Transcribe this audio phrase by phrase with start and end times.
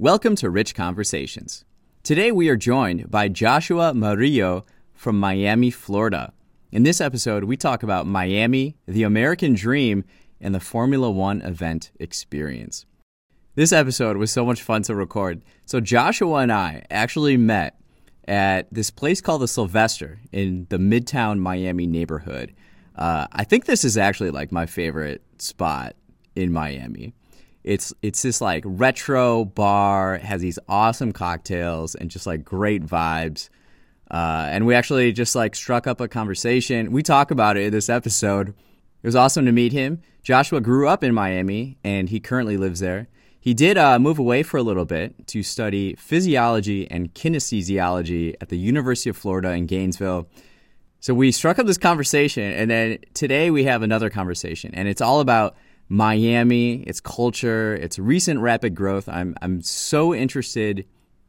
[0.00, 1.64] Welcome to Rich Conversations.
[2.02, 6.32] Today we are joined by Joshua Murillo from Miami, Florida.
[6.72, 10.02] In this episode, we talk about Miami, the American dream,
[10.40, 12.86] and the Formula One event experience.
[13.54, 15.42] This episode was so much fun to record.
[15.64, 17.78] So, Joshua and I actually met
[18.26, 22.52] at this place called the Sylvester in the Midtown Miami neighborhood.
[22.96, 25.94] Uh, I think this is actually like my favorite spot
[26.34, 27.14] in Miami.
[27.64, 33.48] It's it's this like retro bar, has these awesome cocktails and just like great vibes.
[34.10, 36.92] Uh, and we actually just like struck up a conversation.
[36.92, 38.50] We talk about it in this episode.
[38.50, 40.02] It was awesome to meet him.
[40.22, 43.08] Joshua grew up in Miami and he currently lives there.
[43.40, 48.48] He did uh, move away for a little bit to study physiology and kinesiology at
[48.48, 50.28] the University of Florida in Gainesville.
[51.00, 55.02] So we struck up this conversation, and then today we have another conversation, and it's
[55.02, 55.54] all about
[55.94, 59.08] Miami, its culture, its recent rapid growth.
[59.08, 60.86] I'm I'm so interested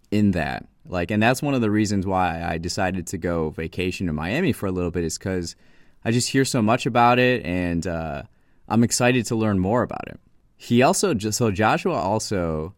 [0.10, 0.68] in that.
[0.88, 4.54] Like, and that's one of the reasons why I decided to go vacation to Miami
[4.54, 5.55] for a little bit is because
[6.04, 8.24] I just hear so much about it, and uh,
[8.68, 10.20] I'm excited to learn more about it.
[10.58, 12.74] He also just so Joshua also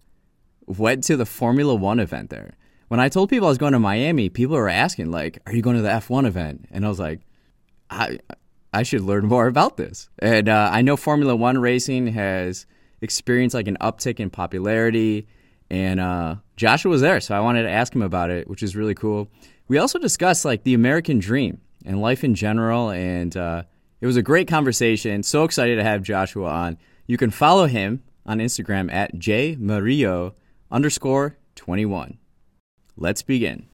[0.65, 2.57] went to the Formula One event there.
[2.89, 5.61] When I told people I was going to Miami, people were asking like, "Are you
[5.61, 7.21] going to the F1 event?" And I was like,
[7.89, 8.19] "I
[8.77, 10.07] I should learn more about this.
[10.19, 12.67] And uh, I know Formula One racing has
[13.01, 15.25] experienced like an uptick in popularity.
[15.71, 18.75] And uh, Joshua was there, so I wanted to ask him about it, which is
[18.75, 19.31] really cool.
[19.67, 23.63] We also discussed like the American dream and life in general, and uh,
[23.99, 25.23] it was a great conversation.
[25.23, 26.77] So excited to have Joshua on.
[27.07, 30.35] You can follow him on Instagram at jmurillo
[30.69, 32.19] underscore 21.
[32.95, 33.66] Let's begin.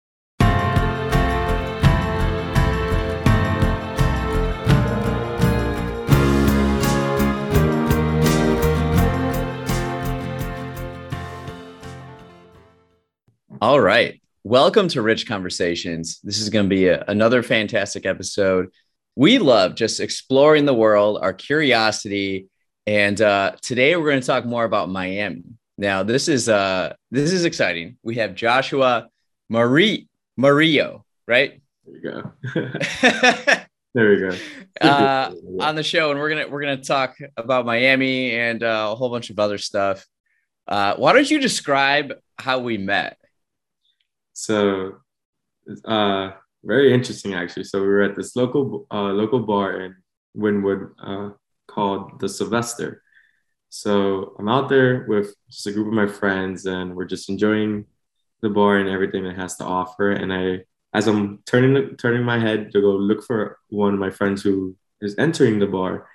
[13.63, 14.21] All right.
[14.43, 16.19] Welcome to Rich Conversations.
[16.21, 18.67] This is going to be a, another fantastic episode.
[19.15, 22.49] We love just exploring the world, our curiosity,
[22.85, 25.45] and uh, today we're going to talk more about Miami.
[25.77, 27.95] Now, this is uh, this is exciting.
[28.03, 29.07] We have Joshua
[29.47, 31.61] Marie Murillo, right?
[31.85, 32.31] There you go.
[33.93, 34.37] there we go.
[34.81, 35.31] uh,
[35.61, 39.09] on the show, and we're gonna we're gonna talk about Miami and uh, a whole
[39.09, 40.05] bunch of other stuff.
[40.67, 43.17] Uh, why don't you describe how we met?
[44.33, 44.97] So,
[45.85, 46.31] uh,
[46.63, 47.65] very interesting actually.
[47.65, 49.95] So we were at this local uh, local bar in
[50.35, 51.33] Wynwood uh,
[51.67, 53.03] called the Sylvester.
[53.69, 57.85] So I'm out there with just a group of my friends, and we're just enjoying
[58.41, 60.11] the bar and everything it has to offer.
[60.11, 60.59] And I,
[60.93, 64.75] as I'm turning turning my head to go look for one of my friends who
[65.01, 66.07] is entering the bar,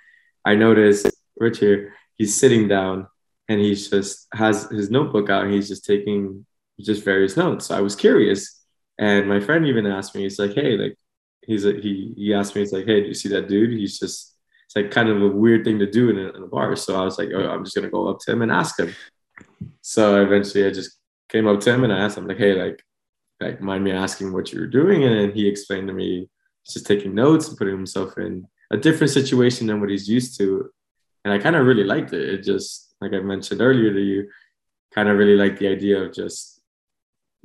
[0.45, 1.05] I notice
[1.37, 1.93] Rich here.
[2.15, 3.07] He's sitting down
[3.47, 5.43] and he's just has his notebook out.
[5.43, 6.45] And he's just taking
[6.85, 7.67] just various notes.
[7.67, 8.63] So I was curious,
[8.97, 10.97] and my friend even asked me, he's like, "Hey, like,
[11.45, 13.71] he's a, he he asked me, he's like, "Hey, do you see that dude?
[13.71, 14.35] He's just
[14.65, 16.99] it's like kind of a weird thing to do in a, in a bar." So
[16.99, 18.93] I was like, "Oh, I'm just gonna go up to him and ask him."
[19.81, 20.97] So eventually, I just
[21.29, 22.83] came up to him and I asked him, like, "Hey, like,
[23.41, 26.29] like, mind me asking what you were doing?" And he explained to me
[26.63, 30.37] he's just taking notes and putting himself in a different situation than what he's used
[30.39, 30.69] to,
[31.25, 32.29] and I kind of really liked it.
[32.29, 34.29] It just like I mentioned earlier to you,
[34.93, 36.58] kind of really liked the idea of just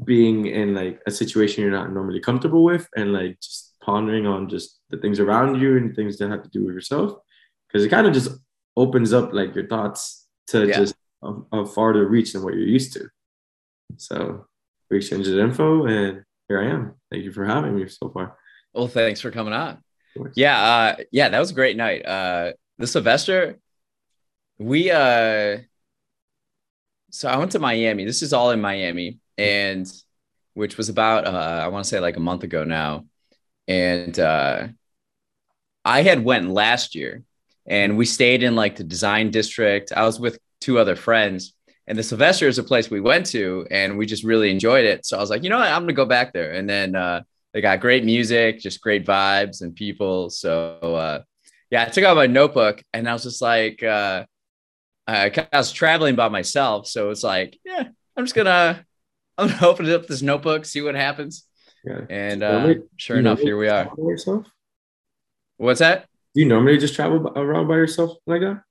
[0.03, 4.49] being in like a situation you're not normally comfortable with and like just pondering on
[4.49, 7.19] just the things around you and things that have to do with yourself.
[7.69, 8.31] Because it kind of just
[8.77, 10.77] opens up like your thoughts to yeah.
[10.77, 13.09] just a, a, farther reach than what you're used to.
[13.97, 14.47] So
[14.91, 16.95] we exchanged the info and here i am.
[17.11, 18.37] Thank you for having me so far.
[18.73, 19.79] Well thanks for coming on.
[20.35, 22.05] Yeah uh yeah that was a great night.
[22.05, 23.59] Uh the sylvester
[24.59, 25.59] we uh
[27.11, 28.05] so i went to miami.
[28.05, 29.91] This is all in miami and
[30.55, 33.07] which was about uh, I want to say like a month ago now,
[33.67, 34.69] and uh,
[35.85, 37.23] I had went last year,
[37.67, 39.93] and we stayed in like the design district.
[39.93, 41.55] I was with two other friends,
[41.87, 45.05] and the Sylvester is a place we went to, and we just really enjoyed it.
[45.05, 47.23] So I was like, you know what, I'm gonna go back there, and then uh,
[47.53, 50.31] they got great music, just great vibes and people.
[50.31, 51.23] So uh,
[51.71, 53.83] yeah, I took out my notebook, and I was just like.
[53.83, 54.25] Uh,
[55.07, 57.85] I was traveling by myself, so it's like, yeah,
[58.17, 58.87] I'm just gonna
[59.37, 61.47] I'm gonna open up this notebook, see what happens.
[61.85, 62.01] Yeah.
[62.09, 63.91] And uh, sure enough, here we are.
[63.99, 64.47] Yourself?
[65.57, 66.09] What's that?
[66.35, 68.63] Do you normally just travel around by yourself like that?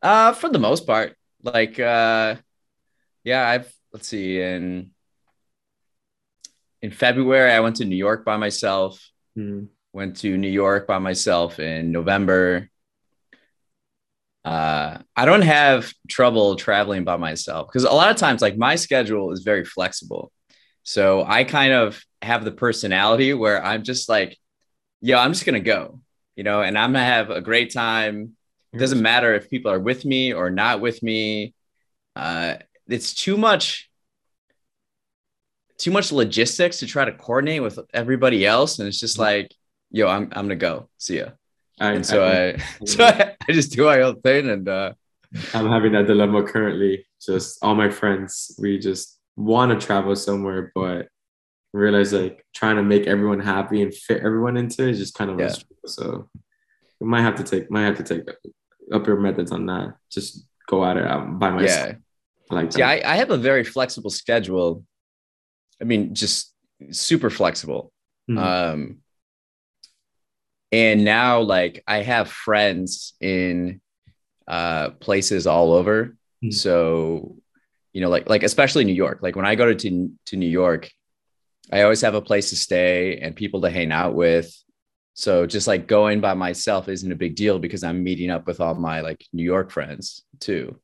[0.00, 2.36] Uh, for the most part, like, uh,
[3.24, 4.90] yeah, I've let's see, in
[6.82, 9.00] in February, I went to New York by myself.
[9.34, 9.64] Hmm.
[9.92, 12.68] Went to New York by myself in November.
[14.44, 18.76] Uh, I don't have trouble traveling by myself because a lot of times, like my
[18.76, 20.30] schedule is very flexible.
[20.82, 24.36] So I kind of have the personality where I'm just like,
[25.00, 26.00] yo, I'm just gonna go,
[26.36, 28.36] you know, and I'm gonna have a great time.
[28.72, 31.54] It doesn't matter if people are with me or not with me.
[32.14, 32.56] Uh,
[32.86, 33.90] it's too much,
[35.78, 39.54] too much logistics to try to coordinate with everybody else, and it's just like,
[39.90, 40.90] yo, I'm I'm gonna go.
[40.98, 41.30] See ya.
[41.80, 44.92] I, and so I, I so I, I, just do my own thing, and uh,
[45.52, 47.06] I'm having that dilemma currently.
[47.20, 51.08] Just all my friends, we just want to travel somewhere, but
[51.72, 55.30] realize like trying to make everyone happy and fit everyone into it is just kind
[55.30, 55.46] of yeah.
[55.84, 56.28] a so
[57.00, 58.22] we might have to take might have to take
[58.92, 59.94] up your methods on that.
[60.10, 61.88] Just go at it um, by myself.
[61.88, 61.96] Yeah.
[62.50, 62.78] I like that.
[62.78, 64.84] Yeah, I, I have a very flexible schedule.
[65.80, 66.54] I mean, just
[66.90, 67.92] super flexible.
[68.30, 68.38] Mm-hmm.
[68.38, 68.98] Um,
[70.74, 73.80] and now like I have friends in
[74.48, 76.16] uh, places all over.
[76.42, 76.50] Mm-hmm.
[76.50, 77.36] So,
[77.92, 79.20] you know, like like especially New York.
[79.22, 80.90] Like when I go to to New York,
[81.70, 84.52] I always have a place to stay and people to hang out with.
[85.14, 88.60] So just like going by myself isn't a big deal because I'm meeting up with
[88.60, 90.80] all my like New York friends too.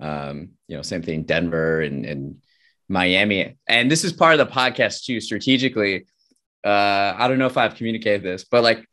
[0.00, 2.42] Um, you know, same thing, Denver and, and
[2.88, 3.56] Miami.
[3.68, 6.06] And this is part of the podcast too, strategically.
[6.64, 8.84] Uh, I don't know if I've communicated this, but like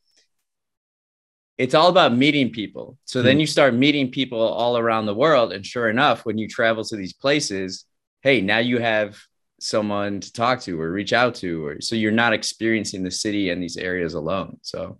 [1.57, 2.97] it's all about meeting people.
[3.05, 3.25] So mm-hmm.
[3.27, 5.53] then you start meeting people all around the world.
[5.53, 7.85] And sure enough, when you travel to these places,
[8.21, 9.17] hey, now you have
[9.59, 13.49] someone to talk to or reach out to or so you're not experiencing the city
[13.49, 14.99] and these areas alone so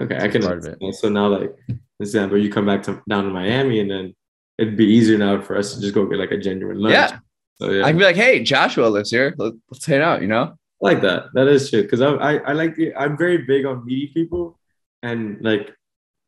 [0.00, 0.94] okay i can part of it.
[0.94, 1.52] so now like
[2.00, 4.14] example you come back to down to miami and then
[4.58, 7.18] it'd be easier now for us to just go get like a genuine lunch yeah
[7.56, 10.28] so yeah i can be like hey joshua lives here let's, let's hang out you
[10.28, 13.66] know I like that that is true because I, I i like i'm very big
[13.66, 14.58] on meeting people
[15.04, 15.70] and like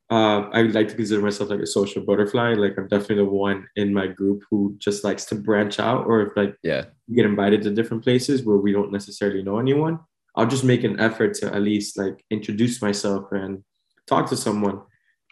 [0.08, 2.54] uh, I would like to consider myself like a social butterfly.
[2.54, 6.22] Like I'm definitely the one in my group who just likes to branch out, or
[6.22, 9.98] if like yeah, get invited to different places where we don't necessarily know anyone,
[10.36, 13.64] I'll just make an effort to at least like introduce myself and
[14.06, 14.82] talk to someone.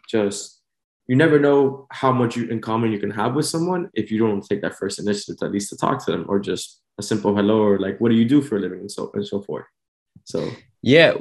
[0.08, 0.60] Just
[1.06, 4.18] you never know how much you in common you can have with someone if you
[4.18, 7.02] don't take that first initiative to at least to talk to them, or just a
[7.02, 9.40] simple hello, or like what do you do for a living, and so and so
[9.40, 9.66] forth.
[10.24, 10.50] So
[10.82, 11.14] yeah,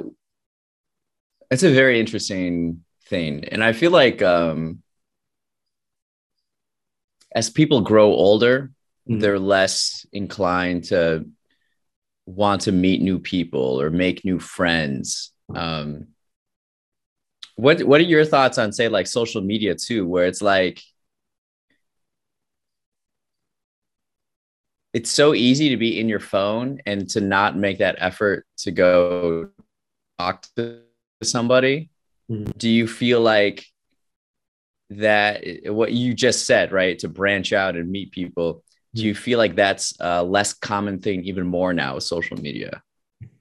[1.54, 3.44] it's a very interesting thing.
[3.44, 4.82] And I feel like um,
[7.32, 8.72] as people grow older,
[9.08, 9.20] mm-hmm.
[9.20, 11.26] they're less inclined to
[12.26, 15.30] want to meet new people or make new friends.
[15.54, 16.08] Um,
[17.54, 20.82] what What are your thoughts on say like social media too, where it's like
[24.92, 28.72] it's so easy to be in your phone and to not make that effort to
[28.72, 29.50] go
[30.18, 30.80] talk to
[31.22, 31.90] somebody
[32.30, 32.52] Mm-hmm.
[32.56, 33.66] Do you feel like
[34.90, 36.98] that what you just said, right?
[37.00, 38.64] To branch out and meet people.
[38.94, 42.82] Do you feel like that's a less common thing even more now with social media?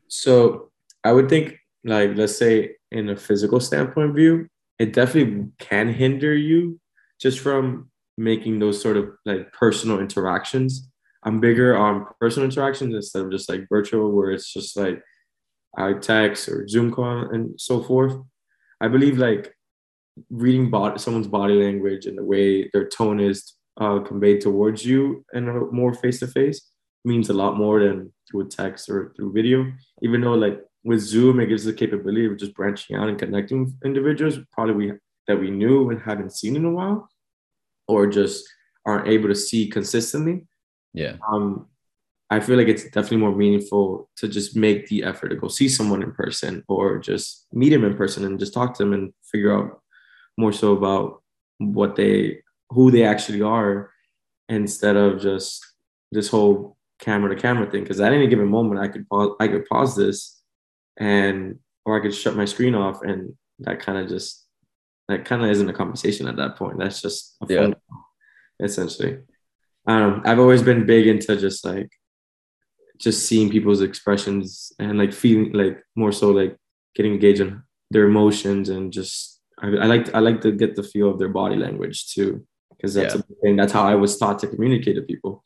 [0.07, 0.71] So
[1.03, 4.47] I would think like let's say in a physical standpoint view,
[4.79, 6.79] it definitely can hinder you
[7.19, 10.89] just from making those sort of like personal interactions.
[11.23, 15.01] I'm bigger on personal interactions instead of just like virtual where it's just like
[15.77, 18.15] I text or Zoom call and so forth.
[18.79, 19.53] I believe like
[20.29, 25.25] reading body, someone's body language and the way their tone is uh, conveyed towards you
[25.33, 26.69] in a more face to face
[27.05, 29.71] means a lot more than through a text or through video.
[30.01, 33.65] Even though like with Zoom, it gives the capability of just branching out and connecting
[33.65, 34.93] with individuals probably we
[35.27, 37.09] that we knew and haven't seen in a while,
[37.88, 38.45] or just
[38.86, 40.45] aren't able to see consistently.
[40.93, 41.15] Yeah.
[41.31, 41.67] Um,
[42.33, 45.69] I feel like it's definitely more meaningful to just make the effort to go see
[45.69, 49.13] someone in person or just meet them in person and just talk to them and
[49.23, 49.81] figure out
[50.35, 51.21] more so about
[51.59, 53.91] what they who they actually are
[54.49, 55.63] instead of just
[56.11, 57.83] this whole camera to camera thing.
[57.83, 60.41] Because at any given moment I could pause I could pause this
[60.97, 64.43] and or I could shut my screen off and that kind of just
[65.07, 66.79] that kind of isn't a conversation at that point.
[66.79, 68.65] That's just a phone yeah.
[68.65, 69.19] essentially.
[69.85, 71.91] Um I've always been big into just like
[73.03, 76.55] just seeing people's expressions and like feeling like more so like
[76.95, 80.83] getting engaged in their emotions and just I, I like I like to get the
[80.83, 83.22] feel of their body language too because that's yeah.
[83.22, 85.43] a thing that's how I was taught to communicate to people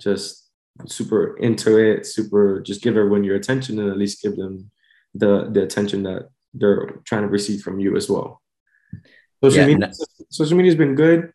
[0.00, 0.48] just
[0.86, 4.70] super into it super just give everyone your attention and at least give them
[5.14, 8.40] the the attention that they're trying to receive from you as well
[9.42, 9.92] social yeah, media no.
[10.30, 11.32] social media has been good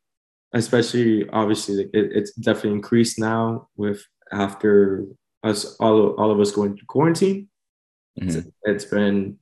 [0.53, 4.01] especially obviously it, it's definitely increased now with
[4.31, 5.05] after
[5.45, 7.47] us all all of us going through quarantine.
[8.19, 8.37] Mm-hmm.
[8.37, 9.37] It's, it's been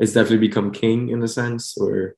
[0.00, 2.16] it's definitely become king in a sense, or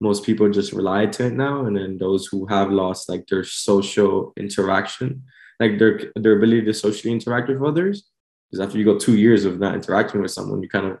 [0.00, 3.44] most people just rely to it now and then those who have lost like their
[3.44, 5.22] social interaction
[5.60, 8.08] like their their ability to socially interact with others
[8.50, 10.98] because after you go two years of not interacting with someone you kind of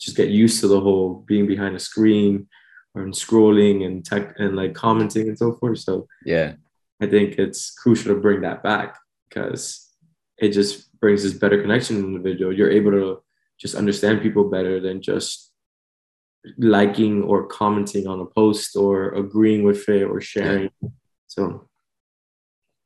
[0.00, 2.48] just get used to the whole being behind a screen
[2.94, 6.54] and scrolling and tech and like commenting and so forth so yeah
[7.00, 9.89] i think it's crucial to bring that back because
[10.40, 13.22] it just brings this better connection in the individual you're able to
[13.58, 15.50] just understand people better than just
[16.58, 20.70] liking or commenting on a post or agreeing with it or sharing.
[20.80, 20.88] Yeah.
[21.26, 21.68] So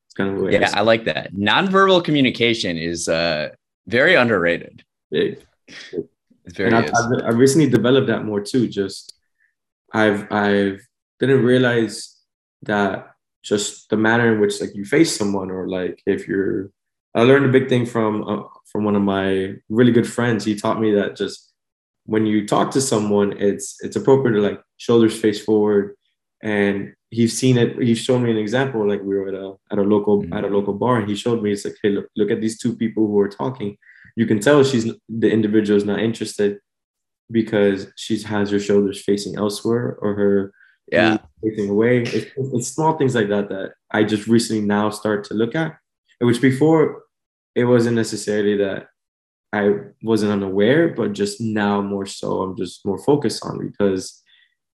[0.07, 1.33] it's kind of yeah, I, I like that.
[1.33, 3.51] Nonverbal communication is uh,
[3.87, 4.85] very underrated.
[5.11, 5.45] Big.
[5.69, 6.69] It's very.
[6.69, 8.69] And I've, I've, I've recently developed that more too.
[8.69, 9.15] Just
[9.93, 10.87] I've I've
[11.21, 12.17] didn't realize
[12.63, 16.71] that just the manner in which like you face someone or like if you're
[17.15, 20.45] I learned a big thing from uh, from one of my really good friends.
[20.45, 21.53] He taught me that just
[22.07, 25.97] when you talk to someone, it's it's appropriate to like shoulders face forward.
[26.43, 27.81] And he's seen it.
[27.81, 28.87] He's shown me an example.
[28.87, 30.33] Like we were at a at a local mm-hmm.
[30.33, 31.53] at a local bar, and he showed me.
[31.53, 33.77] It's like, hey, look, look at these two people who are talking.
[34.17, 36.59] You can tell she's the individual is not interested
[37.31, 40.53] because she has her shoulders facing elsewhere or her
[40.93, 42.03] yeah facing away.
[42.03, 45.77] It's, it's small things like that that I just recently now start to look at,
[46.21, 47.04] which before
[47.55, 48.89] it wasn't necessarily that
[49.53, 49.71] I
[50.03, 54.23] wasn't unaware, but just now more so, I'm just more focused on because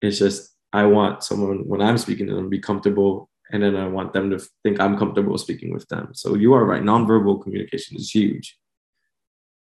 [0.01, 3.87] it's just I want someone when I'm speaking to them be comfortable, and then I
[3.87, 6.11] want them to think I'm comfortable speaking with them.
[6.13, 8.57] So you are right, nonverbal communication is huge,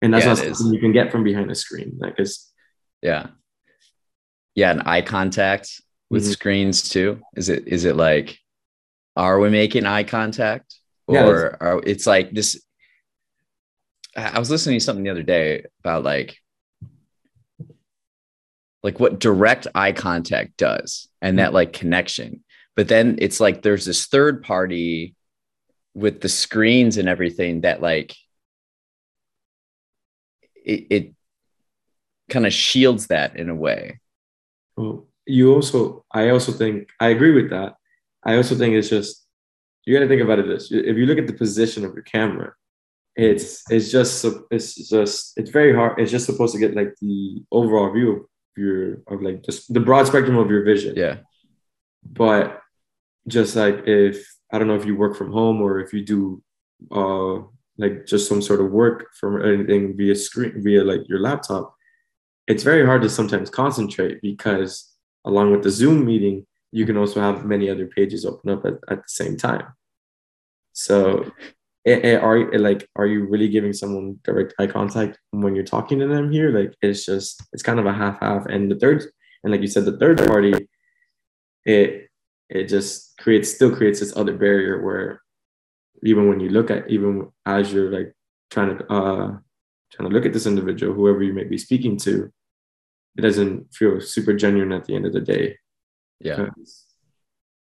[0.01, 1.97] and that's yeah, not something you can get from behind a screen.
[1.99, 2.51] Like it's
[3.01, 3.27] yeah,
[4.55, 6.31] yeah, and eye contact with mm-hmm.
[6.31, 7.21] screens too.
[7.37, 8.37] Is it is it like
[9.15, 10.75] are we making eye contact?
[11.07, 12.61] Or yeah, are, it's like this
[14.17, 16.37] I was listening to something the other day about like
[18.81, 22.43] like what direct eye contact does and that like connection.
[22.75, 25.15] But then it's like there's this third party
[25.93, 28.15] with the screens and everything that like
[30.63, 31.13] it, it
[32.29, 33.99] kind of shields that in a way.
[34.75, 37.75] Well, you also, I also think, I agree with that.
[38.23, 39.25] I also think it's just,
[39.85, 40.71] you got to think about it this.
[40.71, 42.53] If you look at the position of your camera,
[43.17, 47.43] it's it's just it's just it's very hard it's just supposed to get like the
[47.51, 48.21] overall view of
[48.55, 50.95] your of like just the broad spectrum of your vision.
[50.95, 51.17] Yeah.
[52.03, 52.61] But
[53.27, 56.41] just like if i don't know if you work from home or if you do
[56.91, 57.35] uh
[57.77, 61.75] like just some sort of work from anything via screen via like your laptop
[62.47, 64.93] it's very hard to sometimes concentrate because
[65.25, 68.73] along with the zoom meeting you can also have many other pages open up at,
[68.89, 69.65] at the same time.
[70.73, 71.31] So
[71.87, 76.31] are like are you really giving someone direct eye contact when you're talking to them
[76.31, 76.51] here?
[76.51, 79.03] Like it's just it's kind of a half half and the third
[79.43, 80.53] and like you said the third party
[81.65, 82.09] it
[82.49, 85.21] it just creates still creates this other barrier where
[86.03, 88.13] even when you look at even as you're like
[88.51, 89.27] trying to uh
[89.91, 92.31] trying to look at this individual whoever you may be speaking to
[93.17, 95.57] it doesn't feel super genuine at the end of the day.
[96.19, 96.49] Yeah.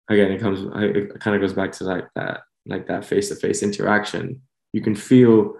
[0.09, 2.41] Again it comes it kind of goes back to like that
[2.71, 4.41] like that face-to-face interaction
[4.73, 5.55] you can feel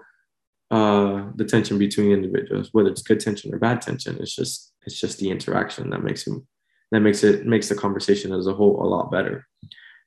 [0.71, 4.17] uh, the tension between individuals whether it's good tension or bad tension.
[4.19, 6.47] It's just it's just the interaction that makes him
[6.91, 9.45] that makes it makes the conversation as a whole a lot better.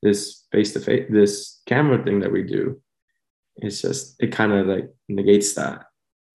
[0.03, 2.81] This face-to-face this camera thing that we do
[3.57, 5.85] it's just it kind of like negates that.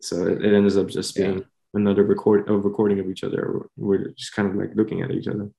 [0.02, 1.44] So it, it ends up just being yeah.
[1.74, 3.68] another record a recording of each other.
[3.78, 5.50] We're just kind of like looking at each other.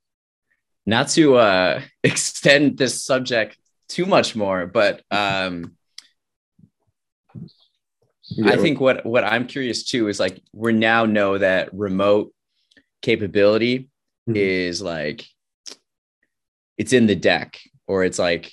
[0.86, 3.58] Not to uh, extend this subject
[3.90, 5.76] too much more, but um,
[8.30, 8.52] yeah.
[8.52, 12.32] I think what what I'm curious too is like we now know that remote
[13.02, 13.90] capability
[14.28, 14.36] mm-hmm.
[14.36, 15.26] is like
[16.78, 18.52] it's in the deck or it's like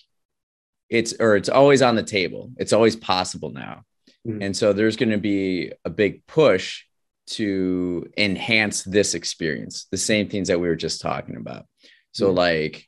[0.89, 2.51] it's or it's always on the table.
[2.57, 3.83] It's always possible now.
[4.27, 4.41] Mm-hmm.
[4.41, 6.83] And so there's going to be a big push
[7.27, 11.65] to enhance this experience, the same things that we were just talking about.
[12.11, 12.37] So mm-hmm.
[12.37, 12.87] like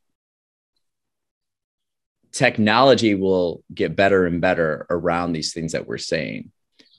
[2.31, 6.51] technology will get better and better around these things that we're saying,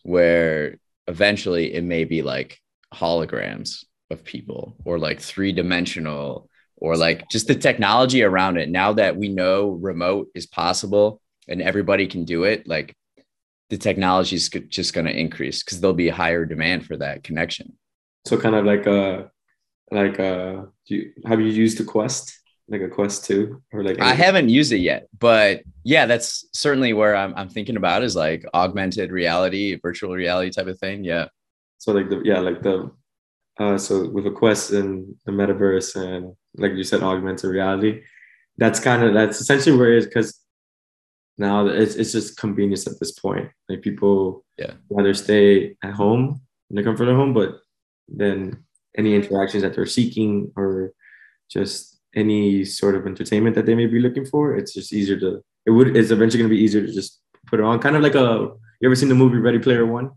[0.02, 2.58] where eventually it may be like
[2.92, 8.68] holograms of people or like three dimensional or like just the technology around it.
[8.68, 12.94] Now that we know remote is possible and everybody can do it, like
[13.68, 17.22] the technology is just going to increase because there'll be a higher demand for that
[17.22, 17.76] connection.
[18.24, 19.30] So kind of like a
[19.92, 22.39] like uh do you, have you used the Quest?
[22.70, 26.92] Like a Quest 2 or like I haven't used it yet, but yeah, that's certainly
[26.92, 31.02] where I'm I'm thinking about is like augmented reality, virtual reality type of thing.
[31.04, 31.26] Yeah.
[31.78, 32.90] So like the yeah, like the
[33.58, 38.02] uh, so with a quest in the metaverse and like you said, augmented reality,
[38.56, 40.38] that's kind of that's essentially where it is because
[41.38, 43.50] now it's, it's just convenience at this point.
[43.68, 47.58] Like people yeah rather stay at home in the comfort of home, but
[48.06, 48.64] then
[48.96, 50.92] any interactions that they're seeking or
[51.50, 55.42] just any sort of entertainment that they may be looking for, it's just easier to
[55.66, 57.78] it would it's eventually gonna be easier to just put it on.
[57.78, 60.12] Kind of like a you ever seen the movie Ready Player One?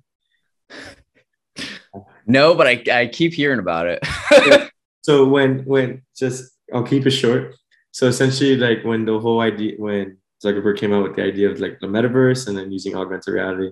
[2.26, 4.72] No, but I, I keep hearing about it.
[5.02, 7.56] so when when just I'll keep it short.
[7.92, 11.60] So essentially, like when the whole idea when Zuckerberg came out with the idea of
[11.60, 13.72] like the metaverse and then using augmented reality,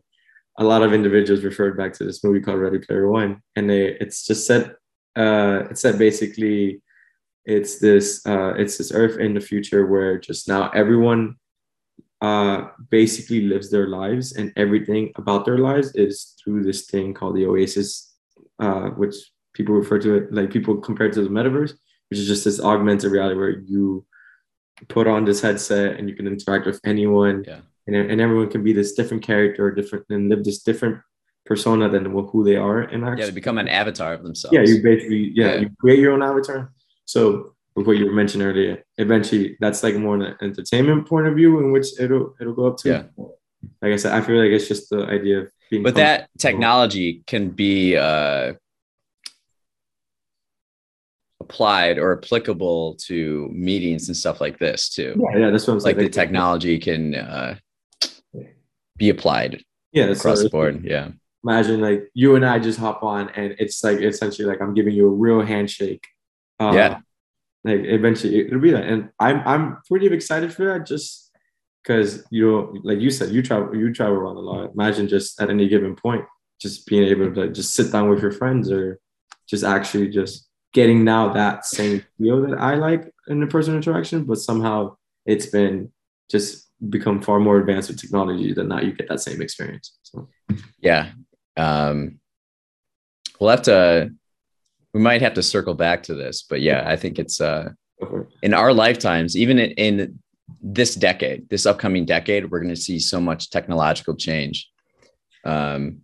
[0.60, 3.98] a lot of individuals referred back to this movie called Ready Player One, and they
[4.00, 4.75] it's just said
[5.16, 6.82] uh, it's said basically
[7.45, 11.36] it's this uh, it's this Earth in the future where just now everyone
[12.21, 17.36] uh, basically lives their lives and everything about their lives is through this thing called
[17.36, 18.13] the Oasis,
[18.60, 19.15] uh, which
[19.53, 21.74] people refer to it like people compare it to the metaverse,
[22.10, 24.05] which is just this augmented reality where you
[24.88, 27.60] put on this headset and you can interact with anyone yeah.
[27.88, 31.00] and, and everyone can be this different character or different and live this different
[31.45, 34.53] persona than who they are and actually yeah, to become an avatar of themselves.
[34.53, 35.60] Yeah, you basically yeah, Yeah.
[35.62, 36.71] you create your own avatar.
[37.12, 41.60] So with what you mentioned earlier, eventually that's like more an entertainment point of view
[41.60, 42.89] in which it'll it'll go up to.
[42.89, 43.03] Yeah.
[43.82, 47.24] Like I said, I feel like it's just the idea of being but that technology
[47.27, 48.53] can be uh,
[51.41, 55.13] applied or applicable to meetings and stuff like this too.
[55.18, 55.98] yeah, yeah, that's what I'm saying.
[55.98, 57.56] Like the technology can uh,
[58.98, 60.86] be applied yeah, that's across so the board.
[60.86, 61.10] Yeah.
[61.44, 64.94] imagine like you and I just hop on and it's like essentially like I'm giving
[64.94, 66.08] you a real handshake.
[66.62, 67.00] Uh, Yeah.
[67.63, 68.86] Like eventually it'll be that.
[68.86, 71.32] And I'm I'm pretty excited for that just
[71.84, 74.72] because you know, like you said, you travel you travel around a lot.
[74.74, 76.25] Imagine just at any given point,
[76.60, 79.00] just being able to just sit down with your friends or
[79.48, 84.24] just actually just getting now that same feel that I like in a personal interaction,
[84.24, 85.91] but somehow it's been
[86.32, 89.98] just become far more advanced with technology than that now you get that same experience.
[90.03, 90.30] So
[90.80, 91.12] Yeah.
[91.58, 92.20] Um,
[93.39, 94.12] we'll have to,
[94.93, 98.10] we might have to circle back to this, but yeah, I think it's uh, go
[98.10, 98.27] for it.
[98.41, 100.19] in our lifetimes, even in, in
[100.62, 104.69] this decade, this upcoming decade, we're going to see so much technological change.
[105.45, 106.01] Um,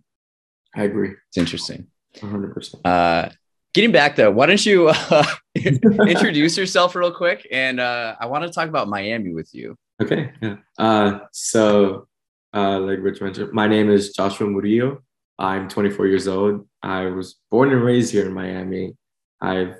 [0.74, 1.14] I agree.
[1.28, 1.86] it's interesting.
[2.16, 2.74] 100%.
[2.84, 3.30] Uh,
[3.74, 7.46] getting back though, why don't you uh, introduce yourself real quick?
[7.50, 9.76] And uh, I want to talk about Miami with you.
[10.00, 10.32] Okay.
[10.40, 10.56] Yeah.
[10.78, 12.06] Uh, so,
[12.54, 15.02] uh, like Rich mentioned, my name is Joshua Murillo.
[15.38, 16.66] I'm 24 years old.
[16.82, 18.96] I was born and raised here in Miami.
[19.40, 19.74] I've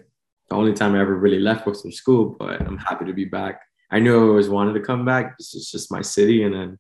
[0.49, 3.27] the only time I ever really left was from school, but I'm happy to be
[3.27, 3.61] back.
[3.91, 5.37] I knew I always wanted to come back.
[5.37, 6.43] This is just my city.
[6.43, 6.79] And then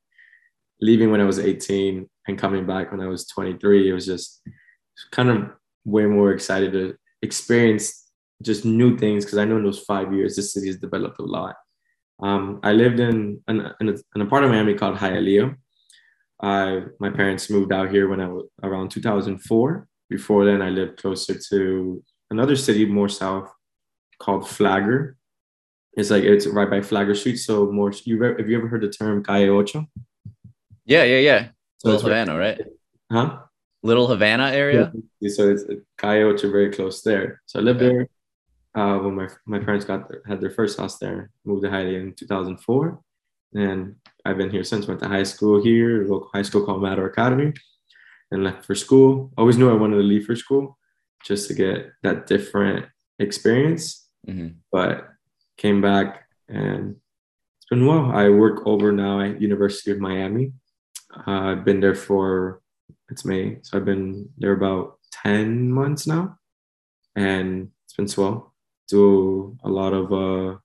[0.81, 4.41] leaving when I was 18 and coming back when I was 23, it was just
[5.11, 5.51] kind of
[5.85, 8.11] way more excited to experience
[8.43, 11.25] just new things because I know in those five years, this city has developed a
[11.25, 11.57] lot.
[12.23, 15.57] Um, I lived in in, a, in a part of Miami called Hialeah.
[16.41, 19.88] I, my parents moved out here when I was around 2004.
[20.11, 23.51] Before then, I lived closer to another city more south
[24.19, 25.17] called Flagler.
[25.95, 27.37] It's like it's right by Flagler Street.
[27.37, 29.87] So more, you re- have you ever heard the term Calle Ocho?
[30.87, 31.49] Yeah, yeah, yeah.
[31.79, 32.61] So Little right- Havana, right?
[33.13, 33.39] huh?
[33.83, 34.93] Little Havana area.
[35.21, 35.65] Yeah, So it's
[35.99, 37.43] Calle Ocho, very close there.
[37.47, 37.95] So I lived Okay.
[37.95, 38.09] there
[38.83, 41.31] uh, when my my parents got their, had their first house there.
[41.45, 43.01] Moved to Hialeah in 2004,
[43.55, 44.87] and I've been here since.
[44.89, 47.53] Went to high school here, local high school called Mater Academy,
[48.31, 49.33] and left for school.
[49.37, 50.79] Always knew I wanted to leave for school,
[51.25, 52.87] just to get that different
[53.19, 54.09] experience.
[54.27, 54.57] Mhm.
[54.71, 55.09] But
[55.57, 56.97] came back and
[57.57, 58.11] it's been well.
[58.13, 60.53] I work over now at University of Miami.
[61.27, 62.61] Uh, I've been there for
[63.11, 66.39] it's May, so I've been there about ten months now,
[67.17, 68.55] and it's been swell.
[68.89, 70.59] Do a lot of uh,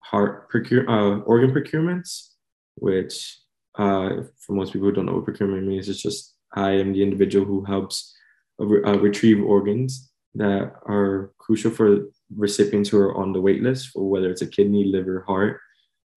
[0.00, 2.30] heart procure uh, organ procurements,
[2.76, 3.40] which
[3.76, 7.02] uh, for most people who don't know what procurement means, it's just I am the
[7.02, 8.14] individual who helps
[8.60, 13.90] uh, uh, retrieve organs that are crucial for recipients who are on the wait list
[13.90, 15.60] for whether it's a kidney, liver, heart,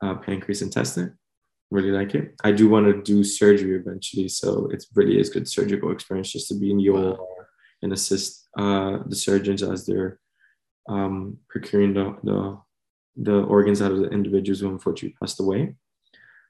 [0.03, 1.17] uh, pancreas, intestine.
[1.69, 2.33] Really like it.
[2.43, 6.47] I do want to do surgery eventually, so it really is good surgical experience just
[6.47, 6.89] to be in the.
[6.89, 7.17] OR
[7.81, 10.19] and assist uh, the surgeons as they're
[10.89, 12.59] um, procuring the, the
[13.19, 15.75] the organs out of the individuals who unfortunately passed away.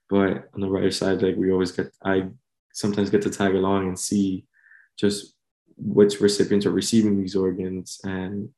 [0.10, 2.28] But on the right side, like we always get, I
[2.78, 4.46] sometimes get to tag along and see
[5.00, 5.34] just
[5.78, 8.50] which recipients are receiving these organs, and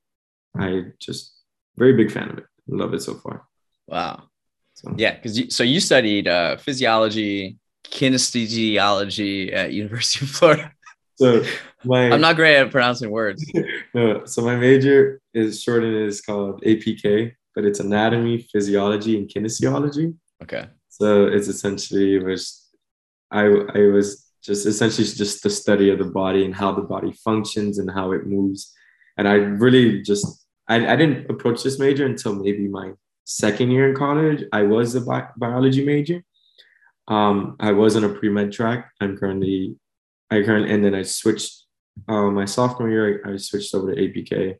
[0.57, 1.35] I just
[1.77, 2.45] very big fan of it.
[2.67, 3.47] Love it so far.
[3.87, 4.23] Wow.
[4.73, 10.71] So Yeah, because you, so you studied uh, physiology, kinesthesiology at University of Florida.
[11.15, 11.43] so
[11.85, 13.43] my I'm not great at pronouncing words.
[13.93, 20.15] no, so my major is shortened is called APK, but it's anatomy, physiology, and kinesiology.
[20.43, 20.67] Okay.
[20.89, 22.58] So it's essentially was
[23.31, 27.11] I I was just essentially just the study of the body and how the body
[27.11, 28.73] functions and how it moves.
[29.17, 32.93] And I really just I, I didn't approach this major until maybe my
[33.25, 34.43] second year in college.
[34.53, 36.23] I was a bi- biology major.
[37.07, 38.91] Um, I was on a pre-med track.
[39.01, 39.75] I'm currently
[40.31, 41.65] I currently and then I switched
[42.07, 44.55] uh, my sophomore year, I, I switched over to APK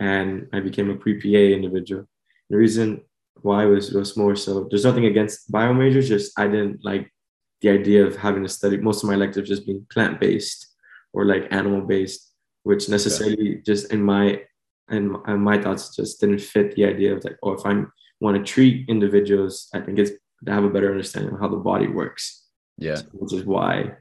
[0.00, 2.04] and I became a pre-PA individual.
[2.50, 3.02] The reason
[3.42, 7.12] why was was more so there's nothing against bio majors, just I didn't like
[7.60, 10.66] the idea of having to study most of my electives just being plant-based
[11.12, 13.62] or like animal-based, which necessarily okay.
[13.64, 14.42] just in my
[14.90, 17.82] and, and my thoughts just didn't fit the idea of like, oh, if I
[18.20, 20.12] want to treat individuals, I think it's
[20.46, 22.44] to have a better understanding of how the body works.
[22.78, 22.96] Yeah.
[22.96, 23.92] So, which is why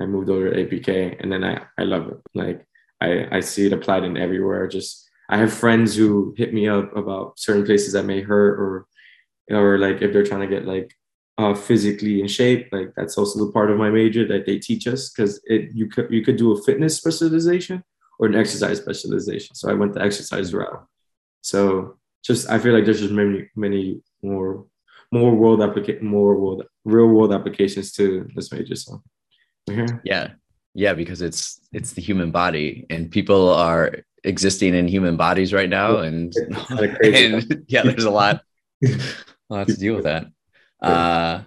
[0.00, 2.18] I moved over to APK and then I, I love it.
[2.34, 2.66] Like
[3.00, 4.66] I, I see it applied in everywhere.
[4.66, 8.86] Just I have friends who hit me up about certain places that may hurt or
[9.50, 10.94] or like if they're trying to get like
[11.38, 14.86] uh, physically in shape, like that's also the part of my major that they teach
[14.86, 17.82] us because it you could you could do a fitness specialization
[18.18, 19.54] or an exercise specialization.
[19.54, 20.86] So I went the exercise route.
[21.42, 24.66] So just I feel like there's just many many more
[25.12, 28.76] more world applica- more world real world applications to this major.
[28.76, 29.02] So
[29.66, 30.00] here.
[30.04, 30.30] Yeah.
[30.74, 33.92] Yeah, because it's it's the human body and people are
[34.24, 35.98] existing in human bodies right now.
[35.98, 36.34] And,
[36.68, 38.40] and yeah, there's a lot,
[38.82, 38.98] a
[39.48, 40.26] lot to deal with that.
[40.84, 41.42] Uh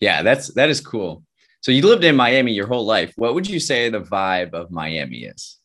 [0.00, 1.24] yeah, that's that is cool.
[1.60, 3.12] So you lived in Miami your whole life.
[3.16, 5.58] What would you say the vibe of Miami is?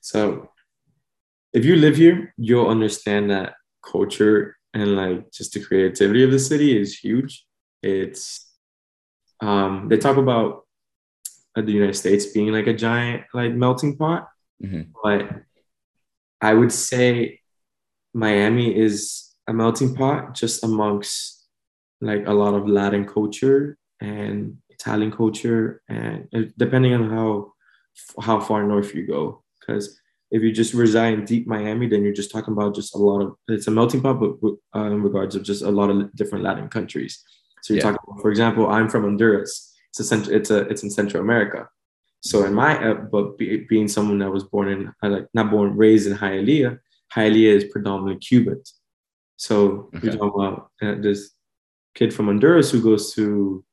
[0.00, 0.50] So
[1.52, 6.38] if you live here, you'll understand that culture and like just the creativity of the
[6.38, 7.46] city is huge.
[7.82, 8.50] It's
[9.40, 10.66] um they talk about
[11.54, 14.28] the United States being like a giant like melting pot.
[14.62, 14.90] Mm-hmm.
[15.02, 15.42] But
[16.40, 17.40] I would say
[18.14, 21.37] Miami is a melting pot just amongst
[22.00, 27.52] like a lot of Latin culture and Italian culture, and depending on how
[28.22, 29.98] how far north you go, because
[30.30, 33.20] if you just reside in deep Miami, then you're just talking about just a lot
[33.20, 34.36] of it's a melting pot, but
[34.74, 37.22] uh, in regards of just a lot of different Latin countries.
[37.62, 37.90] So you're yeah.
[37.90, 39.74] talking, about, for example, I'm from Honduras.
[39.98, 41.68] It's a it's a it's in Central America.
[42.20, 45.50] So in my uh, but be, being someone that was born in uh, like not
[45.50, 46.78] born raised in Hialeah,
[47.14, 48.62] Hialeah is predominantly Cuban.
[49.36, 50.08] So okay.
[50.08, 51.30] we're talking about uh, this
[51.98, 53.64] kid from Honduras who goes to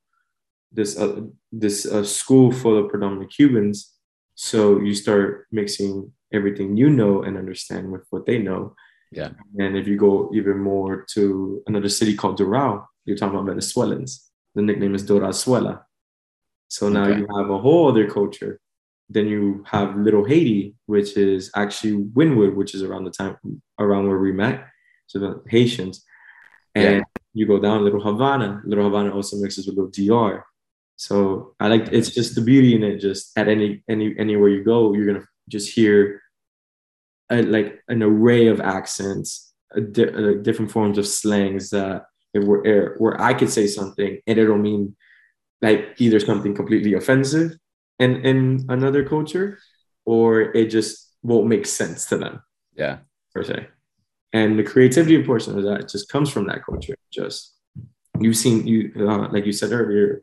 [0.71, 3.93] this uh, this uh, school full of predominantly Cubans.
[4.33, 8.75] So you start mixing everything you know and understand with what they know.
[9.11, 9.29] Yeah.
[9.59, 14.11] And if you go even more to another city called Doral, you're talking about Venezuelans.
[14.55, 15.83] The nickname is Doralzuela.
[16.67, 17.19] So now okay.
[17.19, 18.59] you have a whole other culture.
[19.07, 23.37] Then you have Little Haiti, which is actually Wynwood, which is around the time
[23.79, 24.65] around where we met.
[25.07, 26.03] So the Haitians.
[26.73, 27.21] And yeah.
[27.35, 28.61] You go down Little Havana.
[28.65, 30.43] Little Havana also mixes with Little DR.
[30.95, 32.97] So I like it's just the beauty in it.
[32.97, 36.21] Just at any any anywhere you go, you're gonna just hear
[37.29, 39.53] a, like an array of accents,
[39.91, 44.57] di- like different forms of slangs that where where I could say something and it'll
[44.57, 44.95] mean
[45.61, 47.51] like either something completely offensive
[47.99, 49.59] in in another culture
[50.05, 52.41] or it just won't make sense to them
[52.75, 52.97] yeah
[53.33, 53.67] per se
[54.35, 56.97] and the creativity portion of that just comes from that culture.
[57.19, 57.55] Just
[58.19, 60.21] you've seen you uh, like you said earlier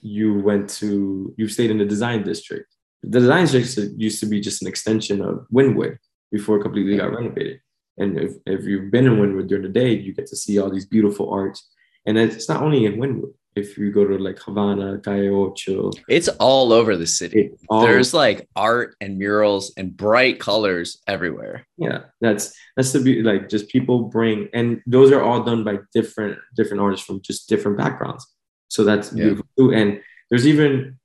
[0.00, 2.68] you went to you stayed in the design district.
[3.04, 5.98] The design district used to be just an extension of Wynwood
[6.32, 7.60] before it completely got renovated.
[7.98, 10.70] And if, if you've been in Wynwood during the day you get to see all
[10.70, 11.68] these beautiful arts.
[12.04, 15.90] And it's not only in Wynwood if you go to like Havana, Calle Ocho.
[16.08, 17.50] It's all over the city.
[17.68, 21.66] All There's like art and murals and bright colors everywhere.
[21.76, 23.22] Yeah, that's that's the beauty.
[23.22, 27.48] Like just people bring, and those are all done by different different artists from just
[27.48, 28.26] different backgrounds.
[28.68, 29.24] So that's yeah.
[29.24, 29.72] beautiful too.
[29.74, 30.98] And there's even,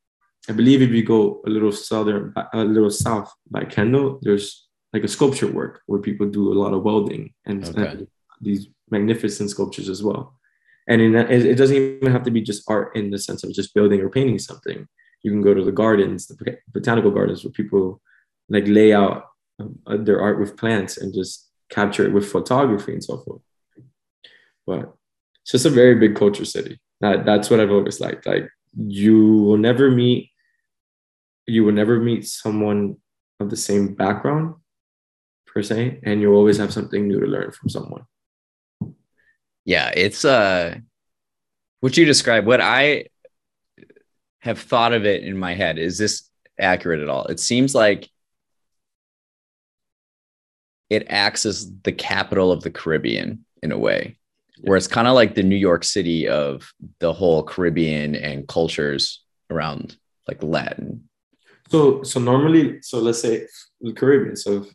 [0.47, 5.03] I believe, if you go a little southern, a little south by Kendall, there's like
[5.03, 7.87] a sculpture work where people do a lot of welding and, okay.
[7.87, 8.07] and
[8.39, 10.37] these magnificent sculptures as well
[10.87, 13.73] and in it doesn't even have to be just art in the sense of just
[13.73, 14.87] building or painting something.
[15.23, 18.01] You can go to the gardens the botanical gardens where people
[18.49, 19.25] like lay out
[19.59, 23.41] uh, their art with plants and just capture it with photography and so forth.
[24.65, 24.93] But
[25.41, 26.79] it's just a very big culture city.
[27.01, 28.25] That, that's what i've always liked.
[28.25, 30.31] Like you will never meet
[31.45, 32.97] you will never meet someone
[33.39, 34.55] of the same background
[35.45, 38.03] per se and you'll always have something new to learn from someone
[39.67, 40.75] yeah, it's uh
[41.81, 43.07] what you describe, what I
[44.39, 46.23] have thought of it in my head is this
[46.57, 47.25] accurate at all.
[47.25, 48.09] It seems like
[50.89, 54.17] it acts as the capital of the Caribbean in a way,
[54.61, 59.21] where it's kind of like the New York City of the whole Caribbean and cultures
[59.49, 59.97] around
[60.29, 61.09] like Latin.
[61.69, 63.45] So, so normally, so let's say
[63.81, 64.37] the Caribbean.
[64.37, 64.65] So,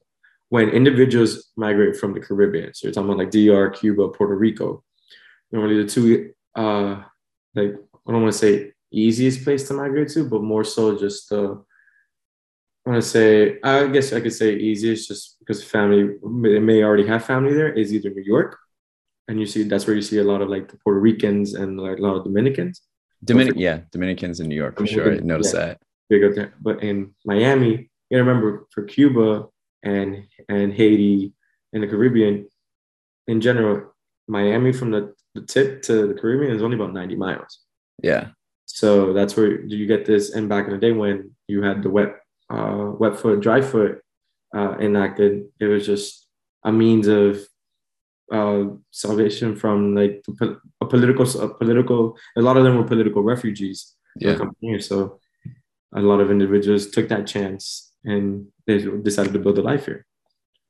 [0.52, 4.84] when individuals migrate from the Caribbean, so you're talking about like DR, Cuba, Puerto Rico,
[5.50, 7.00] normally the two, uh,
[7.54, 7.72] like
[8.06, 11.64] I don't want to say easiest place to migrate to, but more so just the
[12.84, 16.82] I want to say, I guess I could say easiest just because family, they may
[16.82, 18.58] already have family there, is either New York.
[19.28, 21.80] And you see, that's where you see a lot of like the Puerto Ricans and
[21.80, 22.82] like a lot of Dominicans.
[23.24, 25.14] Dominic, yeah, Dominicans in New York for sure.
[25.14, 25.78] I noticed yeah, that.
[26.10, 26.52] Big up there.
[26.60, 29.46] But in Miami, you gotta remember for Cuba
[29.82, 31.32] and and Haiti
[31.72, 32.48] and the Caribbean,
[33.26, 33.92] in general,
[34.28, 37.60] Miami from the, the tip to the Caribbean is only about 90 miles.
[38.02, 38.28] Yeah.
[38.66, 40.30] So that's where you get this.
[40.34, 42.16] And back in the day when you had the wet
[42.50, 44.02] uh, wet foot, dry foot
[44.54, 46.26] uh, enacted, it was just
[46.64, 47.40] a means of
[48.32, 50.24] uh, salvation from like
[50.80, 52.16] a political, a political.
[52.36, 53.94] A lot of them were political refugees.
[54.16, 54.38] Yeah.
[54.60, 55.20] Here, so
[55.94, 60.06] a lot of individuals took that chance and they decided to build a life here.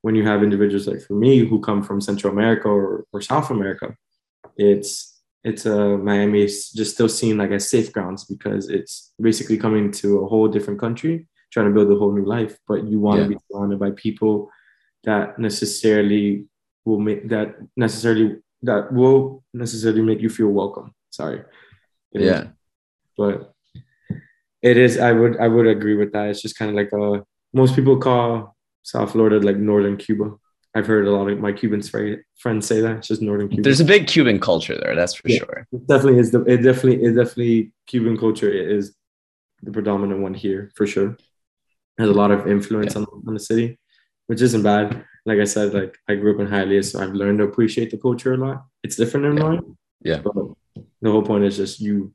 [0.02, 3.50] When you have individuals like for me who come from Central America or, or South
[3.50, 3.96] America,
[4.56, 9.56] it's it's uh, Miami is just still seen like as safe grounds because it's basically
[9.56, 12.98] coming to a whole different country trying to build a whole new life, but you
[12.98, 13.24] want yeah.
[13.24, 14.50] to be surrounded by people
[15.04, 16.46] that necessarily
[16.84, 20.94] will make that necessarily that will necessarily make you feel welcome.
[21.10, 21.42] Sorry.
[22.12, 22.48] yeah.
[23.18, 23.52] But
[24.62, 26.30] it is I would I would agree with that.
[26.30, 27.20] It's just kind of like a uh,
[27.52, 28.51] most people call
[28.82, 30.34] South Florida like northern Cuba.
[30.74, 33.62] I've heard a lot of my Cuban friends say that it's just northern Cuba.
[33.62, 35.66] There's a big Cuban culture there, that's for yeah, sure.
[35.72, 38.94] It definitely is the it definitely it definitely Cuban culture is
[39.62, 41.16] the predominant one here for sure
[41.98, 43.02] has a lot of influence yeah.
[43.02, 43.78] on, on the city,
[44.26, 45.04] which isn't bad.
[45.24, 47.98] Like I said, like I grew up in Hialeah, so I've learned to appreciate the
[47.98, 48.64] culture a lot.
[48.82, 49.42] It's different in yeah.
[49.42, 49.76] mine.
[50.04, 50.20] Yeah.
[50.24, 50.34] But
[51.00, 52.12] the whole point is just you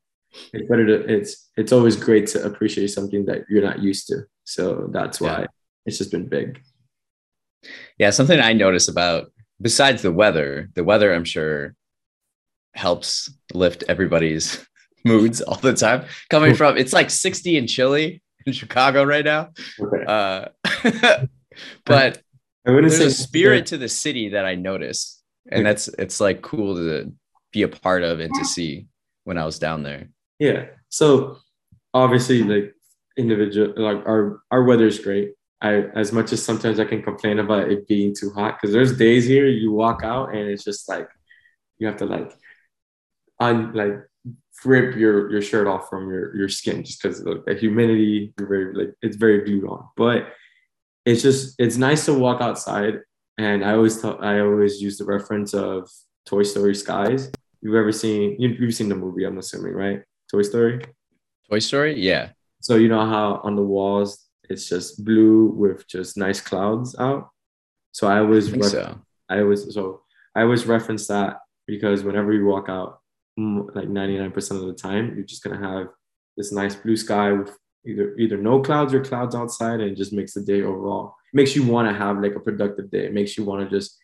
[0.53, 4.23] it's better to it's it's always great to appreciate something that you're not used to.
[4.43, 5.47] So that's why.
[5.87, 6.61] It's just been big.
[7.97, 11.73] Yeah, something I notice about besides the weather, the weather I'm sure
[12.73, 14.65] helps lift everybody's
[15.05, 16.05] moods all the time.
[16.29, 19.49] Coming from it's like 60 and chilly in Chicago right now.
[19.79, 20.05] Okay.
[20.05, 20.45] Uh,
[21.85, 22.21] but
[22.65, 27.13] there's a spirit to the city that I notice, and that's it's like cool to
[27.53, 28.87] be a part of and to see
[29.23, 30.09] when I was down there.
[30.37, 30.65] Yeah.
[30.89, 31.37] So
[31.93, 32.75] obviously, like
[33.17, 35.33] individual, like our our weather is great.
[35.61, 38.97] I as much as sometimes I can complain about it being too hot because there's
[38.97, 41.09] days here you walk out and it's just like
[41.79, 42.31] you have to like
[43.39, 43.95] un like
[44.65, 48.47] rip your your shirt off from your your skin just because the, the humidity you're
[48.47, 49.87] very like it's very glued on.
[49.95, 50.27] But
[51.05, 52.99] it's just it's nice to walk outside
[53.37, 55.89] and i always tell i always use the reference of
[56.25, 57.31] toy story skies.
[57.61, 60.01] You've ever seen you, you've seen the movie i'm assuming right?
[60.29, 60.81] Toy story?
[61.49, 61.99] Toy story?
[61.99, 62.31] Yeah.
[62.61, 67.29] So you know how on the walls it's just blue with just nice clouds out.
[67.91, 68.99] So i always I, so.
[69.29, 70.01] I always so
[70.35, 72.99] i always reference that because whenever you walk out
[73.37, 75.87] like 99% of the time you're just going to have
[76.37, 77.55] this nice blue sky with
[77.85, 81.15] either either no clouds or clouds outside and it just makes the day overall.
[81.33, 83.05] It makes you want to have like a productive day.
[83.05, 83.97] It makes you want to just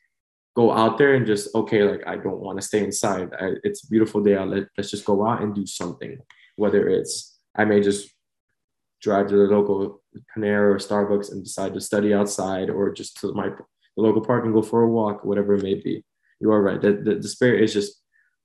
[0.56, 3.30] go out there and just okay like i don't want to stay inside.
[3.40, 6.18] I, it's a beautiful day I'll let, let's just go out and do something.
[6.56, 8.10] Whether it's i may just
[9.02, 10.03] drive to the local
[10.36, 13.50] panera or starbucks and decide to study outside or just to my
[13.96, 16.04] the local park and go for a walk whatever it may be
[16.40, 18.04] you are right the, the, the spirit is just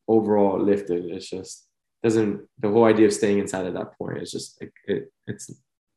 [0.08, 1.04] overall lifted.
[1.04, 1.66] It's just
[2.02, 4.18] doesn't the whole idea of staying inside at that point.
[4.18, 5.50] It's just it, it it's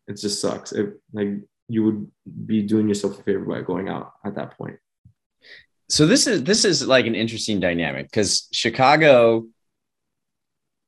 [0.07, 0.73] it just sucks.
[0.73, 1.29] It, like
[1.67, 2.11] you would
[2.45, 4.77] be doing yourself a favor by going out at that point.
[5.89, 9.47] So this is this is like an interesting dynamic because Chicago,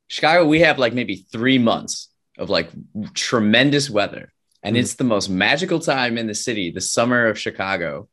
[0.07, 2.69] Chicago, we have like maybe three months of like
[3.13, 4.32] tremendous weather,
[4.63, 4.81] and mm-hmm.
[4.81, 8.07] it's the most magical time in the city, the summer of Chicago,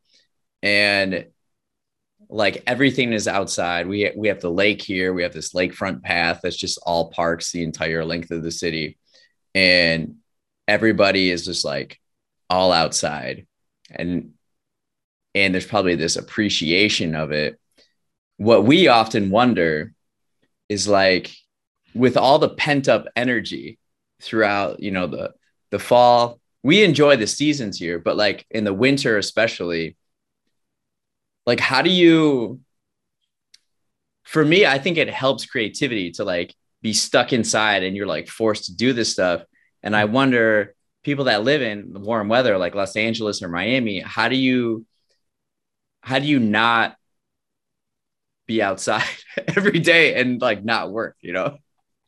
[0.61, 1.25] and
[2.29, 3.87] like everything is outside.
[3.87, 5.13] We we have the lake here.
[5.13, 8.97] We have this lakefront path that's just all parks the entire length of the city,
[9.55, 10.15] and
[10.67, 11.99] everybody is just like
[12.49, 13.47] all outside,
[13.89, 14.33] and
[15.33, 17.59] and there's probably this appreciation of it.
[18.37, 19.93] What we often wonder
[20.67, 21.33] is like
[21.93, 23.77] with all the pent up energy
[24.21, 25.33] throughout, you know, the
[25.69, 26.40] the fall.
[26.63, 29.97] We enjoy the seasons here, but like in the winter, especially,
[31.45, 32.59] like how do you
[34.23, 38.27] for me i think it helps creativity to like be stuck inside and you're like
[38.27, 39.43] forced to do this stuff
[39.81, 44.29] and i wonder people that live in warm weather like Los Angeles or Miami, how
[44.29, 44.85] do you
[46.01, 46.95] how do you not
[48.47, 49.03] be outside
[49.47, 51.57] every day and like not work, you know?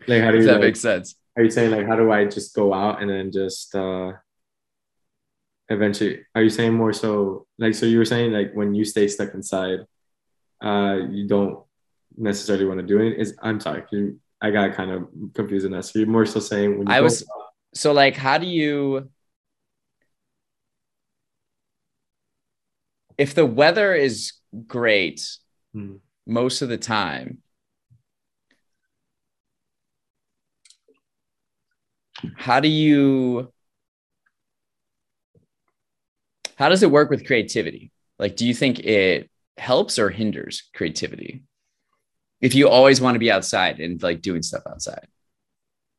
[0.08, 1.16] Like how do Does you that like, make sense?
[1.38, 4.13] are you saying like how do I just go out and then just uh
[5.69, 9.08] eventually are you saying more so like so you were saying like when you stay
[9.08, 9.80] stuck inside
[10.63, 11.63] uh you don't
[12.17, 15.71] necessarily want to do it is I'm sorry you, I got kind of confused in
[15.71, 17.26] that so you're more so saying when you I was
[17.73, 19.10] so like how do you
[23.17, 24.34] if the weather is
[24.67, 25.28] great
[25.73, 25.95] Hmm.
[26.28, 27.39] most of the time
[32.36, 33.52] how do you
[36.58, 41.44] how does it work with creativity like do you think it helps or hinders creativity
[42.42, 45.08] if you always want to be outside and like doing stuff outside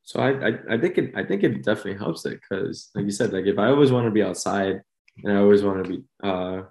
[0.03, 3.11] So I, I, I think it I think it definitely helps it because like you
[3.11, 4.83] said, like if I always want to be outside
[5.23, 6.63] and I always want to be uh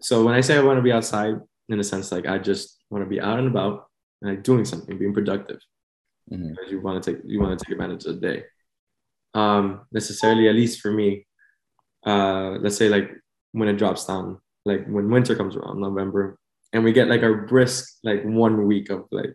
[0.00, 1.34] so when I say I want to be outside
[1.68, 3.86] in a sense like I just want to be out and about
[4.22, 5.60] and like doing something, being productive.
[6.32, 6.50] Mhm.
[6.50, 8.44] Because you want to take you want to take advantage of the day.
[9.34, 11.26] Um necessarily, at least for me,
[12.06, 13.10] uh let's say like
[13.52, 16.38] when it drops down, like when winter comes around, November,
[16.72, 19.34] and we get like our brisk like one week of like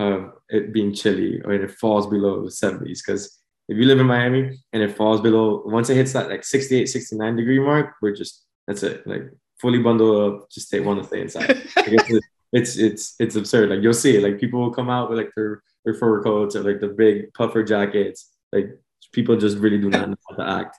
[0.00, 3.00] of it being chilly or it falls below the 70s.
[3.04, 3.38] Because
[3.68, 6.86] if you live in Miami and it falls below, once it hits that like 68,
[6.86, 9.06] 69 degree mark, we're just, that's it.
[9.06, 11.62] Like fully bundled up, just stay, want to stay inside.
[11.76, 13.70] It's, it's, it's, it's absurd.
[13.70, 14.22] Like you'll see it.
[14.22, 17.32] Like people will come out with like their, their fur coats or like the big
[17.34, 18.30] puffer jackets.
[18.52, 18.70] Like
[19.12, 20.78] people just really do not know how to act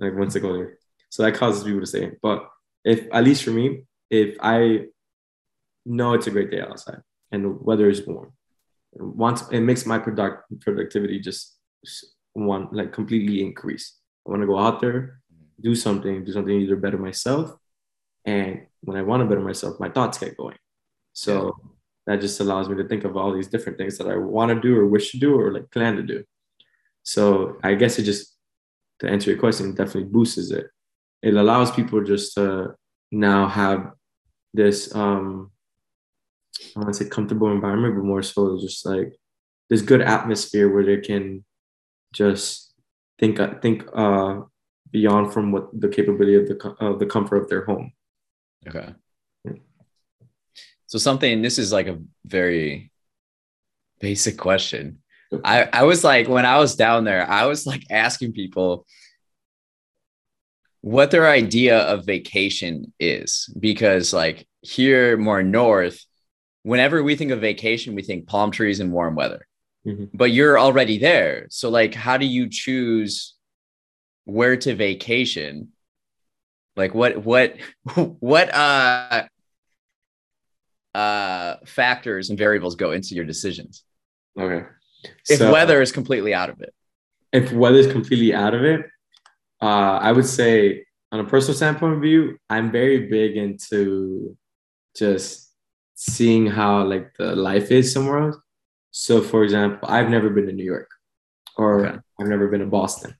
[0.00, 0.78] like once they go there.
[1.10, 2.12] So that causes people to stay.
[2.22, 2.48] But
[2.84, 4.86] if, at least for me, if I
[5.84, 8.32] know it's a great day outside and the weather is warm,
[8.92, 11.56] once it makes my product productivity just
[12.32, 13.96] one like completely increase.
[14.26, 15.20] I want to go out there,
[15.60, 17.52] do something, do something either better myself,
[18.24, 20.56] and when I want to better myself, my thoughts get going.
[21.12, 21.56] So
[22.06, 24.60] that just allows me to think of all these different things that I want to
[24.60, 26.24] do or wish to do or like plan to do.
[27.02, 28.29] So I guess it just
[29.00, 30.66] to answer your question, it definitely boosts it.
[31.22, 32.74] It allows people just to
[33.10, 33.92] now have
[34.54, 35.50] this um
[36.76, 39.12] I want to say comfortable environment, but more so just like
[39.68, 41.44] this good atmosphere where they can
[42.12, 42.74] just
[43.18, 44.40] think think uh
[44.90, 47.92] beyond from what the capability of the of the comfort of their home.
[48.66, 48.94] Okay.
[49.44, 49.52] Yeah.
[50.86, 52.90] So something this is like a very
[54.00, 54.98] basic question.
[55.44, 58.86] I I was like when I was down there, I was like asking people
[60.82, 63.52] what their idea of vacation is.
[63.58, 66.04] Because like here more north
[66.62, 69.46] whenever we think of vacation we think palm trees and warm weather.
[69.86, 70.10] Mhm.
[70.12, 71.46] but you're already there.
[71.48, 73.34] So like how do you choose
[74.24, 75.68] where to vacation?
[76.76, 77.56] Like what what
[78.20, 79.26] what uh
[80.94, 83.84] uh factors and variables go into your decisions?
[84.38, 84.66] Okay.
[85.28, 86.74] If So- weather is completely out of it
[87.32, 88.80] if weather is completely out of it,
[89.62, 94.36] uh, I would say on a personal standpoint of view, I'm very big into
[94.96, 95.52] just
[95.94, 98.36] seeing how like the life is somewhere else.
[98.90, 100.90] So for example, I've never been to New York
[101.56, 101.98] or Okay.
[102.20, 103.14] I've never been to Boston.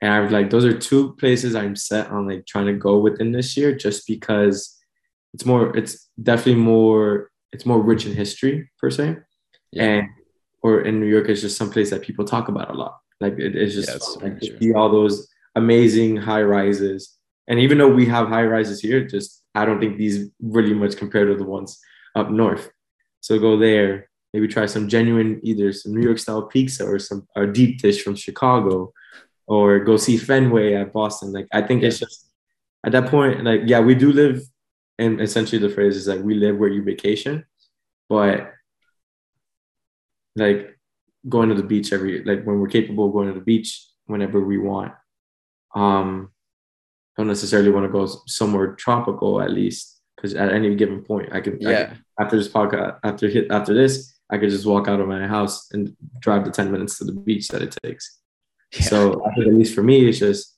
[0.00, 3.32] And I've like those are two places I'm set on like trying to go within
[3.32, 4.76] this year just because
[5.34, 9.16] it's more it's definitely more it's more rich in history per se.
[9.72, 9.82] Yeah.
[9.84, 10.08] And
[10.62, 12.98] or in New York it's just some place that people talk about a lot.
[13.20, 17.16] Like it, it's just Yeah, it's like see all those amazing high rises.
[17.48, 20.96] And even though we have high rises here, just I don't think these really much
[20.96, 21.80] compared to the ones
[22.14, 22.70] up north.
[23.20, 27.26] So go there, maybe try some genuine either some New York style pizza or some
[27.34, 28.92] or deep dish from Chicago,
[29.46, 31.32] or go see Fenway at Boston.
[31.32, 32.28] Like I think it's just
[32.84, 34.42] at that point, like yeah, we do live,
[34.98, 37.44] and essentially the phrase is like we live where you vacation,
[38.08, 38.52] but
[40.36, 40.78] like
[41.28, 44.40] going to the beach every like when we're capable of going to the beach whenever
[44.40, 44.92] we want.
[45.74, 46.30] Um,
[47.16, 51.40] don't necessarily want to go somewhere tropical at least because at any given point I
[51.40, 54.88] can I yeah can- after this podcast after hit after this I could just walk
[54.88, 58.18] out of my house and drive the ten minutes to the beach that it takes.
[58.72, 58.82] Yeah.
[58.82, 60.56] So I think at least for me, it's just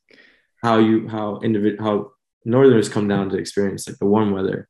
[0.62, 2.12] how you how individ how
[2.44, 4.68] northerners come down to experience like the warm weather.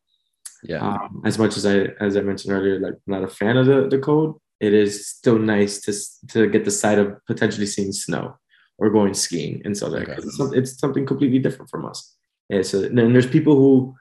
[0.63, 3.67] yeah Um, as much as I as I mentioned earlier, like not a fan of
[3.67, 5.93] the the cold, it is still nice to
[6.33, 8.37] to get the sight of potentially seeing snow
[8.79, 10.15] or going skiing and so that Okay.
[10.19, 12.17] it's, it's something completely different from us.
[12.51, 13.95] And so then there's people who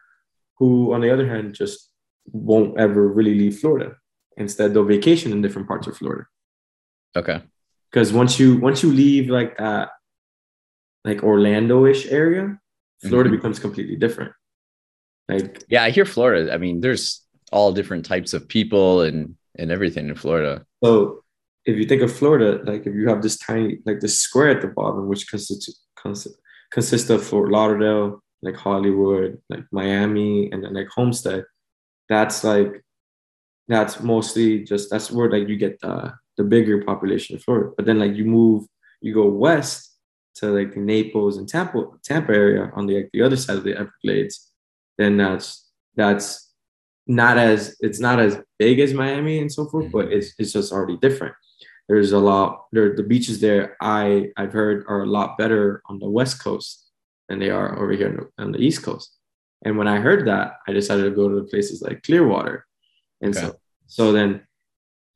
[0.57, 1.89] who on the other hand just
[2.31, 3.95] won't ever really leave Florida.
[4.37, 6.25] Instead, they'll vacation in different parts of Florida
[7.15, 7.41] okay
[7.91, 9.89] because once you once you leave like that
[11.05, 12.59] like Orlando-ish area,
[13.07, 13.37] Florida Mhm.
[13.37, 14.31] becomes completely different.
[15.29, 16.53] Like Yeah, I hear Florida.
[16.53, 20.65] I mean, there's all different types of people and and everything in Florida.
[20.83, 21.23] so
[21.65, 24.61] if you think of Florida, like if you have this tiny like this square at
[24.61, 26.39] the bottom, which consists consists
[26.71, 31.43] consists of Fort Lauderdale, like Hollywood, like Miami, and then like Homestead,
[32.07, 32.83] that's like
[33.67, 37.71] that's mostly just that's where like you get the the bigger population of Florida.
[37.75, 38.65] But then like you move,
[39.01, 39.97] you go west
[40.35, 43.63] to like the Naples and Tampa Tampa area on the like, the other side of
[43.63, 44.51] the Everglades,
[44.97, 46.48] then that's that's
[47.09, 49.91] not as it's not as big as Miami and so forth, mm.
[49.91, 51.33] but it's it's just already different.
[51.89, 55.97] There's a lot there the beaches there I I've heard are a lot better on
[55.97, 56.87] the west coast
[57.27, 59.17] than they are over here on the, on the east coast.
[59.65, 62.65] And when I heard that, I decided to go to the places like Clearwater.
[63.21, 63.47] And Okay.
[63.47, 63.55] so
[63.87, 64.41] so then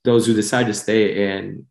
[0.04, 1.68] those who decide to stay in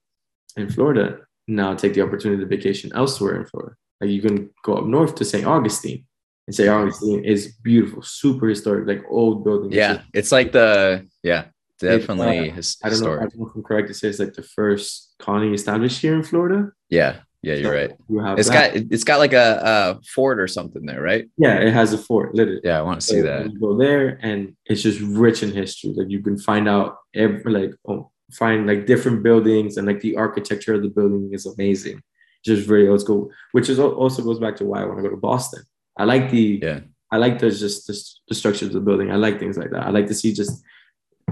[0.57, 1.19] in Florida
[1.49, 3.75] now take the opportunity to vacation elsewhere in Florida.
[4.01, 5.47] Like you can go up north to St.
[5.47, 6.07] Augustine.
[6.47, 6.69] And St.
[6.69, 9.75] Augustine is beautiful, super historic, like old buildings.
[9.75, 11.47] Yeah, it's like the yeah,
[11.79, 13.13] definitely uh, his, I don't know.
[13.19, 13.31] I historic.
[13.31, 16.25] don't know if I'm correct to say it's like the first colony established here in
[16.25, 16.73] Florida.
[16.91, 17.91] Yeah, yeah, you're So right.
[18.09, 18.75] You have It's that.
[18.75, 21.29] got it's got like a, a fort or something there, right?
[21.39, 22.61] yeah, it has a fort, literally.
[22.65, 23.61] Yeah, I want to see So that.
[23.61, 25.93] Go there, and it's just rich in history.
[25.95, 30.17] Like you can find out every like oh, find like different buildings, and like the
[30.17, 32.03] architecture of the building is amazing.
[32.45, 35.11] Just very old school, which is also goes back to why I want to go
[35.11, 35.63] to Boston.
[35.97, 36.81] I like the Yeah.
[37.11, 37.95] I like the just the,
[38.29, 39.11] the structure of the building.
[39.11, 39.87] I like things like that.
[39.87, 40.63] I like to see just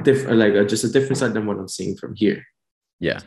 [0.02, 2.44] different like uh, just a different side than what I'm seeing from here.
[2.98, 3.20] Yeah,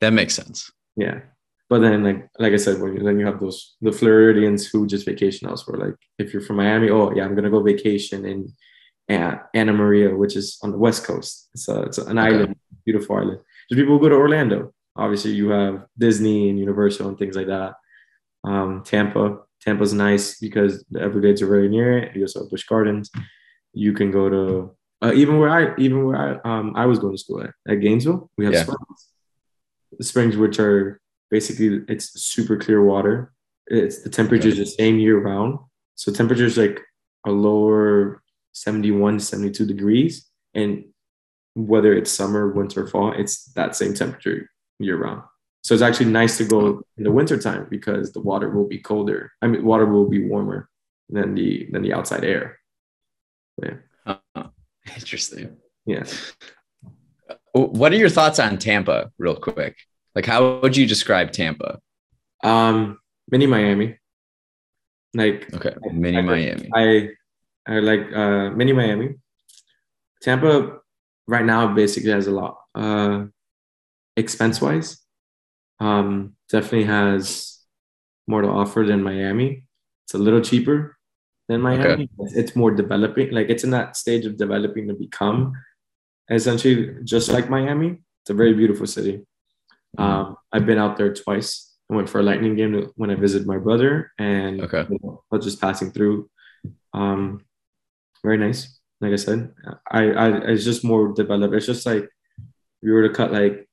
[0.00, 0.70] that makes sense.
[0.96, 1.20] Yeah.
[1.68, 4.86] But then, like like I said, when you, then you have those the Floridians who
[4.86, 5.78] just vacation elsewhere.
[5.78, 8.52] Like if you're from Miami, oh yeah, I'm gonna go vacation in
[9.08, 11.48] uh, Anna Maria, which is on the west coast.
[11.56, 12.28] So it's an Okay.
[12.34, 13.40] island, beautiful island.
[13.68, 14.72] There's people who go to Orlando.
[14.96, 17.74] Obviously, you have Disney and Universal and things like that.
[18.44, 22.16] Um, Tampa, Tampa's nice because the Everglades are very near it.
[22.16, 23.10] You also have Busch Gardens.
[23.72, 27.14] You can go to uh, even where I even where I um I was going
[27.14, 28.30] to school at, at Gainesville.
[28.36, 28.62] We have Yeah.
[28.64, 29.08] springs.
[29.98, 31.00] The springs which are
[31.30, 33.32] basically it's super clear water.
[33.66, 35.58] It's the temperature is the same year round.
[35.94, 36.80] So temperatures like
[37.26, 40.26] a lower 71, 72 degrees.
[40.54, 40.86] And
[41.54, 44.48] whether it's summer, winter, fall, it's that same temperature
[44.78, 45.22] year round.
[45.62, 49.30] So it's actually nice to go in the wintertime because the water will be colder.
[49.42, 50.68] I mean water will be warmer
[51.10, 52.58] than the than the outside air.
[53.62, 54.16] Yeah.
[54.96, 55.56] Interesting.
[55.86, 56.04] Yeah.
[57.52, 59.76] What are your thoughts on Tampa, real quick?
[60.14, 61.78] Like, how would you describe Tampa?
[62.42, 62.98] Um
[63.30, 63.98] mini Miami.
[65.14, 66.70] Like Okay, mini I- Miami.
[66.74, 67.08] I
[67.66, 69.14] I like uh mini Miami.
[70.22, 70.78] Tampa
[71.26, 72.56] right now basically has a lot.
[72.74, 73.26] Uh
[74.16, 74.98] expense wise.
[75.80, 77.58] Um definitely has
[78.26, 79.64] more to offer than Miami.
[80.04, 80.96] It's a little cheaper
[81.48, 82.08] than Miami.
[82.20, 85.52] It's, it's more developing, like it's in that stage of developing to become
[86.30, 87.98] essentially just like Miami.
[88.22, 89.26] It's a very beautiful city.
[89.98, 90.02] Mm-hmm.
[90.02, 91.74] Um, I've been out there twice.
[91.90, 94.86] I went for a lightning game when I visited my brother, and Okay.
[94.86, 96.30] I was just passing through.
[96.92, 97.44] Um,
[98.22, 98.78] very nice.
[99.00, 99.52] Like I said,
[99.90, 101.54] I, I it's just more developed.
[101.54, 103.68] It's just like if you were to cut like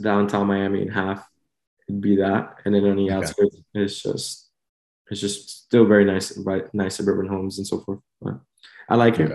[0.00, 1.26] downtown Miami in half,
[1.90, 3.14] it'd be that, and then on the Okay.
[3.14, 4.50] outskirts, it's just
[5.10, 6.72] it's just still very nice, right?
[6.72, 7.98] Nice suburban homes and so forth.
[8.22, 8.40] But
[8.88, 9.30] I like it.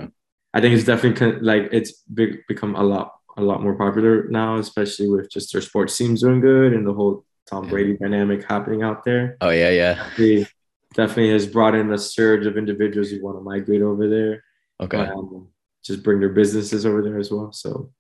[0.54, 4.28] I think it's definitely con- like it's big, become a lot a lot more popular
[4.30, 7.70] now, especially with just their sports teams doing good and the whole Tom Yeah.
[7.72, 9.36] Brady dynamic happening out there.
[9.42, 10.10] Oh yeah, yeah.
[10.16, 10.48] He
[10.94, 14.44] definitely has brought in a surge of individuals who want to migrate over there,
[14.80, 14.98] Okay.
[15.12, 15.50] um,
[15.84, 17.52] just bring their businesses over there as well.
[17.52, 17.92] So,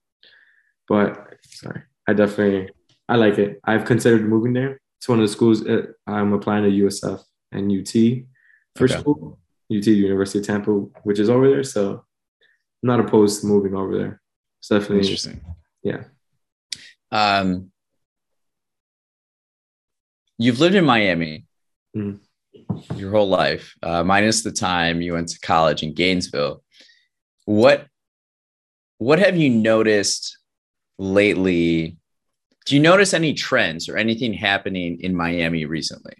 [0.87, 2.69] but sorry, I definitely
[3.07, 3.59] I like it.
[3.63, 4.79] I've considered moving there.
[4.99, 8.25] It's one of the schools uh, I'm applying to USF and UT
[8.75, 8.97] for Okay.
[8.99, 9.39] school.
[9.71, 10.71] UT University of Tampa,
[11.03, 11.63] which is over there.
[11.63, 12.01] So I'm
[12.83, 14.21] not opposed to moving over there.
[14.59, 15.41] It's definitely Interesting.
[15.83, 16.03] yeah.
[17.11, 17.71] Um,
[20.37, 21.45] you've lived in Miami
[21.95, 22.19] Mhm.
[22.95, 26.63] your whole life, uh, minus the time you went to college in Gainesville.
[27.45, 27.87] What
[28.97, 30.37] what have you noticed
[30.97, 31.97] lately?
[32.65, 36.15] Do you notice any trends or anything happening in Miami recently?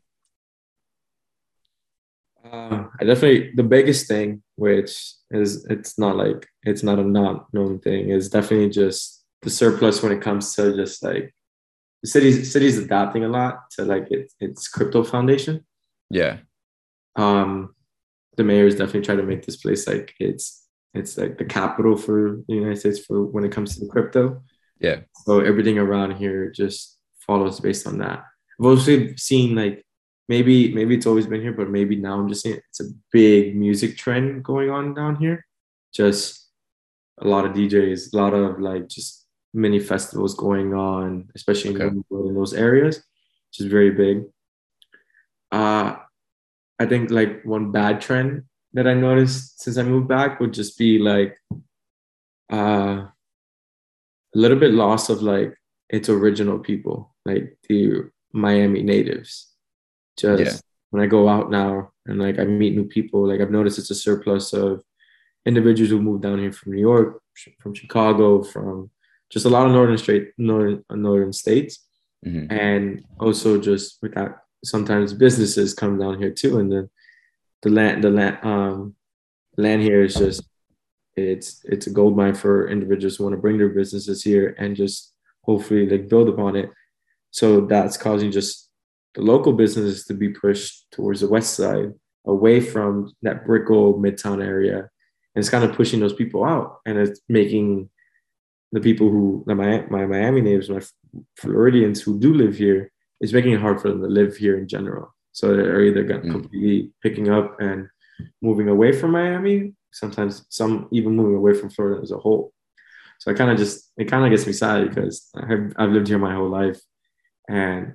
[2.44, 7.52] Uh, I definitely the biggest thing, which is it's not like it's not a not
[7.54, 11.34] known thing, is definitely just the surplus when it comes to just like
[12.04, 15.66] the city's city's adapting a lot to like its its crypto foundation.
[16.12, 16.38] Yeah.
[17.16, 17.74] Um,
[18.38, 21.98] the mayor is definitely trying to make this place like it's it's like the capital
[21.98, 24.44] for the United States for when it comes to the crypto.
[24.80, 25.02] Yeah.
[25.26, 28.24] So everything around here just follows based on that.
[28.60, 29.86] I've also seen like
[30.28, 33.56] maybe maybe it's always been here, but maybe now I'm just saying it's a big
[33.56, 35.46] music trend going on down here.
[35.94, 36.50] Just
[37.20, 41.88] a lot of DJs, a lot of like just mini festivals going on, especially okay.
[41.88, 44.24] in, in those areas, which is very big.
[45.52, 45.96] Uh,
[46.78, 50.78] I think like one bad trend that I noticed since I moved back would just
[50.78, 51.38] be like
[52.50, 53.06] uh,
[54.36, 55.58] a little bit loss of like
[55.90, 59.54] its original people, like the Miami natives.
[60.18, 60.60] Just yeah.
[60.90, 63.92] when I go out now and like I meet new people, like I've noticed it's
[63.92, 64.84] a surplus of
[65.46, 67.22] individuals who moved down here from New York,
[67.60, 68.90] from Chicago, from
[69.30, 71.86] just a lot of northern state northern northern states,
[72.26, 72.52] mm-hmm.
[72.52, 76.90] and also just with that sometimes businesses come down here too, and then
[77.62, 78.96] the land the land um
[79.58, 80.44] land here is just
[81.16, 84.76] it's it's a gold mine for individuals who want to bring their businesses here and
[84.76, 85.14] just
[85.44, 86.70] hopefully like build upon it.
[87.32, 88.70] So that's causing just
[89.14, 91.94] the local businesses to be pushed towards the west side,
[92.26, 96.98] away from that Brickell Midtown area, and it's kind of pushing those people out, and
[96.98, 97.90] it's making
[98.72, 100.82] the people who my my Miami natives, my
[101.38, 102.92] Floridians who do live here,
[103.22, 105.16] it's making it hard for them to live here in general.
[105.32, 106.32] So they're either mm.
[106.32, 107.88] completely picking up and
[108.42, 109.74] moving away from Miami.
[109.96, 112.52] Sometimes some even moving away from Florida as a whole.
[113.20, 116.10] So I kind of just it kind of gets me sad because I've, I've lived
[116.10, 116.80] here my whole life,
[117.48, 117.94] and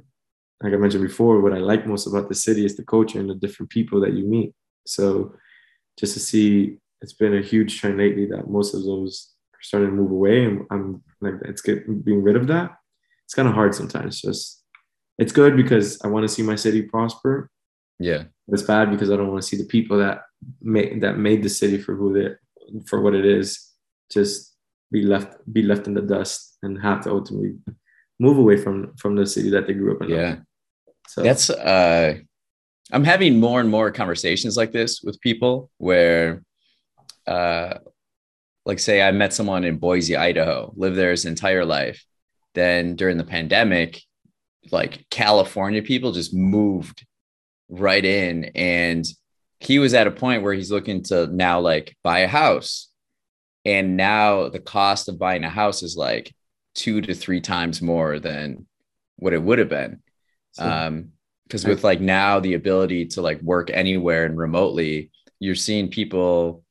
[0.63, 3.29] like I mentioned before, what I like most about the city is the culture and
[3.29, 4.55] the different people that you meet.
[4.87, 5.35] So
[5.99, 9.91] just to see, it's been a huge trend lately that most of those are starting
[9.91, 12.71] to move away, and I'm like, it's getting being rid of that.
[13.27, 14.23] It's kind of hard sometimes.
[14.23, 14.65] Just
[15.19, 17.51] it's good because I want to see my city prosper.
[17.99, 20.23] Yeah, it's bad because I don't want to see the people that
[20.61, 22.35] made that made the city for who they
[22.87, 23.71] for what it is
[24.11, 24.57] just
[24.91, 27.57] be left be left in the dust and have to ultimately
[28.19, 30.11] move away from from the city that they grew up in.
[30.11, 30.37] Yeah,
[31.09, 32.15] so that's uh,
[32.93, 36.43] I'm having more and more conversations like this with people where,
[37.27, 37.75] uh,
[38.65, 42.05] like say I met someone in Boise, Idaho, lived there his entire life.
[42.55, 44.03] Then during the pandemic,
[44.73, 47.07] like California people just moved
[47.71, 48.45] right in.
[48.55, 49.05] And
[49.59, 52.89] he was at a point where he's looking to now like buy a house.
[53.65, 56.35] And now the cost of buying a house is like
[56.75, 58.67] two to three times more than
[59.17, 60.03] what it would have been.
[60.53, 61.13] So, um
[61.47, 65.11] because with like now the ability to like work anywhere and remotely
[65.41, 66.63] you're seeing people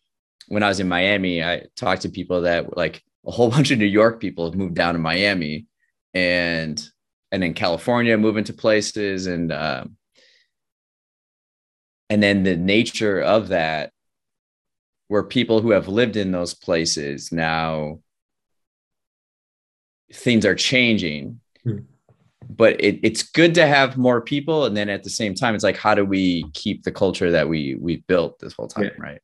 [0.47, 3.77] when i was in miami i talked to people that like a whole bunch of
[3.77, 5.65] new york people have moved down to miami
[6.13, 6.89] and
[7.31, 9.95] and in California, moving to places, and um,
[12.09, 13.91] and then the nature of that,
[15.07, 17.99] where people who have lived in those places now,
[20.13, 21.39] things are changing.
[21.63, 21.79] Hmm.
[22.49, 25.63] But it, it's good to have more people, and then at the same time, it's
[25.63, 28.89] like, how do we keep the culture that we we built this whole time, yeah.
[28.97, 29.21] right?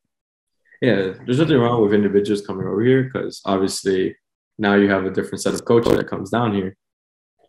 [0.81, 4.15] Yeah, there's nothing wrong with individuals coming over here because obviously
[4.57, 6.77] now you have a different set of culture that comes down here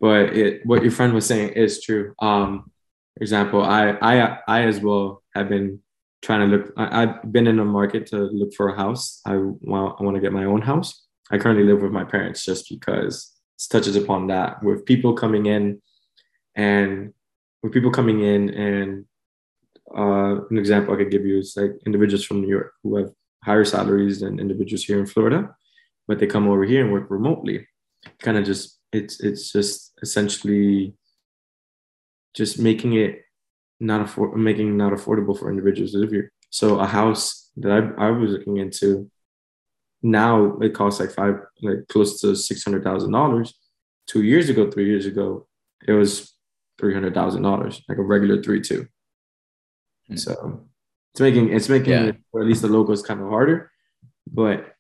[0.01, 2.14] but it what your friend was saying is true.
[2.18, 2.70] Um,
[3.16, 5.80] for example, I I I as well have been
[6.22, 6.72] trying to look.
[6.76, 9.20] I, have been in the market to look for a house.
[9.26, 11.05] I want I want to get my own house.
[11.30, 15.47] I currently live with my parents just because it touches upon that with people coming
[15.47, 15.80] in,
[16.55, 17.12] and
[17.62, 19.05] with people coming in and
[19.97, 23.12] uh, an example I could give you is like individuals from New York who have
[23.45, 25.55] higher salaries than individuals here in Florida,
[26.09, 27.66] but they come over here and work remotely.
[28.20, 30.95] Kind of just it's it's just essentially
[32.34, 33.22] just making it
[33.81, 36.33] not afford making not affordable for individuals to live here.
[36.51, 39.11] So a house that I, I was looking into
[40.03, 43.55] now it costs like five like close to six hundred thousand dollars.
[44.07, 45.47] Two years ago, three years ago,
[45.87, 46.35] it was
[46.79, 48.83] three hundred thousand dollars, like a regular three two.
[50.11, 50.16] Mm-hmm.
[50.16, 50.66] So
[51.12, 52.05] it's making it's making yeah.
[52.05, 53.70] it, or at least the locals kind of harder.
[54.31, 54.72] But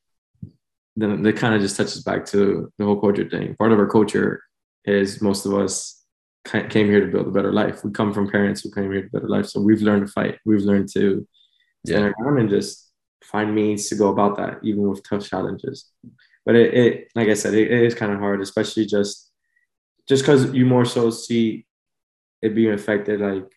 [0.96, 3.54] then that kind of just touches back to the whole culture thing.
[3.56, 4.42] Part of our culture
[4.84, 6.04] is most of us
[6.46, 7.84] came here to build a better life.
[7.84, 10.06] We come from parents who came here to build a better life, so we've learned
[10.06, 10.38] to fight.
[10.44, 11.26] We've learned to
[11.84, 12.06] stand yeah.
[12.08, 12.90] our ground and just
[13.22, 15.90] find means to go about that, even with tough challenges.
[16.44, 19.30] But it, it like I said, it, it is kind of hard, especially just
[20.08, 21.66] just because you more so see
[22.42, 23.50] it being affected like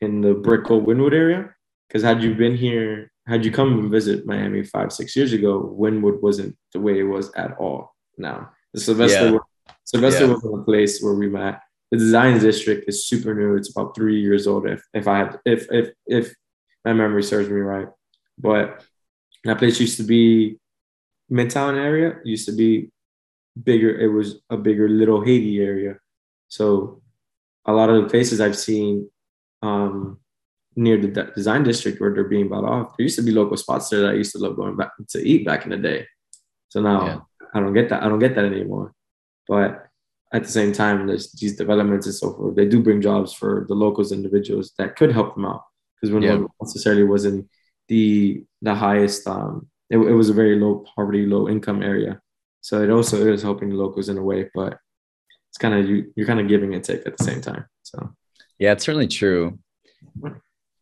[0.00, 1.54] in the Brickell Wynwood area.
[1.88, 5.74] Because had you been here had you come and visit Miami five, six years ago,
[5.78, 8.50] Wynwood wasn't the way it was at all now.
[8.74, 9.38] The Sylvester, yeah.
[9.84, 10.32] Sylvester yeah.
[10.32, 11.60] was a place where we met.
[11.90, 13.56] The design district is super new.
[13.56, 14.66] It's about three years old.
[14.66, 16.34] If if I had if if if
[16.84, 17.88] my memory serves me right,
[18.38, 18.84] but
[19.44, 20.58] that place used to be
[21.30, 22.18] Midtown area.
[22.24, 22.90] Used to be
[23.62, 23.90] bigger.
[23.98, 25.98] It was a bigger Little Haiti area.
[26.48, 27.02] So
[27.66, 29.10] a lot of the places I've seen
[29.62, 30.18] um,
[30.76, 33.56] near the de- design district where they're being bought off, there used to be local
[33.56, 36.06] spots there that I used to love going back to eat back in the day.
[36.68, 37.20] So now Yeah.
[37.54, 38.02] I don't get that.
[38.02, 38.92] I don't get that anymore.
[39.48, 39.86] But
[40.32, 42.54] at the same time, there's these developments and so forth.
[42.56, 45.64] They do bring jobs for the locals, individuals that could help them out
[45.96, 46.44] because when Yeah.
[46.62, 47.48] necessarily wasn't
[47.88, 49.26] the the highest.
[49.26, 52.20] Um, it, it was a very low poverty, low income area.
[52.60, 54.78] So it also is helping the locals in a way, but
[55.48, 56.12] it's kind of you.
[56.14, 57.64] You're kind of giving and take at the same time.
[57.82, 58.14] So
[58.58, 59.58] Yeah, it's certainly true.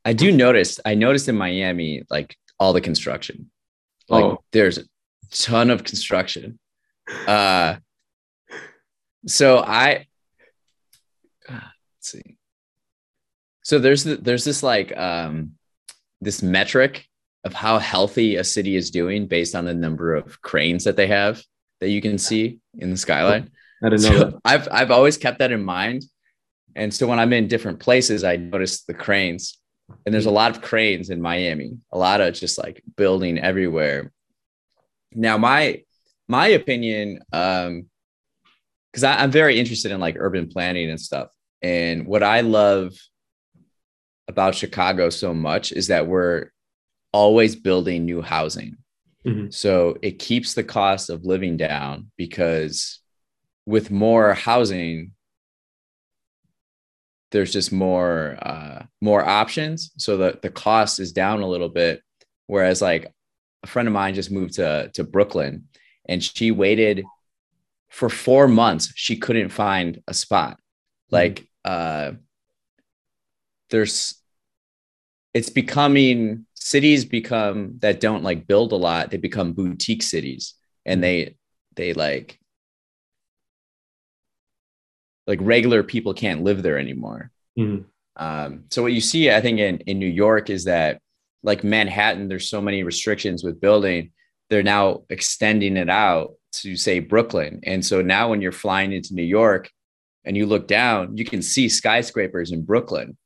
[0.05, 3.51] I do notice, I noticed in Miami, like all the construction.
[4.09, 4.39] Like Oh.
[4.53, 4.85] there's a
[5.31, 6.59] ton of construction.
[7.27, 7.77] Uh
[9.27, 10.07] so I
[11.49, 11.62] let's
[12.01, 12.37] see.
[13.62, 15.53] So there's the, there's this like um
[16.21, 17.07] this metric
[17.45, 21.07] of how healthy a city is doing based on the number of cranes that they
[21.07, 21.43] have
[21.81, 23.51] that you can see in the skyline.
[23.83, 24.31] I didn't know.
[24.31, 26.05] So I've I've always kept that in mind.
[26.75, 29.59] And so when I'm in different places, I notice the cranes.
[30.05, 34.12] And there's a lot of cranes in Miami, a lot of just like building everywhere.
[35.12, 35.83] Now, my
[36.29, 37.87] my opinion, um,
[38.93, 41.28] because I'm very interested in like urban planning and stuff.
[41.62, 42.93] And what I love
[44.28, 46.51] about Chicago so much is that we're
[47.12, 48.76] always building new housing.
[49.24, 49.53] Mhm.
[49.53, 53.01] So it keeps the cost of living down because
[53.66, 55.12] with more housing,
[57.30, 62.03] there's just more uh, more options, so that the cost is down a little bit.
[62.47, 63.12] Whereas, like
[63.62, 65.68] a friend of mine just moved to to Brooklyn,
[66.09, 67.05] and she waited
[67.89, 68.93] for four months.
[68.95, 70.59] She couldn't find a spot.
[71.11, 72.12] Like, uh,
[73.70, 74.14] there's,
[75.34, 79.11] it's becoming cities become that don't like build a lot.
[79.11, 81.36] They become boutique cities, and they
[81.76, 82.39] they like
[85.26, 87.30] like regular people can't live there anymore.
[87.59, 87.84] Mhm.
[88.16, 91.01] Um, so what you see, I think, in in New York is that
[91.43, 94.12] like Manhattan, there's so many restrictions with building.
[94.51, 99.15] They're now extending it out to say Brooklyn, and so now when you're flying into
[99.15, 99.71] New York
[100.25, 103.17] and you look down, you can see skyscrapers in Brooklyn.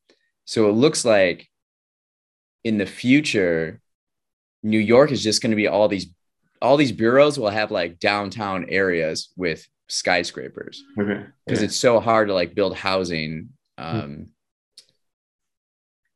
[0.45, 1.49] So it looks like
[2.65, 3.81] in the future,
[4.63, 6.07] New York is just going to be all these
[6.61, 11.25] all these bureaus will have like downtown areas with skyscrapers Okay.
[11.45, 11.65] because Yeah.
[11.67, 13.49] it's so hard to like build housing
[13.79, 14.29] um,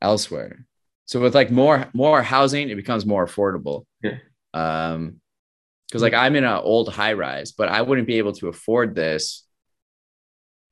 [0.00, 0.64] elsewhere.
[1.06, 3.84] So with like more more housing, it becomes more affordable.
[4.02, 4.18] Yeah.
[4.54, 5.20] Um,
[5.88, 8.94] because like I'm in an old high rise, but I wouldn't be able to afford
[8.94, 9.46] this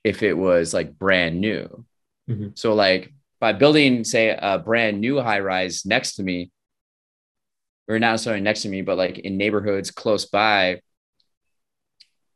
[0.02, 1.84] if it was like brand new.
[2.28, 2.58] Mhm.
[2.58, 6.50] So like by building, say, a brand new high rise next to me,
[7.88, 10.80] or not necessarily next to me, but like in neighborhoods close by,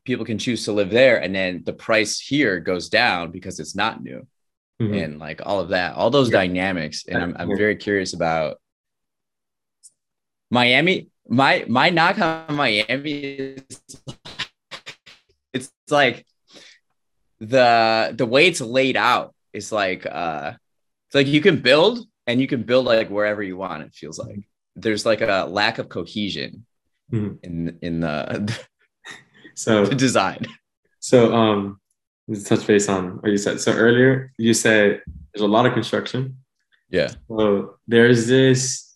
[0.05, 3.75] people can choose to live there, and then the price here goes down because it's
[3.75, 4.27] not new
[4.81, 5.03] Mhm.
[5.03, 6.39] and like all of that, all those Yeah.
[6.39, 7.05] dynamics.
[7.09, 8.61] And I'm, I'm very curious about
[10.51, 11.09] Miami.
[11.29, 13.63] My my knock on Miami is
[15.53, 16.25] it's like
[17.41, 20.53] the the way it's laid out is like uh
[21.07, 24.19] it's like you can build and you can build like wherever you want, it feels
[24.19, 24.41] like.
[24.77, 26.65] There's like a lack of cohesion
[27.13, 27.39] Mhm.
[27.43, 28.59] in in the,
[29.55, 30.47] So the design.
[31.01, 31.81] So, um,
[32.29, 33.61] let's touch base on what you said.
[33.61, 35.03] So earlier, you said
[35.33, 36.37] there's a lot of construction.
[36.91, 37.11] Yeah.
[37.29, 38.88] So there's this.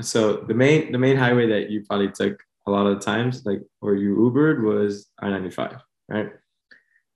[0.00, 3.62] So the main the main highway that you probably took a lot of times, like
[3.80, 6.30] or you Ubered, was I-95, right?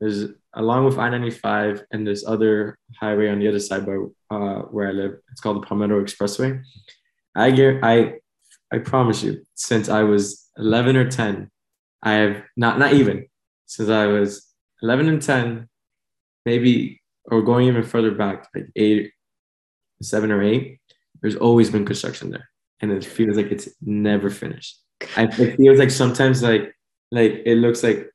[0.01, 3.97] There's along with I-95 and this other highway on the other side by
[4.31, 5.19] uh, where I live.
[5.31, 6.63] It's called the Palmetto Expressway.
[7.35, 8.15] I get I
[8.73, 11.51] I promise you, since I was 11 or 10,
[12.03, 13.27] I have not not even
[13.67, 14.49] since I was
[14.83, 15.69] 11 and 10,
[16.45, 19.13] maybe or going even further back, like eight,
[20.03, 20.81] seven or eight.
[21.21, 22.49] There's always been construction there,
[22.83, 24.79] and it feels like it's never finished.
[25.17, 26.75] I, it feels like sometimes like
[27.11, 28.11] like it looks like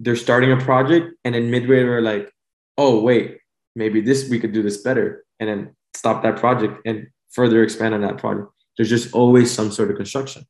[0.00, 2.30] they're starting a project, and then midway they're like,
[2.76, 3.38] oh wait,
[3.76, 7.94] maybe this we could do this better, and then stop that project and further expand
[7.94, 8.48] on that project.
[8.76, 10.44] There's just always some sort of construction.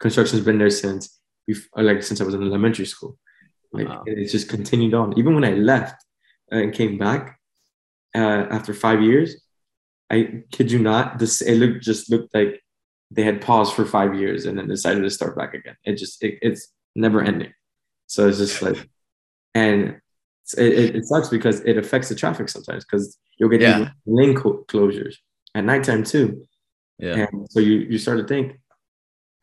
[0.00, 3.18] Construction's been there since before, like since I was in elementary school.
[3.72, 4.02] Like Wow.
[4.06, 5.18] it's just continued on.
[5.18, 6.02] Even when I left
[6.50, 7.38] and came back
[8.14, 9.44] uh, after five years,
[10.10, 12.62] I kid you not, this it looked just looked like
[13.10, 15.76] they had paused for five years and then decided to start back again.
[15.84, 17.52] It just it, it's never ending.
[18.06, 18.88] So it's just like,
[19.54, 20.00] and
[20.56, 23.90] it, it, sucks because it affects the traffic sometimes because you'll get Yeah.
[24.06, 25.16] lane co- closures
[25.54, 26.46] at nighttime too.
[26.98, 27.26] Yeah.
[27.30, 28.58] And so you you start to think,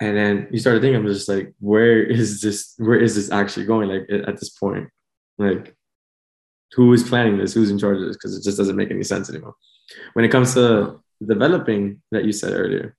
[0.01, 2.73] and then you start to think, I'm just like, where is this?
[2.77, 3.89] Where is this actually going?
[3.89, 4.89] Like at at this point,
[5.37, 5.75] like
[6.73, 7.53] who is planning this?
[7.53, 8.17] Who's in charge of this?
[8.17, 9.55] Because it just doesn't make any sense anymore.
[10.13, 12.97] when it comes to developing that you said earlier,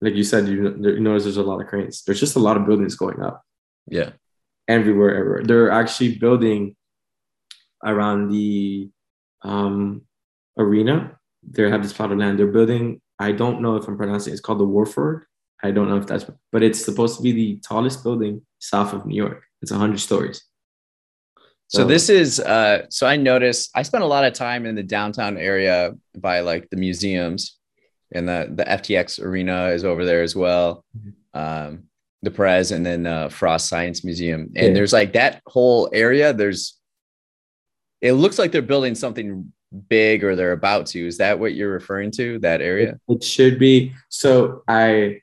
[0.00, 2.02] like you said, you, you notice there's a lot of cranes.
[2.04, 3.42] There's just a lot of buildings going up.
[3.86, 4.10] Yeah.
[4.68, 5.42] Everywhere, everywhere.
[5.44, 6.76] They're actually building
[7.84, 8.90] around the
[9.42, 10.02] um,
[10.58, 11.18] arena.
[11.42, 12.38] They have this plot of land.
[12.38, 13.00] They're building.
[13.18, 14.32] I don't know if I'm pronouncing.
[14.32, 14.34] It.
[14.34, 15.24] It's called the Warford.
[15.62, 19.06] I don't know if that's, but it's supposed to be the tallest building south of
[19.06, 19.44] New York.
[19.62, 20.44] It's 100 stories.
[21.68, 24.76] So, so this is uh so I noticed I spent a lot of time in
[24.76, 27.55] the downtown area by like the museums
[28.16, 30.84] and the the FTX arena is over there as well.
[30.96, 31.38] Mm-hmm.
[31.38, 31.84] Um
[32.22, 34.50] the Perez and then uh Frost Science Museum.
[34.56, 34.72] And yeah.
[34.72, 36.78] there's like that whole area there's
[38.00, 39.52] it looks like they're building something
[39.88, 41.06] big or they're about to.
[41.06, 42.38] Is that what you're referring to?
[42.40, 42.98] That area?
[43.08, 43.92] It, it should be.
[44.08, 45.20] So I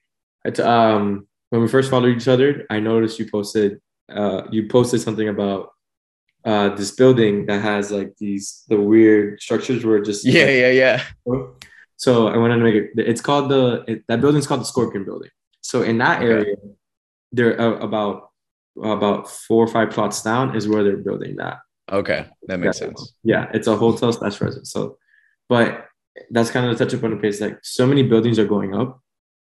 [0.59, 5.29] um when we first followed each other, I noticed you posted uh you posted something
[5.29, 5.73] about
[6.45, 10.71] uh, this building that has like these the weird structures where just yeah like, yeah
[10.71, 11.03] yeah.
[11.97, 12.91] So I wanted to make it.
[12.97, 15.29] It's called the it, that building's called the Scorpion Building.
[15.61, 16.31] So in that okay.
[16.31, 16.55] area,
[17.31, 18.31] there uh, about
[18.81, 21.59] about four or five plots down is where they're building that.
[21.91, 22.87] Okay, that makes yeah.
[22.87, 23.13] sense.
[23.23, 24.71] Yeah, it's a hotel slash residence.
[24.71, 24.97] So,
[25.49, 25.87] but
[26.31, 27.41] that's kind of the touch upon the pace.
[27.41, 29.01] Like so many buildings are going up,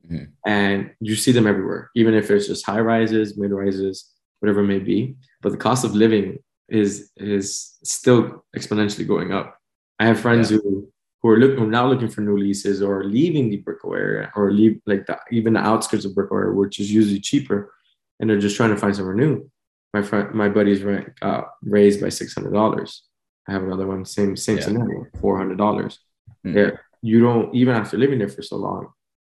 [0.06, 0.26] mm-hmm.
[0.46, 1.92] and you see them everywhere.
[1.96, 5.16] Even if it's just high rises, mid rises, whatever it may be.
[5.42, 6.39] But the cost of living
[6.70, 9.58] is is still exponentially going up.
[10.00, 10.58] I have friends yeah.
[10.64, 10.91] who
[11.22, 14.82] who are looking now looking for new leases or leaving the Brickell area or leave
[14.86, 17.74] like the, even the outskirts of Brickell area, which is usually cheaper,
[18.19, 19.49] and they're just trying to find somewhere new.
[19.93, 23.03] My friend, my buddy's rent got raised by six hundred dollars.
[23.47, 24.63] I have another one, same same yeah.
[24.63, 25.99] scenario, four hundred dollars.
[26.45, 26.55] Mm.
[26.55, 28.88] Yeah, you don't even after living there for so long,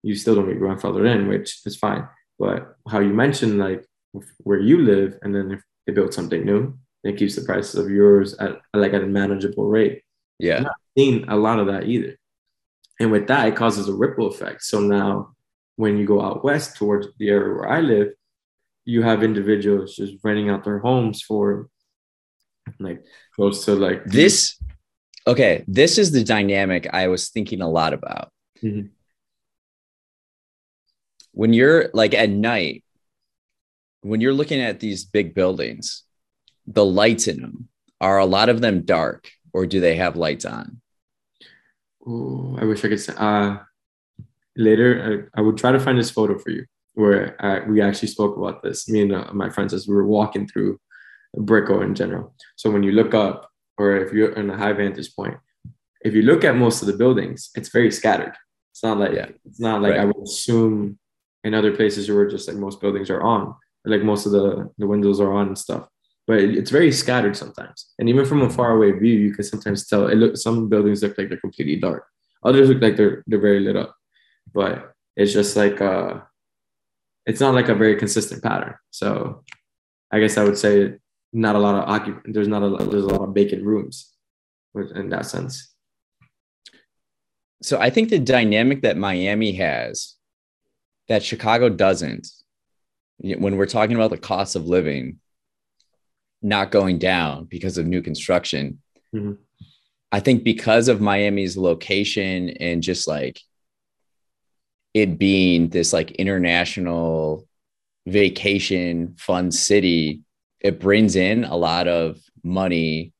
[0.02, 2.08] you still don't get grandfathered in, which is fine.
[2.38, 3.84] But how you mentioned like
[4.38, 7.90] where you live, and then if they build something new, it keeps the prices of
[7.90, 10.02] yours at like at a manageable rate.
[10.38, 10.60] Yeah.
[10.60, 12.16] Not seeing a lot of that either.
[13.00, 14.62] And with that, it causes a ripple effect.
[14.62, 15.34] So now
[15.76, 18.08] when you go out west towards the area where I live,
[18.84, 21.68] you have individuals just renting out their homes for
[22.78, 23.02] like
[23.34, 24.60] close to like this.
[25.26, 28.30] Okay, this is the dynamic I was thinking a lot about.
[28.62, 28.88] Mm-hmm.
[31.32, 32.84] When you're like at night,
[34.02, 36.04] when you're looking at these big buildings,
[36.66, 37.68] the lights in them
[38.00, 40.80] are a lot of them dark or do they have lights on
[42.06, 43.56] oh i wish i could say uh
[44.56, 48.08] later I, I, would try to find this photo for you where uh, we actually
[48.08, 50.78] spoke about this me and uh, my friends as we were walking through
[51.36, 55.14] Brickell in general so when you look up or if you're in a high vantage
[55.16, 55.36] point
[56.02, 58.34] if you look at most of the buildings it's very scattered
[58.70, 59.26] it's not like yeah.
[59.44, 60.00] it's not like right.
[60.00, 60.98] i would assume
[61.42, 64.86] in other places where just like most buildings are on like most of the the
[64.86, 65.88] windows are on and stuff
[66.26, 67.92] but it's very scattered sometimes.
[67.98, 71.02] And even from a far away view, you can sometimes tell it look some buildings
[71.02, 72.06] look like they're completely dark.
[72.44, 73.94] Others look like they're they're very lit up.
[74.52, 76.20] But it's just like uh
[77.26, 78.74] it's not like a very consistent pattern.
[78.90, 79.44] So
[80.10, 80.94] I guess I would say
[81.32, 84.12] not a lot of occupant there's not a lot, there's a lot of vacant rooms
[84.94, 85.74] in that sense.
[87.62, 90.14] So I think the dynamic that Miami has
[91.08, 92.28] that Chicago doesn't
[93.18, 95.18] when we're talking about the cost of living
[96.44, 98.80] not going down because of new construction.
[99.14, 99.32] Mm-hmm.
[100.12, 103.40] I think because of Miami's location and just like
[104.92, 107.48] it being this like international
[108.06, 110.20] vacation fun city,
[110.60, 113.12] it brings in a lot of money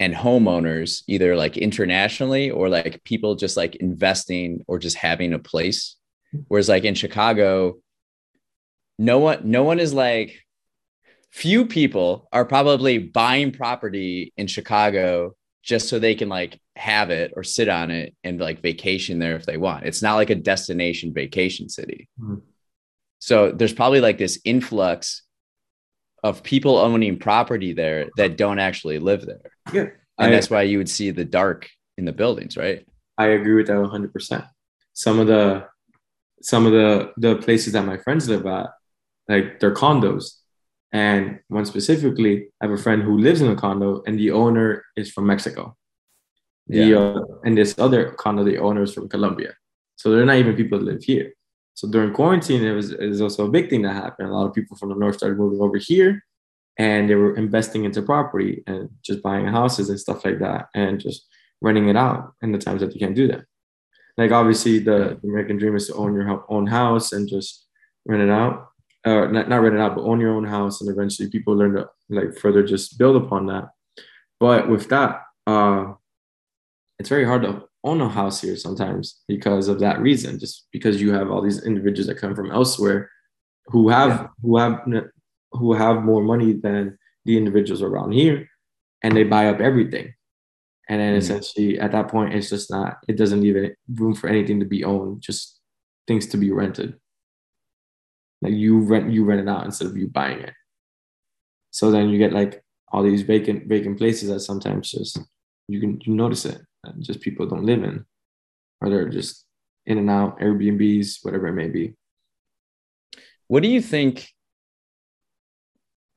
[0.00, 5.38] and homeowners, either like internationally or like people just like investing or just having a
[5.38, 5.96] place.
[6.48, 7.76] Whereas like in Chicago,
[8.98, 10.41] no one, no one is like,
[11.32, 17.32] few people are probably buying property in Chicago just so they can like have it
[17.36, 19.86] or sit on it and like vacation there if they want.
[19.86, 22.08] It's not like a destination vacation city.
[22.20, 22.36] Mm-hmm.
[23.18, 25.22] So there's probably like this influx
[26.22, 29.52] of people owning property there that don't actually live there.
[29.72, 29.90] Yeah.
[30.18, 32.86] And I, that's why you would see the dark in the buildings, right?
[33.16, 34.46] I agree with that 100%.
[34.92, 35.66] Some of the
[36.42, 38.70] some of the the places that my friends live at,
[39.28, 40.41] like they're condos
[40.92, 44.84] and one specifically, I have a friend who lives in a condo, and the owner
[44.96, 45.76] is from Mexico.
[46.66, 46.96] The yeah.
[46.98, 49.54] uh, and this other condo, the owner is from Colombia.
[49.96, 51.32] So they're not even people that live here.
[51.74, 54.28] So during quarantine, it was, it was also a big thing that happened.
[54.28, 56.22] A lot of people from the north started moving over here,
[56.78, 61.00] and they were investing into property and just buying houses and stuff like that, and
[61.00, 61.26] just
[61.62, 63.44] renting it out in the times that you can't do that.
[64.18, 67.66] Like obviously, the, the American dream is to own your own house and just
[68.04, 68.71] rent it out
[69.04, 70.80] uh, not, not rent it out, but own your own house.
[70.80, 73.70] And eventually people learn to like further just build upon that.
[74.38, 75.94] But with that, uh,
[76.98, 80.38] it's very hard to own a house here sometimes because of that reason.
[80.38, 83.10] Just because you have all these individuals that come from elsewhere
[83.66, 84.26] who have yeah.
[84.42, 84.80] who have
[85.52, 88.48] who have more money than the individuals around here,
[89.02, 90.14] and they buy up everything.
[90.88, 91.18] And then mm-hmm.
[91.18, 94.84] essentially at that point, it's just not, it doesn't leave room for anything to be
[94.84, 95.60] owned, just
[96.08, 96.98] things to be rented.
[98.42, 100.52] Like you rent, you rent it out instead of you buying it.
[101.70, 105.18] So then you get like all these vacant, vacant places that sometimes just,
[105.68, 108.04] you can, you notice it, and just people don't live in,
[108.80, 109.46] or they're just
[109.86, 111.94] in and out, Airbnbs, whatever it may be.
[113.46, 114.28] What do you think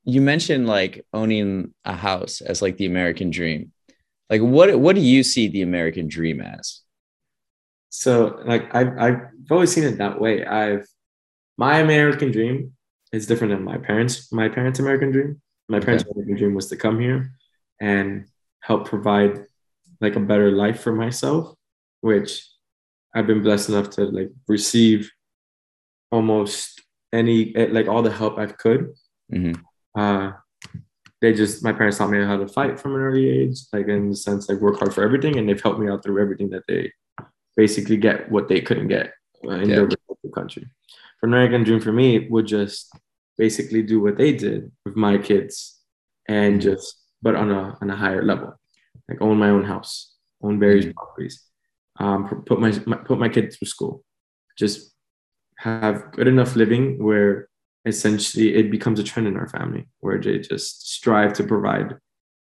[0.06, 3.72] you mentioned like owning a house as like the American dream.
[4.30, 6.82] Like what what do you see the American dream as?
[7.90, 9.22] So like I've I've
[9.52, 10.46] always seen it that way.
[10.46, 10.88] I've
[11.58, 12.74] my American dream
[13.12, 15.42] is different than my parents' my parents' American dream.
[15.70, 16.12] My parents' okay.
[16.12, 17.32] American dream was to come here
[17.82, 18.28] and
[18.62, 19.46] help provide
[20.02, 21.54] like a better life for myself,
[22.02, 22.48] which
[23.16, 25.12] I've been blessed enough to like receive
[26.12, 26.82] almost
[27.14, 28.94] any like all the help I could.
[29.32, 29.62] Mm-hmm
[29.96, 30.32] uh,
[31.22, 34.10] they just my parents taught me how to fight from an early age, like in
[34.10, 36.64] the sense like work hard for everything, and they've helped me out through everything that
[36.68, 36.92] they
[37.56, 39.76] basically get what they couldn't get in yeah.
[39.76, 39.88] their
[40.34, 40.68] country.
[41.26, 42.92] American Dream for me would just
[43.38, 45.80] basically do what they did with my kids,
[46.28, 46.70] and mm-hmm.
[46.70, 48.54] just but on a on a higher level,
[49.10, 50.94] like own my own house, own various mm-hmm.
[50.94, 51.44] properties,
[52.00, 54.04] um, put my, my put my kids through school,
[54.58, 54.94] just
[55.58, 57.50] have good enough living where
[57.86, 61.96] essentially it becomes a trend in our family where they just strive to provide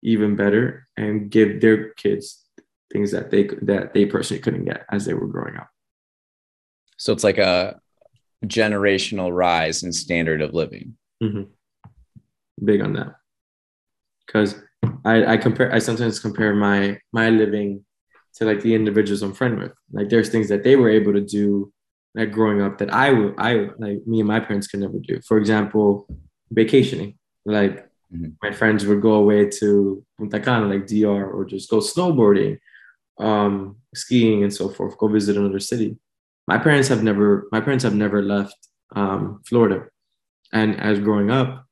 [0.04, 2.46] even better and give their kids
[2.92, 5.70] things that they that they personally couldn't get as they were growing up
[6.98, 7.80] so it's like a
[8.46, 11.44] generational rise in standard of living mm-hmm.
[12.64, 13.16] big on that
[14.26, 14.56] because
[15.06, 17.86] I, I compare i sometimes compare my my living
[18.36, 21.22] to like the individuals i'm friend with like there's things that they were able to
[21.22, 21.72] do
[22.16, 25.20] like growing up that I would I like me and my parents could never do.
[25.22, 26.08] For example,
[26.52, 27.18] vacationing.
[27.46, 28.30] Like mm-hmm.
[28.42, 32.60] my friends would go away to Punta Cana, like DR, or just go snowboarding,
[33.20, 34.98] um, skiing, and so forth.
[34.98, 35.98] Go visit another city.
[36.48, 37.48] My parents have never.
[37.52, 38.56] My parents have never left
[38.96, 39.86] um, Florida,
[40.52, 41.66] and as growing up,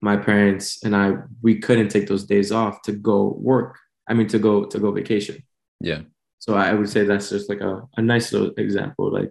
[0.00, 3.78] my parents and I we couldn't take those days off to go work.
[4.08, 5.42] I mean, to go to go vacation.
[5.80, 6.02] Yeah.
[6.40, 9.12] So I would say that's just like a, a nice little example.
[9.12, 9.30] Like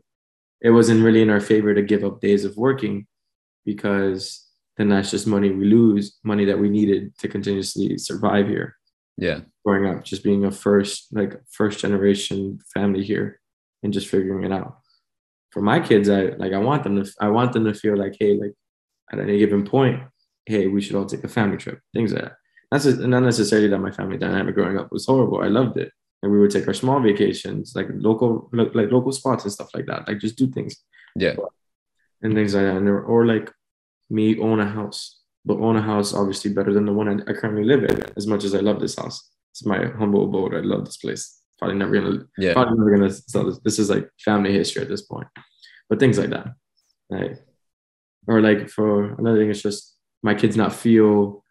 [0.61, 3.07] it wasn't really in our favor to give up days of working
[3.65, 4.45] because
[4.77, 8.77] then that's just money we lose, money that we needed to continuously survive here.
[9.17, 9.41] Yeah.
[9.65, 13.39] Growing up, just being a first, like first generation family here
[13.83, 14.79] and just figuring it out.
[15.51, 18.15] For my kids, I like I want them to I want them to feel like,
[18.19, 18.53] hey, like
[19.11, 20.03] at any given point,
[20.45, 22.33] hey, we should all take a family trip, things like that.
[22.71, 25.41] That's not necessarily that my family dynamic growing up was horrible.
[25.41, 29.43] I loved it and we would take our small vacations, like local, like local spots
[29.43, 30.07] and stuff like that.
[30.07, 30.77] Like just do things,
[31.15, 31.35] yeah,
[32.21, 32.77] and things like that.
[32.77, 33.51] And there, or like
[34.09, 37.33] me own a house, but own a house obviously better than the one I, I
[37.33, 38.03] currently live in.
[38.15, 40.55] As much as I love this house, it's my humble abode.
[40.55, 41.36] I love this place.
[41.59, 43.59] Probably never gonna, yeah, probably never gonna sell this.
[43.59, 45.27] This is like family history at this point,
[45.89, 46.47] but things like that,
[47.09, 47.39] like,
[48.27, 51.43] or like for another thing, it's just my kids not feel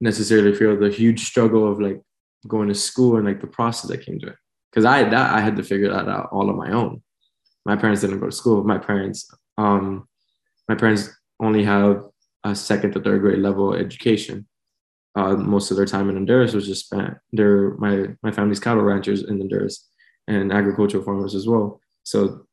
[0.00, 2.00] necessarily feel the huge struggle of like
[2.46, 4.36] going to school and like the process that came to it.
[4.70, 7.02] Because I that I had to figure that out all on my own.
[7.64, 8.62] My parents didn't go to school.
[8.64, 10.06] My parents, um,
[10.68, 12.04] my parents only have
[12.44, 14.46] a second to third grade level education.
[15.16, 17.14] Uh, most of their time in Honduras was just spent.
[17.32, 19.88] They're my my family's cattle ranchers in Honduras
[20.26, 21.80] and agricultural farmers as well.
[22.02, 22.46] So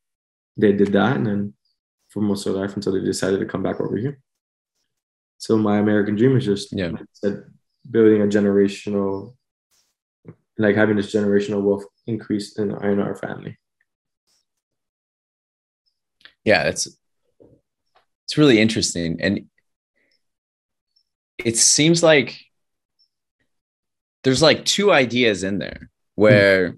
[0.57, 1.53] they did that, and then
[2.09, 4.19] for most of their life until they decided to come back over here.
[5.37, 6.89] So my American dream is just yeah.
[6.89, 7.43] like said,
[7.89, 9.33] building a generational
[10.57, 13.57] like having this generational wealth increase in, in our family.
[16.43, 16.87] Yeah, it's
[18.25, 19.47] it's really interesting, and
[21.37, 22.39] it seems like
[24.23, 26.77] there's like two ideas in there where mm-hmm.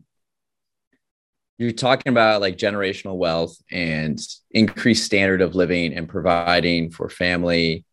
[1.58, 4.20] you're talking about like generational wealth and
[4.52, 7.86] increased standard of living and providing for family.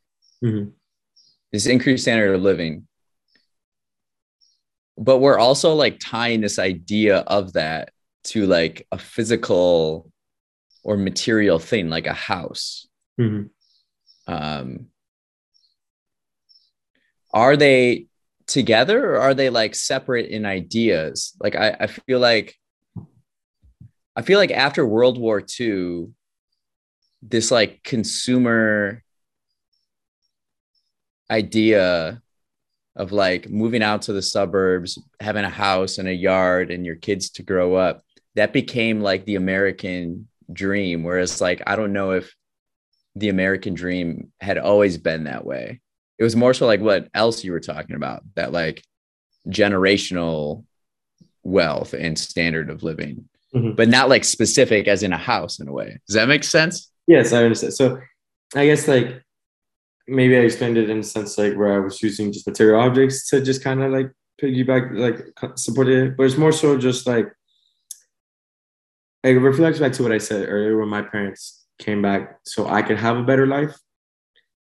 [0.44, 0.70] Mm-hmm.
[1.52, 2.86] This increased standard of living
[5.00, 7.90] but we're also like tying this idea of that
[8.22, 10.12] to like a physical
[10.84, 12.86] or material thing like a house
[13.18, 13.46] mm-hmm.
[14.32, 14.86] um
[17.32, 18.06] are they
[18.50, 22.56] together or are they like separate in ideas like i, I feel like
[24.16, 26.06] i feel like after world war ii
[27.22, 29.02] this like consumer
[31.30, 32.20] idea
[32.96, 36.96] of like moving out to the suburbs, having a house and a yard and your
[36.96, 38.02] kids to grow up,
[38.34, 41.04] that became like the American dream.
[41.04, 42.34] Whereas, like, I don't know if
[43.14, 45.80] the American dream had always been that way.
[46.20, 48.84] It was more so like what else you were talking about that like
[49.48, 50.64] generational
[51.42, 53.72] wealth and standard of living, mm-hmm.
[53.72, 55.98] but not like specific as in a house in a way.
[56.06, 56.92] Does that make sense?
[57.06, 57.72] Yes, I understand.
[57.72, 57.98] So
[58.54, 59.22] I guess like
[60.06, 63.26] maybe I explained it in a sense like where I was using just material objects
[63.30, 67.32] to just kind of like piggyback, like support it, but it's more so just like
[69.24, 72.82] it reflects back to what I said earlier when my parents came back so I
[72.82, 73.74] could have a better life.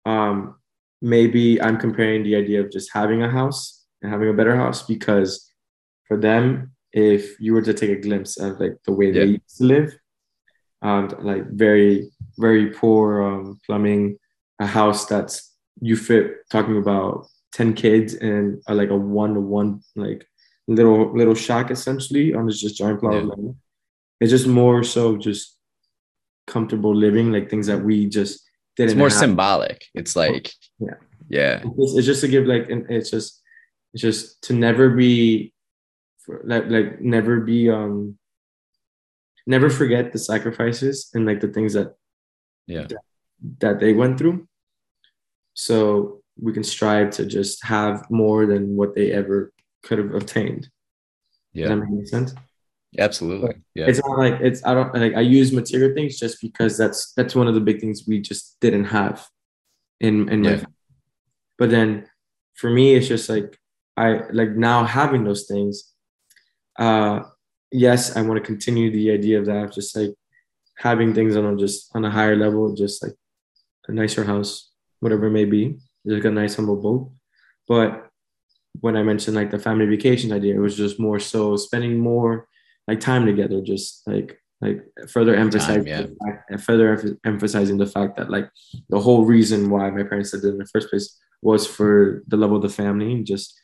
[0.06, 0.56] Um,
[1.04, 4.82] maybe I'm comparing the idea of just having a house and having a better house
[4.82, 5.52] because
[6.08, 9.14] for them, if you were to take a glimpse of like the way yeah.
[9.14, 9.98] they used to live,
[10.82, 14.18] um, like very, very poor um, plumbing,
[14.60, 19.42] a house that's you fit talking about 10 kids and uh, like a one to
[19.42, 20.26] one like
[20.68, 23.56] little little shack essentially on this just giant plot of land.
[24.22, 25.58] It's just more so just
[26.48, 28.43] comfortable living, like things that we just.
[28.78, 29.86] It's more symbolic.
[29.94, 30.96] It's like yeah,
[31.30, 31.64] yeah.
[31.78, 33.42] It's, it's, just to give like, it's just
[33.94, 35.54] it's just to never be
[36.44, 38.18] like like never be um
[39.46, 41.96] never forget the sacrifices and like the things that
[42.66, 42.88] yeah.
[42.88, 43.02] that,
[43.60, 44.48] that they went through.
[45.54, 49.52] So we can strive to just have more than what they ever
[49.84, 50.70] could have obtained.
[51.52, 51.68] Yeah.
[51.68, 52.34] Does that make sense
[53.00, 53.56] absolutely.
[53.76, 53.88] Yeah.
[53.88, 57.36] it's not like it's i don't like i use material things just because that's that's
[57.36, 59.26] one of the big things we just didn't have
[60.00, 60.56] in in yeah.
[60.58, 60.66] my
[61.58, 62.08] but then
[62.56, 63.58] for me it's just like
[63.98, 65.94] i like now having those things
[66.80, 67.22] uh
[67.72, 70.14] yes i want to continue the idea of that just like
[70.78, 73.14] having things on a just on a higher level just like
[73.88, 77.12] a nicer house whatever it may be like a nice humble boat.
[77.68, 78.10] But
[78.82, 82.48] when i mentioned like the family vacation idea it was just more so spending more
[82.88, 86.32] like time together just like like further emphasizing time, yeah.
[86.32, 88.50] fact, further emphasizing the fact that like
[88.90, 92.38] the whole reason why my parents did it in the first place was for the
[92.38, 93.60] love of the family just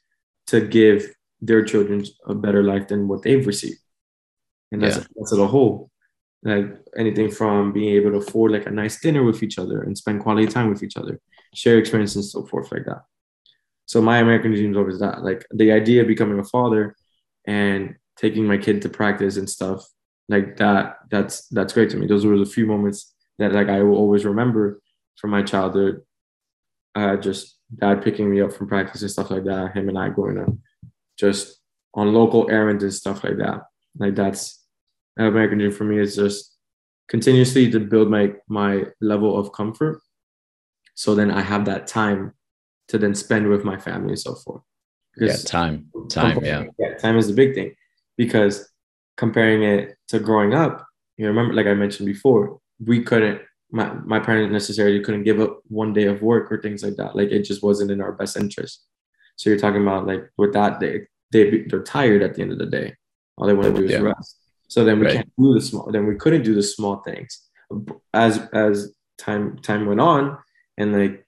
[0.48, 1.08] to give
[1.42, 3.80] their children a better life than what they've received.
[4.72, 5.04] And that's, yeah.
[5.16, 5.90] that's a whole.
[6.44, 6.68] Like
[6.98, 10.22] anything from being able to afford like a nice dinner with each other and spend
[10.22, 11.20] quality time with each other,
[11.54, 13.04] share experiences and so forth like that.
[13.86, 15.24] So my American dream is always that.
[15.24, 16.96] Like the idea of becoming a father
[17.46, 19.88] and taking my kid to practice and stuff
[20.28, 22.06] like that, that's that's great to me.
[22.06, 24.82] Those were the few moments that like I will always remember
[25.16, 26.02] from my childhood.
[26.96, 29.76] Uh, just dad picking me up from practice and stuff like that.
[29.76, 30.58] Him and I going to
[31.18, 31.60] just
[31.94, 33.62] on local errands and stuff like that.
[33.98, 34.64] Like that's
[35.18, 36.56] American dream for me is just
[37.08, 40.02] continuously to build my my level of comfort.
[40.96, 42.34] So then I have that time
[42.90, 44.64] to then spend with my family and so forth.
[45.16, 46.66] Because yeah, time, time, yeah.
[46.78, 47.74] yeah, time is the big thing
[48.20, 48.70] because
[49.16, 53.42] comparing it to growing up, you remember, like I mentioned before, we couldn't.
[53.72, 57.16] My, my parents necessarily couldn't give up one day of work or things like that.
[57.16, 58.84] Like it just wasn't in our best interest.
[59.38, 61.02] So you're talking about like with that they
[61.32, 62.96] they they're tired at the end of the day.
[63.38, 64.00] All they want to do is yeah.
[64.00, 64.36] rest.
[64.68, 65.16] So then we right.
[65.16, 65.90] can't do the small.
[65.92, 67.48] Then we couldn't do the small things.
[68.14, 70.38] As as time time went on,
[70.78, 71.26] and like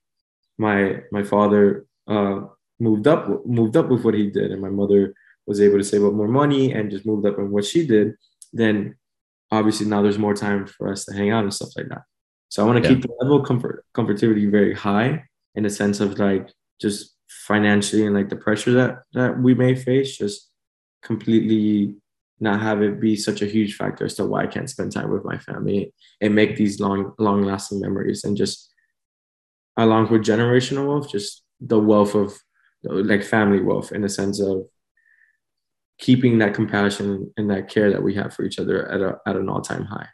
[0.58, 2.42] my my father uh,
[2.80, 5.14] moved up moved up with what he did, and my mother
[5.48, 8.16] was able to save up more money and just moved up in what she did.
[8.54, 8.96] Then
[9.52, 12.04] obviously now there's more time for us to hang out and stuff like that.
[12.50, 12.96] So I want to yeah.
[12.96, 15.24] keep the level of comfort comfortability very high
[15.56, 19.76] in the sense of like just financially and like the pressure that that we may
[19.76, 20.50] face just
[21.02, 21.96] completely
[22.40, 25.12] not have it be such a huge factor as to why I can't spend time
[25.12, 28.70] with my family and make these long long lasting memories and just
[29.78, 32.34] along with generational wealth just the wealth of
[32.84, 34.66] like family wealth in the sense of
[36.02, 39.38] keeping that compassion and that care that we have for each other at a at
[39.38, 40.10] an all-time high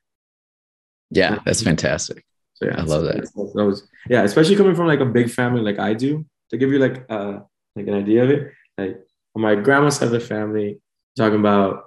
[1.09, 2.23] yeah that's fantastic
[2.53, 5.61] so yeah i love that that was yeah especially coming from like a big family
[5.61, 7.39] like i do to give you like uh
[7.77, 8.99] like an idea of it, like
[9.35, 10.81] on my grandma's side of the family,
[11.15, 11.83] talking about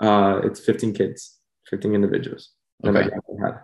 [0.00, 2.50] uh it's 15 kids, 15 individuals
[2.84, 3.08] okay.
[3.42, 3.60] had.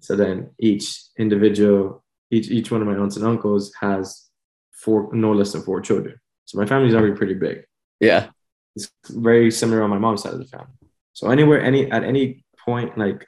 [0.00, 4.28] So then each individual, each each one of my aunts and uncles has
[4.72, 6.20] four no less than four children.
[6.46, 7.64] So my family's already pretty big.
[8.00, 8.30] Yeah.
[8.74, 10.72] It's very similar on my mom's side of the family.
[11.12, 13.26] So anywhere, any at any point, like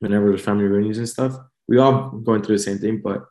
[0.00, 1.36] whenever there's family reunions and stuff,
[1.68, 3.24] we all going through the same thing, but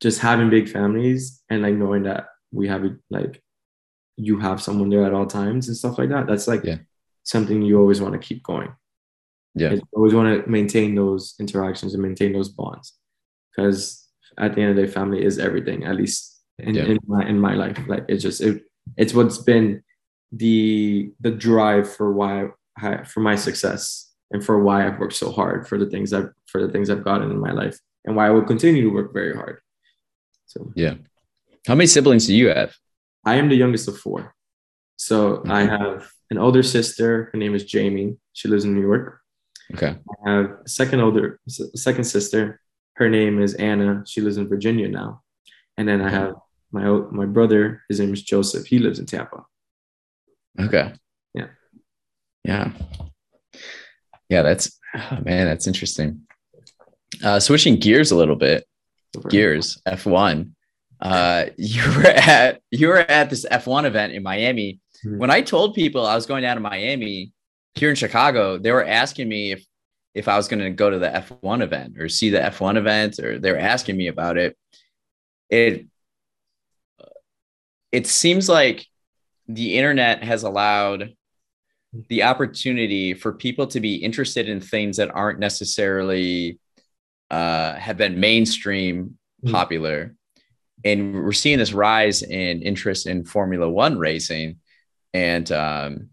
[0.00, 3.42] just having big families and like knowing that we have like
[4.16, 6.76] you have someone there at all times and stuff like that that's like yeah.
[7.22, 8.72] something you always want to keep going
[9.54, 12.94] yeah you always want to maintain those interactions and maintain those bonds
[13.50, 16.84] because at the end of the day family is everything at least in, Yeah.
[16.84, 17.78] in my in my life.
[17.86, 18.64] Like it's just it,
[18.96, 19.82] it's what's been
[20.32, 25.32] the the drive for why I, for my success and for why I've worked so
[25.32, 28.26] hard for the things I've for the things I've gotten in my life and why
[28.26, 29.60] I will continue to work very hard.
[30.46, 30.94] So Yeah.
[31.66, 32.74] How many siblings do you have?
[33.24, 34.34] I am the youngest of four.
[34.96, 35.68] So I Mhm.
[35.78, 37.30] have an older sister.
[37.32, 38.16] Her name is Jamie.
[38.32, 39.20] She lives in New York.
[39.74, 39.96] Okay.
[40.26, 41.40] I have a second older
[41.74, 42.60] second sister.
[42.96, 44.02] Her name is Anna.
[44.06, 45.22] She lives in Virginia now.
[45.76, 46.34] And then I have
[46.72, 47.82] my my brother.
[47.88, 48.66] His name is Joseph.
[48.66, 49.44] He lives in Tampa.
[50.60, 50.92] Okay.
[51.34, 51.46] Yeah.
[52.44, 52.72] Yeah.
[54.28, 56.22] Yeah, that's oh, man, that's interesting.
[57.24, 58.66] Uh switching gears a little bit.
[59.30, 60.50] Gears F1.
[61.00, 64.80] Uh you were at you were at this F1 event in Miami.
[65.04, 65.18] Mhm.
[65.18, 67.32] When I told people I was going down to Miami
[67.74, 69.64] here in Chicago, they were asking me if
[70.14, 73.20] if I was going to go to the F1 event or see the F1 event
[73.20, 74.56] or they were asking me about it.
[75.48, 75.86] It
[77.92, 78.86] it seems like
[79.46, 81.14] the internet has allowed
[82.08, 86.58] the opportunity for people to be interested in things that aren't necessarily
[87.30, 89.52] uh, have been mainstream Mhm.
[89.52, 90.14] popular.
[90.84, 94.58] And we're seeing this rise in interest in Formula One racing,
[95.12, 96.10] and um,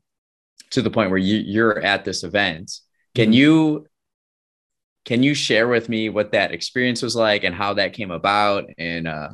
[0.71, 2.71] to the point where you, you're at this event.
[3.15, 3.35] Can Mhm.
[3.35, 3.87] you
[5.05, 8.65] can you share with me what that experience was like and how that came about
[8.77, 9.29] and uh,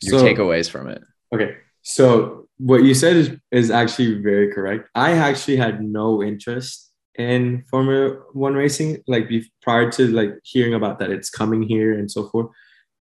[0.00, 1.02] your So- takeaways from it?
[1.34, 1.56] Okay.
[1.82, 4.88] So what you said is, is actually very correct.
[4.94, 9.28] I actually had no interest in Formula One racing, like
[9.60, 12.48] prior to like hearing about that it's coming here and so forth.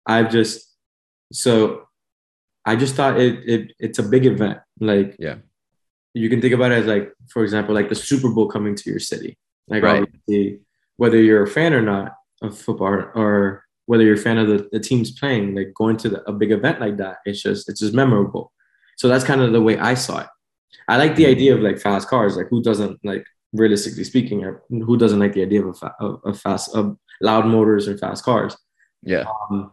[0.08, 0.66] I've just
[1.32, 1.84] so
[2.66, 4.60] I just thought it, it it's a big event.
[4.80, 5.36] Like Yeah.
[6.14, 8.90] you can think about it as like, for example, like the Super Bowl coming to
[8.90, 9.38] your city.
[9.68, 10.04] Like Right.
[10.04, 10.62] obviously,
[10.98, 14.70] whether you're a fan or not of football or whether you're a fan of the,
[14.72, 17.82] the teams playing, like going to the, a big event like that, it's just it's
[17.82, 18.52] just memorable.
[19.00, 20.28] So that's kind of the way I saw it.
[20.90, 22.36] I like the idea of like fast cars.
[22.36, 26.20] Like who doesn't like realistically speaking, or who doesn't like the idea of a, of,
[26.26, 28.58] of fast of loud motors and fast cars?
[29.02, 29.24] Yeah.
[29.50, 29.72] Um,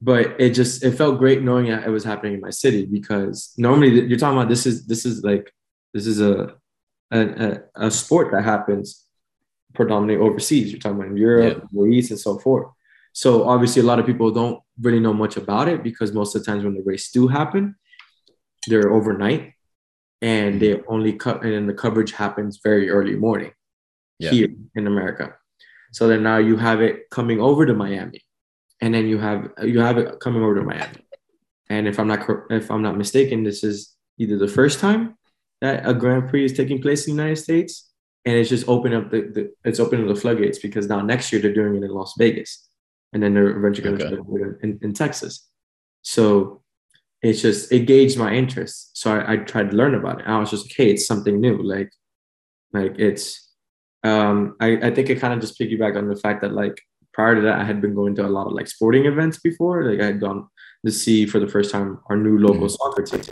[0.00, 3.54] but it just it felt great knowing that it was happening in my city because
[3.58, 5.54] normally you're talking about this is this is like
[5.94, 6.56] this is a
[7.12, 9.06] a, a, a sport that happens
[9.72, 10.72] predominantly overseas.
[10.72, 12.66] You're talking about in Europe, Middle East, and so forth.
[13.12, 16.42] So obviously, a lot of people don't really know much about it because most of
[16.42, 17.76] the times when the race do happen,
[18.66, 19.54] they're overnight,
[20.20, 20.92] and they mm-hmm.
[20.92, 23.52] only cut, and then the coverage happens very early morning
[24.18, 24.30] Yeah.
[24.30, 25.34] here in America.
[25.92, 28.22] So then now you have it coming over to Miami,
[28.80, 31.04] and then you have you have it coming over to Miami.
[31.68, 35.16] And if I'm not if I'm not mistaken, this is either the first time
[35.60, 37.90] that a Grand Prix is taking place in the United States,
[38.24, 41.32] and it's just open up the, the it's opening up the floodgates because now next
[41.32, 42.68] year they're doing it in Las Vegas,
[43.12, 45.48] and then they're eventually going to do it in, in Texas.
[46.02, 46.61] So
[47.22, 48.96] it's just it gauged my interest.
[48.96, 50.26] So I, I tried to learn about it.
[50.26, 51.62] I was just like, hey, it's something new.
[51.62, 51.90] Like,
[52.72, 53.50] like it's
[54.04, 56.80] um I, I think it kind of just piggybacked on the fact that like
[57.12, 59.84] prior to that I had been going to a lot of like sporting events before.
[59.88, 60.48] Like I had gone
[60.84, 62.70] to see for the first time our new local Mhm.
[62.76, 63.22] soccer team.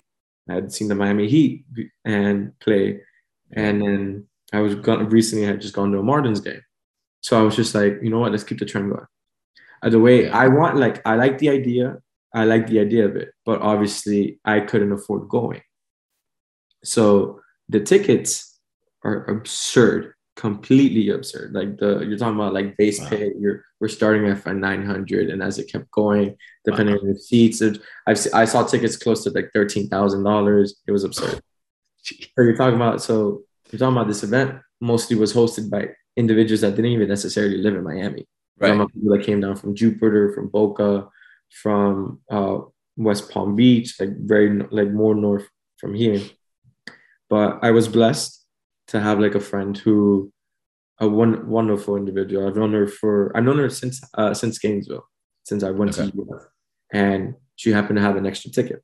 [0.49, 1.65] I had seen the Miami Heat
[2.05, 3.01] and play,
[3.53, 5.45] and then I was gone recently.
[5.47, 6.61] I had just gone to a Marlins game,
[7.23, 9.07] so I was just like, you know what, let's keep the trend going.
[9.83, 11.99] Uh, the way I want, like, I like the idea.
[12.35, 15.63] I like the idea of it, but obviously I couldn't afford going.
[16.85, 18.59] So the tickets
[19.05, 21.53] are absurd, completely absurd.
[21.55, 23.09] Like the you're talking about like base Wow.
[23.11, 23.33] pay.
[23.39, 27.01] You're we're starting at for 900, and as it kept going, depending Wow.
[27.03, 30.81] on the seats, it, I've I saw tickets close to like thirteen thousand dollars.
[30.87, 31.41] It was absurd.
[32.03, 36.63] So you're talking about so you're talking about this event mostly was hosted by individuals
[36.63, 38.27] that didn't even necessarily live in Miami.
[38.59, 38.73] Right.
[38.91, 41.09] people that came down from Jupiter, from Boca,
[41.51, 42.59] from uh,
[42.97, 45.49] West Palm Beach, like very like more north
[45.79, 46.21] from here.
[47.29, 48.45] But I was blessed
[48.89, 50.33] to have like a friend who
[50.99, 52.47] a one wonderful individual.
[52.47, 55.07] I've known her for I've known her since uh, since Gainesville,
[55.45, 56.11] since I went Okay.
[56.11, 56.43] to UF,
[56.93, 58.83] and she happened to have an extra ticket.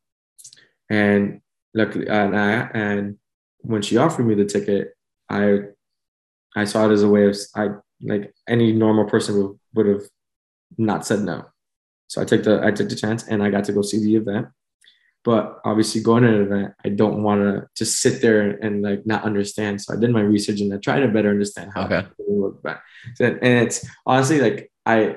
[0.91, 1.41] And
[1.75, 3.19] luckily, and I and
[3.59, 4.95] when she offered me the ticket,
[5.29, 5.59] I
[6.55, 7.71] I saw it as a way of I
[8.03, 10.09] like any normal person would, would have
[10.79, 11.47] not said no.
[12.09, 14.17] So I took the I took the chance and I got to go see the
[14.17, 14.47] event.
[15.25, 18.83] But obviously, going to an event, I don't want to just sit there and, and,
[18.83, 19.81] like not understand.
[19.83, 21.99] So I did my research and I tried to better understand how Okay.
[21.99, 22.83] it worked back.
[23.17, 25.17] So, and it's honestly like I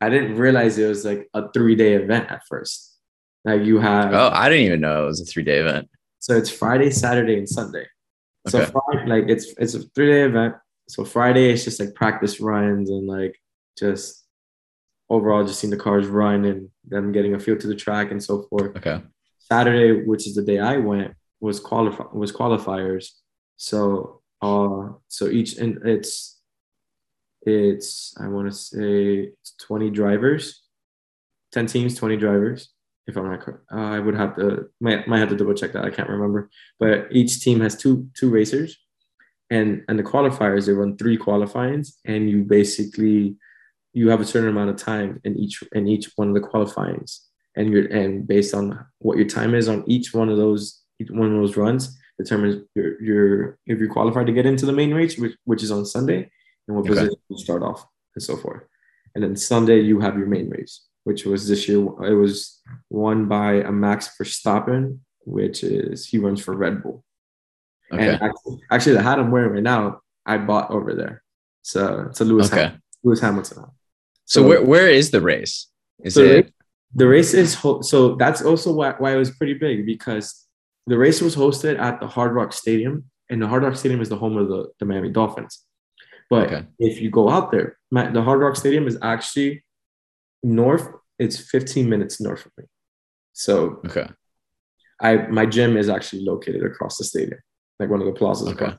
[0.00, 2.96] I didn't realize it was like a three day event at first.
[3.44, 5.88] Like you have Oh, I didn't even know it was a three day event.
[6.18, 7.86] so it's Friday, Saturday, and Sunday.
[8.48, 8.72] So Okay.
[8.72, 10.56] Friday, like it's it's a three day event.
[10.88, 13.36] So Friday it's just like practice runs and like
[13.78, 14.25] just
[15.08, 18.22] overall just seeing the cars run and them getting a feel to the track and
[18.22, 18.76] so forth.
[18.76, 19.00] Okay.
[19.38, 23.10] Saturday, which is the day I went, was qualify was qualifiers.
[23.56, 26.40] So uh so each and it's
[27.42, 30.62] it's I want to say it's 20 drivers,
[31.52, 32.70] 10 teams, 20 drivers.
[33.06, 35.72] If I'm not correct, uh, I would have to might, might have to double check
[35.72, 35.84] that.
[35.84, 36.50] I can't remember.
[36.80, 38.76] But each team has two two racers,
[39.48, 43.36] and and the qualifiers they run three qualifyings, and you basically
[43.96, 47.10] you have a certain amount of time in each in each one of the qualifyings,
[47.56, 48.64] and you're and based on
[48.98, 50.62] what your time is on each one of those
[51.00, 51.82] each one of those runs
[52.18, 55.70] determines your your if you're qualified to get into the main race, which, which is
[55.70, 56.30] on Sunday,
[56.68, 56.90] and what Okay.
[56.94, 58.62] position you start off and so forth.
[59.14, 60.74] And then Sunday you have your main race,
[61.04, 61.78] which was this year.
[62.12, 62.60] It was
[62.90, 67.02] won by a Max Verstappen, which is he runs for Red Bull.
[67.90, 68.08] Okay.
[68.08, 71.22] And actually, actually, the hat I'm wearing right now, I bought over there.
[71.62, 72.64] So it's a Lewis Okay.
[72.64, 73.64] Ham- Lewis Hamilton.
[74.26, 74.30] Hat.
[74.30, 75.68] So where where is the race?
[76.04, 76.52] Is So it
[76.94, 80.46] The race is ho- so that's also why, why it was pretty big because
[80.86, 84.08] the race was hosted at the Hard Rock Stadium, and the Hard Rock Stadium is
[84.08, 85.64] the home of the, the Miami Dolphins.
[86.30, 86.66] But Okay.
[86.78, 89.64] if you go out there, the Hard Rock Stadium is actually
[90.42, 90.86] north.
[91.18, 92.64] It's 15 minutes north of me.
[93.32, 94.08] So okay?
[95.00, 97.40] I my gym is actually located across the stadium,
[97.78, 98.48] like one of the plazas.
[98.48, 98.64] Okay.
[98.64, 98.78] across.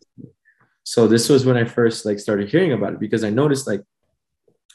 [0.83, 3.83] So this was when I first like started hearing about it because I noticed like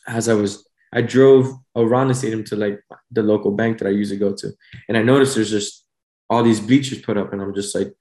[0.07, 2.81] as I was I drove around the stadium to like
[3.11, 4.53] the local bank that I usually go to,
[4.89, 5.87] and I noticed there's just
[6.29, 7.93] all these bleachers put up, and I'm just like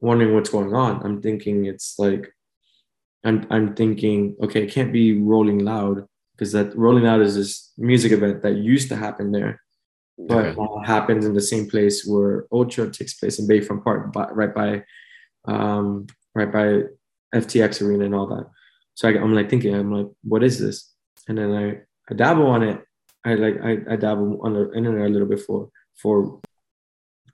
[0.00, 1.02] wondering what's going on.
[1.04, 2.32] I'm thinking it's like
[3.24, 7.72] I'm I'm thinking okay, it can't be Rolling Loud because that Rolling Loud is this
[7.76, 9.60] music event that used to happen there
[10.18, 10.60] but Okay.
[10.60, 14.54] uh, happens in the same place where Ultra takes place in Bayfront Park, by, right
[14.54, 14.84] by,
[15.46, 16.82] um, right by
[17.34, 18.46] FTX Arena and all that.
[18.94, 20.91] So I, I'm like thinking, I'm like, what is this?
[21.28, 21.80] And then I,
[22.10, 22.82] I dabble on it.
[23.24, 26.40] I like I, I dabble on the internet a little bit for for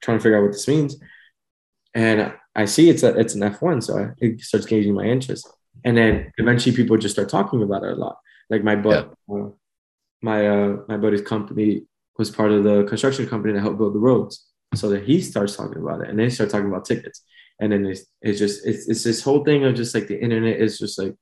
[0.02, 0.96] trying to figure out what this means.
[1.94, 5.48] And I see it's a it's an F1, so I, it starts gauging my interest.
[5.84, 8.18] And then eventually people just start talking about it a lot.
[8.50, 9.48] Like my but uh,
[10.22, 11.84] my uh, my buddy's company
[12.18, 14.44] was part of the construction company that helped build the roads.
[14.74, 17.22] So that he starts talking about it, and they start talking about tickets,
[17.58, 20.60] and then it's, it's just it's, it's this whole thing of just like the internet
[20.60, 21.14] is just like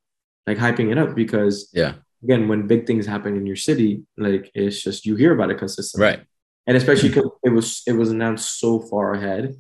[0.49, 1.95] like hyping it up because Yeah.
[2.23, 5.59] Again when big things happen in your city, like it's just you hear about it
[5.59, 6.21] consistently, Right.
[6.67, 9.55] and especially because it was it was announced so far ahead.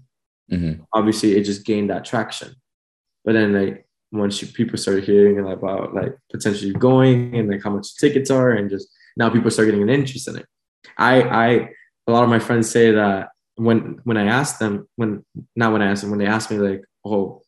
[0.50, 2.54] hmm Obviously, it just gained that traction,
[3.24, 7.70] but then like once you, people started hearing about like potentially going and like how
[7.70, 10.46] much tickets are, and just now people start getting an interest in it.
[10.96, 11.46] I I
[12.06, 15.24] a lot of my friends say that when when I asked them when
[15.56, 17.42] not when I asked them when they asked me like oh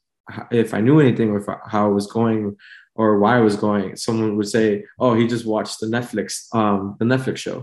[0.51, 2.57] if I knew anything or if I, how I was going
[2.99, 3.97] or why I was going.
[3.97, 7.59] Someone would say oh he just watched the Netflix um the Netflix show.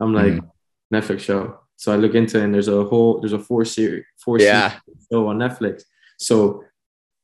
[0.00, 0.36] I'm like
[0.92, 1.42] Netflix show.
[1.76, 4.68] So I look into it and there's a whole there's a four series four Yeah.
[4.86, 5.76] season show on Netflix.
[6.18, 6.36] So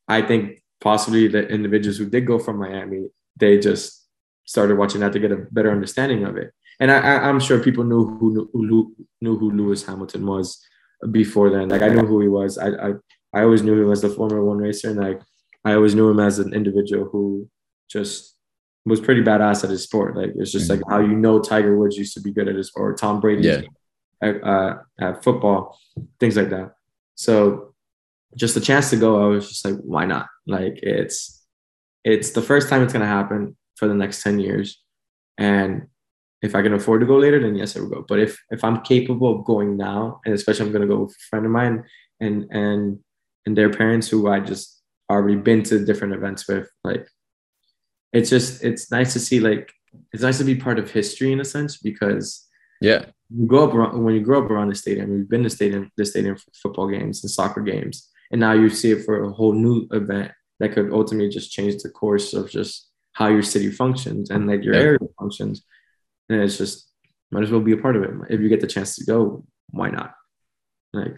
[0.08, 0.42] I think
[0.80, 3.00] possibly the individuals who did go from Miami
[3.42, 3.86] they just
[4.44, 6.48] started watching that to get a better understanding of it.
[6.80, 10.46] And I, I, I'm sure people knew who knew, who knew, who Lewis Hamilton was
[11.10, 11.68] before then.
[11.68, 12.58] Like I knew who he was.
[12.58, 12.90] I, I
[13.32, 15.20] I always knew him as the Formula One racer, and like
[15.64, 17.48] I always knew him as an individual who
[17.88, 18.36] just
[18.86, 20.16] was pretty badass at his sport.
[20.16, 22.68] Like it's just like how you know Tiger Woods used to be good at his
[22.68, 23.60] sport, Tom Brady Yeah.
[24.22, 25.78] at, uh, at football,
[26.18, 26.72] things like that.
[27.14, 27.74] So
[28.36, 30.26] just the chance to go, I was just like, why not?
[30.46, 31.44] Like it's
[32.04, 34.82] it's the first time it's gonna happen for the next 10 years.
[35.36, 35.88] And
[36.40, 38.04] if I can afford to go later, then yes, I will go.
[38.08, 41.26] But if if I'm capable of going now, and especially I'm gonna go with a
[41.28, 41.84] friend of mine
[42.18, 42.98] and and
[43.44, 44.79] and their parents who I just
[45.10, 47.06] already been to different events with, like
[48.12, 49.72] it's just it's nice to see like
[50.12, 52.46] it's nice to be part of history in a sense because
[52.80, 53.06] Yeah.
[53.28, 55.90] you grow up around, when you grow up around the stadium, you've been to stadium
[55.96, 59.30] the stadium for football games and soccer games, and now you see it for a
[59.32, 63.70] whole new event that could ultimately just change the course of just how your city
[63.70, 64.80] functions and like your Yeah.
[64.88, 65.64] area functions.
[66.28, 66.88] And it's just
[67.32, 68.10] might as well be a part of it.
[68.34, 70.14] If you get the chance to go, why not?
[70.92, 71.16] Like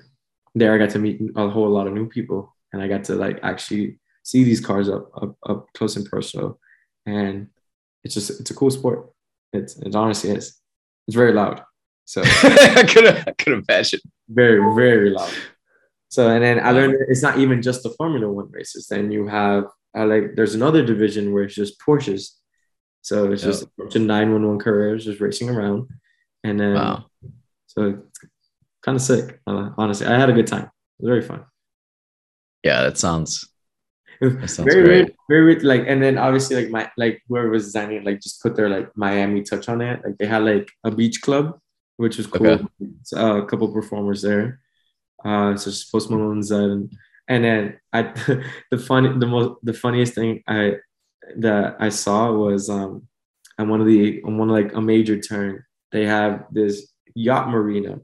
[0.54, 3.14] there, I got to meet a whole lot of new people, and I got to
[3.14, 6.58] like actually see these cars up up, up close and personal,
[7.06, 7.48] and
[8.04, 9.10] it's just it's a cool sport.
[9.52, 10.58] It's it honestly is.
[11.08, 11.62] It's very loud.
[12.04, 14.00] So I could I could imagine.
[14.28, 15.32] very, very loud.
[16.08, 18.86] So and then I learned it's not even just the Formula One races.
[18.88, 22.30] Then you have I like there's another division where it's just Porsches.
[23.02, 25.88] So it's just a bunch of 911 Carreras just racing around.
[26.44, 27.06] And then Wow.
[27.66, 28.20] so it's
[28.82, 29.40] kind of sick.
[29.46, 30.64] Uh, honestly, I had a good time.
[30.64, 31.44] It was very fun.
[32.62, 33.48] Yeah, that sounds
[34.20, 34.86] That sounds very great.
[34.86, 35.62] weird, very weird.
[35.64, 38.68] Like, and then obviously, like my like whoever was designing it, like just put their
[38.68, 40.00] like Miami touch on it.
[40.04, 41.58] Like they had like a beach club,
[41.96, 42.46] which was cool.
[42.46, 42.64] Okay.
[43.16, 44.60] Uh, a couple performers there.
[45.24, 46.92] Uh, so just Post Malone's and
[47.28, 48.02] and then I
[48.70, 50.76] the funny the most the funniest thing I
[51.38, 53.08] that I saw was um
[53.58, 58.00] on one of the on one like a major turn they have this yacht marina,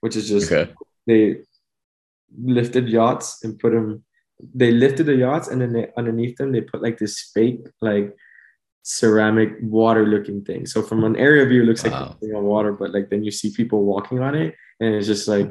[0.00, 0.72] which is just Okay.
[1.06, 1.38] they
[2.36, 4.04] lifted yachts and put them
[4.54, 8.14] they lifted the yachts and then they underneath them they put like this fake like
[8.82, 10.64] ceramic water looking thing.
[10.66, 12.16] So from an area view it looks like Wow.
[12.22, 15.28] you're on water but like then you see people walking on it and it's just
[15.28, 15.50] like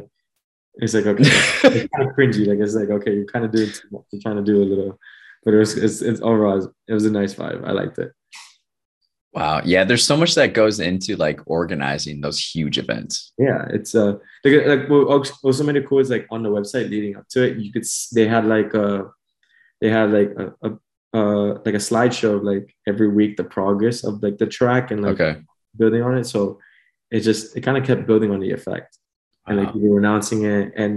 [0.76, 2.48] it's like okay it's kind of cringy.
[2.48, 4.04] Like it's like okay you're kind of doing too much.
[4.12, 4.99] You're trying to do a little
[5.44, 7.68] but it was it's, it's overall it was a nice vibe.
[7.68, 8.12] I liked it
[9.38, 9.62] Wow.
[9.74, 13.14] Yeah, there's so much that goes into like organizing those huge events.
[13.48, 16.50] yeah it's uh like, like what also also made it cool is like on the
[16.58, 17.86] website leading up to it you could
[18.16, 18.88] they had like a
[19.82, 20.70] they had like a, a
[21.20, 25.02] uh like a slideshow of like every week the progress of like the track and
[25.06, 25.34] like Okay.
[25.80, 26.40] building on it so
[27.16, 28.92] it just it kind of kept building on the effect
[29.48, 29.82] and like Wow.
[29.84, 30.94] we were announcing it and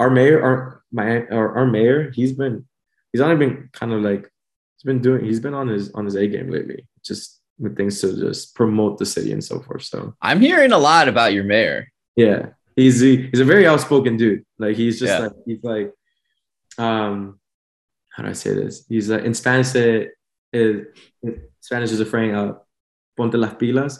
[0.00, 0.58] our mayor our
[0.98, 1.06] my
[1.38, 2.56] our, our mayor he's been
[3.12, 4.22] he's only been kind of like
[4.74, 6.80] he's been doing he's been on his on his a game lately
[7.10, 7.24] just
[7.58, 11.08] with things to just promote the city and so forth so I'm hearing a lot
[11.08, 11.88] about your mayor.
[12.16, 14.44] yeah, he's he's a very outspoken dude.
[14.58, 15.18] Like he's just Yeah.
[15.24, 15.92] like he's like,
[16.78, 17.38] um,
[18.12, 18.84] how do I say this?
[18.88, 19.74] He's like in Spanish.
[19.74, 20.10] It,
[20.52, 20.86] it,
[21.22, 22.52] in Spanish is a phrase, uh,
[23.16, 23.98] "ponte las pilas,"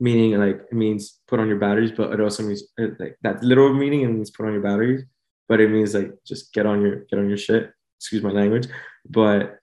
[0.00, 2.62] meaning like it means put on your batteries, but it also means
[2.98, 5.02] like that literal meaning it means put on your batteries,
[5.48, 7.70] but it means like just get on your get on your shit.
[7.98, 8.68] Excuse my language,
[9.08, 9.58] but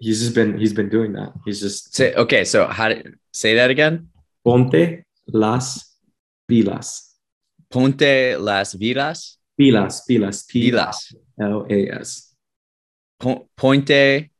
[0.00, 1.32] he's just been he's been doing that.
[1.44, 3.02] He's just Say okay, so how do
[3.32, 4.08] say that again?
[4.44, 5.96] ponte las
[6.50, 7.14] pilas.
[7.70, 9.36] Ponte las vidas.
[9.58, 11.14] Pilas, pilas, pilas.
[11.40, 12.34] L A S.
[13.18, 14.30] Po- Ponte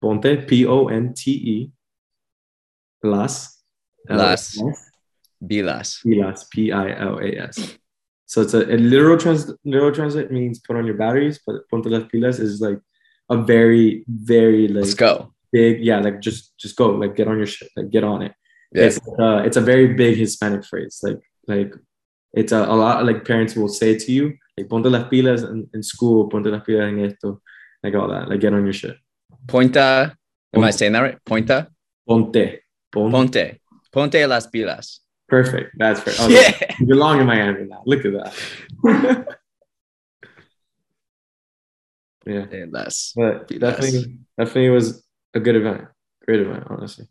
[0.00, 1.70] Ponte, P O N T E.
[3.02, 3.62] Las.
[4.08, 4.58] Las.
[4.58, 4.90] L-A-S,
[5.40, 6.00] vidas.
[6.04, 7.78] Pilas, P I L A S.
[8.26, 11.86] So it's a, a literal trans literal translate means put on your batteries, but Ponte
[11.86, 12.80] las pilas is like
[13.30, 15.32] a very, very like Let's go.
[15.52, 18.32] big, yeah, like just just go, like get on your shit, like get on it.
[18.72, 18.84] Yeah.
[18.84, 21.00] It's uh, it's a very big Hispanic phrase.
[21.02, 21.74] Like like
[22.32, 25.68] it's a, a lot like parents will say to you, like ponte las pilas in,
[25.74, 27.40] in school, ponte las pilas en esto,
[27.82, 28.96] like all that, like get on your shit.
[29.46, 30.16] Ponta.
[30.52, 31.18] Am I saying that right?
[31.24, 31.68] Ponta.
[32.08, 32.60] Ponte.
[32.92, 33.12] Ponte.
[33.12, 33.60] Ponte.
[33.92, 35.00] Ponte las pilas.
[35.28, 35.70] Perfect.
[35.78, 36.20] That's perfect.
[36.22, 36.74] Oh, Yeah.
[36.78, 37.82] You belong in Miami now.
[37.86, 39.38] Look at that.
[42.26, 42.46] yeah.
[42.46, 43.12] Ponte las.
[43.16, 45.84] But definitely definitely was a good event.
[46.26, 47.06] Great event, honestly.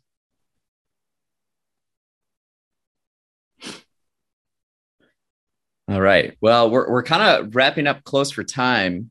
[5.88, 6.36] All right.
[6.40, 9.10] Well, we're we're kind of wrapping up close for time.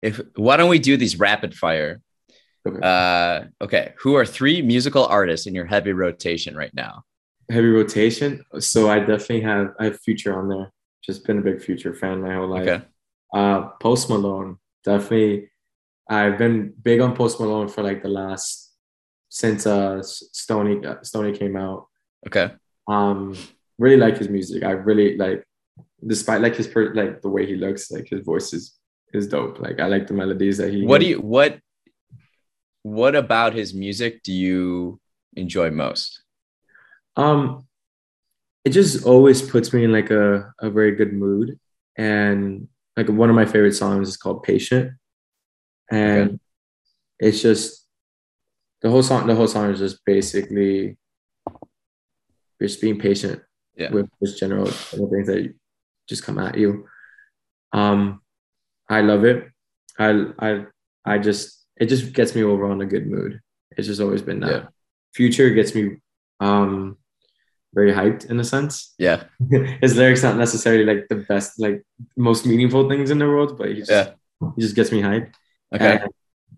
[0.00, 2.00] If why don't we do these rapid fire?
[2.66, 2.80] Okay.
[2.82, 3.94] Uh, okay.
[3.98, 7.02] Who are three musical artists in your heavy rotation right now?
[7.50, 8.44] Heavy rotation.
[8.58, 10.72] So I definitely have I have future on there.
[11.02, 12.68] Just been a big future fan my whole life.
[12.68, 12.84] Okay.
[13.32, 14.58] Uh Post Malone.
[14.84, 15.50] Definitely
[16.08, 18.72] I've been big on Post Malone for like the last
[19.28, 21.86] since uh Stoney Stoney came out.
[22.26, 22.50] Okay.
[22.88, 23.36] um
[23.78, 25.44] really like his music i really like
[26.04, 28.74] despite like his per like the way he looks like his voice is
[29.14, 31.60] is dope like i like the melodies that he What do you what
[32.82, 34.98] what about his music do you
[35.36, 36.22] enjoy most?
[37.16, 37.66] um
[38.64, 41.58] it just always puts me in like a, a very good mood
[41.96, 42.66] and
[42.98, 44.90] like one of my favorite songs is called patient
[45.90, 46.38] and Okay.
[47.20, 47.86] it's just
[48.82, 50.98] the whole song the whole song is just basically
[52.60, 53.40] just being patient
[53.76, 53.90] Yeah.
[53.94, 55.54] with just general general things that
[56.08, 56.70] just come at you.
[57.72, 58.20] Um,
[58.88, 59.38] I love it.
[59.98, 60.08] I
[60.38, 60.50] I
[61.04, 63.40] I just it just gets me over on a good mood.
[63.76, 64.50] It's just always been that.
[64.50, 64.68] Yeah.
[65.14, 65.84] Future gets me
[66.40, 66.96] um
[67.74, 68.94] very hyped in a sense.
[68.98, 69.24] Yeah.
[69.82, 71.82] His lyrics not necessarily like the best, like
[72.16, 74.10] most meaningful things in the world, but he just Yeah.
[74.56, 75.32] he just gets me hyped.
[75.74, 75.98] Okay.
[76.02, 76.10] And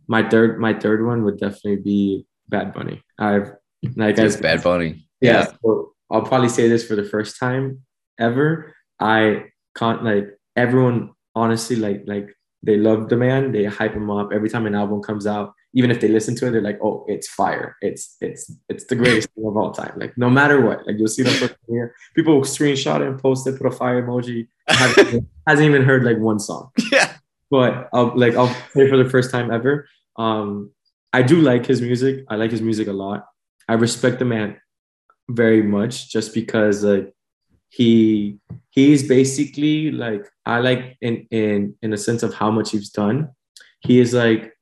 [0.08, 3.02] my third my third one would definitely be Bad Bunny.
[3.18, 3.52] I've
[3.96, 5.08] like It's Bad Bunny.
[5.20, 5.46] yeah.
[5.62, 7.80] So I'll probably say this for the first time
[8.18, 8.74] ever.
[9.00, 9.46] I
[9.76, 12.28] can't like everyone honestly like like
[12.62, 13.52] they love the man.
[13.52, 15.54] They hype him up every time an album comes out.
[15.74, 17.76] Even if they listen to it, they're like, "Oh, it's fire!
[17.80, 21.08] It's it's it's the greatest thing of all time!" Like no matter what, like you'll
[21.08, 21.90] see social media.
[22.14, 24.48] People will screenshot it and post it, put a fire emoji.
[24.66, 27.12] Hasn't, hasn't even heard like one song yeah.
[27.50, 29.88] but I'll like I'll say for the first time ever.
[30.16, 30.70] Um,
[31.12, 32.24] I do like his music.
[32.28, 33.26] I like his music a lot.
[33.68, 34.60] I respect the man
[35.28, 37.14] very much just because like
[37.68, 38.38] he
[38.70, 43.30] he's basically like I like in in in a sense of how much he's done.
[43.80, 44.52] he is like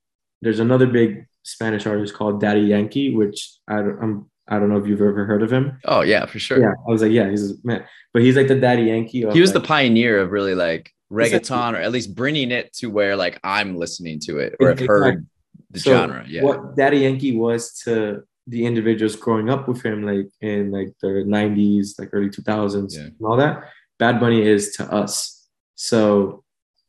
[0.43, 4.87] there's another big Spanish artist called Daddy Yankee, which I I'm I don't know if
[4.87, 5.79] you've ever heard of him.
[5.85, 6.59] Oh yeah, for sure.
[6.61, 9.21] Yeah, I was like, yeah, he's a man, but he's like the Daddy Yankee.
[9.33, 12.87] he was like, the pioneer of really like reggaeton, or at least bringing it to
[12.89, 15.27] where like I'm listening to it or have heard
[15.71, 16.25] the so genre.
[16.27, 16.43] Yeah.
[16.43, 21.09] What Daddy Yankee was to the individuals growing up with him, like in like the
[21.27, 23.01] '90s, like early 2000s, Yeah.
[23.03, 23.65] and all that.
[23.99, 25.47] Bad Bunny is to us.
[25.75, 26.45] So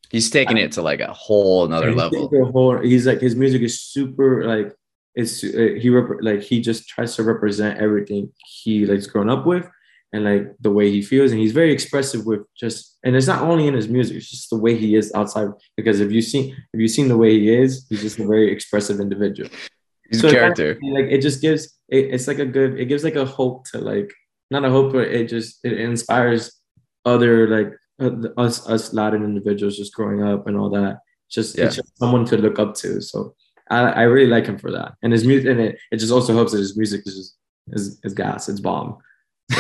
[0.10, 2.28] He's taking it to like a whole another level.
[2.52, 4.74] whole- he's like his music is super like
[5.16, 9.46] it's uh, he rep- like he just tries to represent everything he like's grown up
[9.46, 9.68] with
[10.14, 13.42] and like the way he feels and he's very expressive with just and it's not
[13.42, 16.52] only in his music it's just the way he is outside because if you see
[16.74, 19.50] if you've seen the way he is he's just a very expressive individual
[20.10, 20.76] He's So a character.
[20.76, 23.26] kind of, like it just gives it, it's like a good it gives like a
[23.26, 24.12] hope to like
[24.52, 26.52] not a hope but it just it inspires
[27.06, 31.00] other like uh, us us Latin individuals just growing up and all that
[31.30, 31.66] just Yeah.
[31.66, 33.36] it's just someone to look up to so
[33.70, 36.34] I, I really like him for that and his music and it, it just also
[36.34, 37.38] helps that his music is just
[37.72, 38.98] is, is gas it's bomb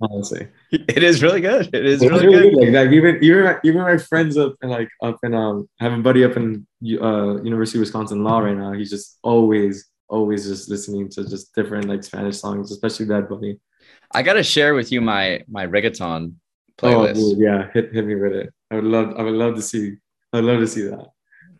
[0.00, 1.74] honestly it is really good.
[1.74, 2.58] It is really really good.
[2.60, 2.74] good.
[2.74, 5.84] Like, like even even my, even my friends up and like up in um I
[5.84, 6.66] have a buddy up in
[7.00, 8.72] uh University of Wisconsin Law right now.
[8.72, 13.58] He's just always always just listening to just different like Spanish songs, especially Bad Bunny.
[14.12, 16.34] I gotta share with you my my reggaeton
[16.82, 17.14] Oh, playlist.
[17.14, 18.52] dude, yeah, hit hit me with it.
[18.70, 19.96] I would love I would love to see
[20.32, 21.06] I'd love to see that.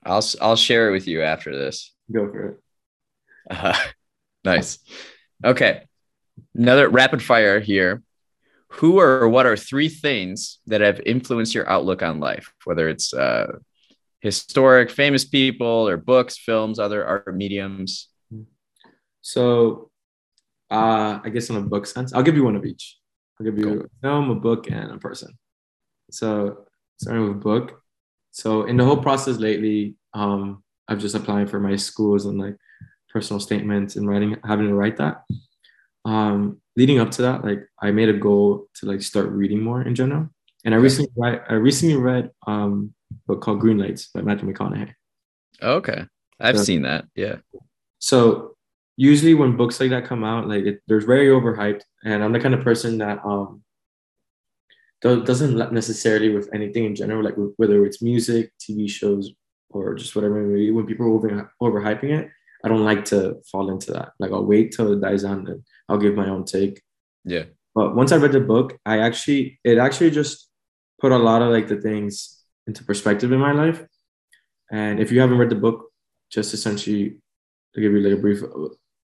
[0.05, 1.95] I'll I'll share it with you after this.
[2.13, 2.61] Go for it.
[3.51, 3.79] Uh,
[4.45, 4.79] nice.
[5.45, 5.83] Okay.
[6.55, 8.03] Another rapid fire here.
[8.73, 13.15] Who or what are three things that have influenced your outlook on life, whether it's
[13.15, 13.47] uh,
[14.21, 18.09] historic, famous people, or books, films, other art mediums?
[19.23, 19.91] So
[20.71, 22.98] uh I guess in a book sense, I'll give you one of each.
[23.39, 23.81] I'll give you Cool.
[23.85, 25.33] a film, a book, and a person.
[26.11, 26.65] So
[27.01, 27.83] starting with a book.
[28.33, 32.57] So in the whole process lately, um, I've just applying for my schools and like
[33.11, 35.23] personal statements and writing, having to write that.
[36.05, 39.83] Um, leading up to that, like I made a goal to like start reading more
[39.83, 40.31] in general.
[40.65, 44.53] And I recently read, I recently read um, a book called Green Lights by Matthew
[44.53, 44.93] McConaughey.
[45.63, 46.05] Okay.
[46.41, 46.63] I've Yeah.
[46.63, 47.07] seen that.
[47.15, 47.37] Yeah.
[47.99, 48.57] So
[48.99, 52.41] usually when books like that come out, like it, they're very overhyped, and I'm the
[52.41, 53.63] kind of person that um
[55.01, 59.33] do- doesn't necessarily with anything in general, like whether it's music, TV shows,
[59.71, 60.43] or just whatever.
[60.43, 62.29] it may be, When people are over overhyping it,
[62.65, 64.11] I don't like to fall into that.
[64.19, 66.83] Like I'll wait till it dies down, and I'll give my own take.
[67.25, 67.45] Yeah.
[67.77, 70.49] But once I read the book, I actually it actually just
[71.01, 73.87] put a lot of like the things into perspective in my life.
[74.73, 75.93] And if you haven't read the book,
[76.31, 77.21] just essentially
[77.75, 78.43] to give you like a brief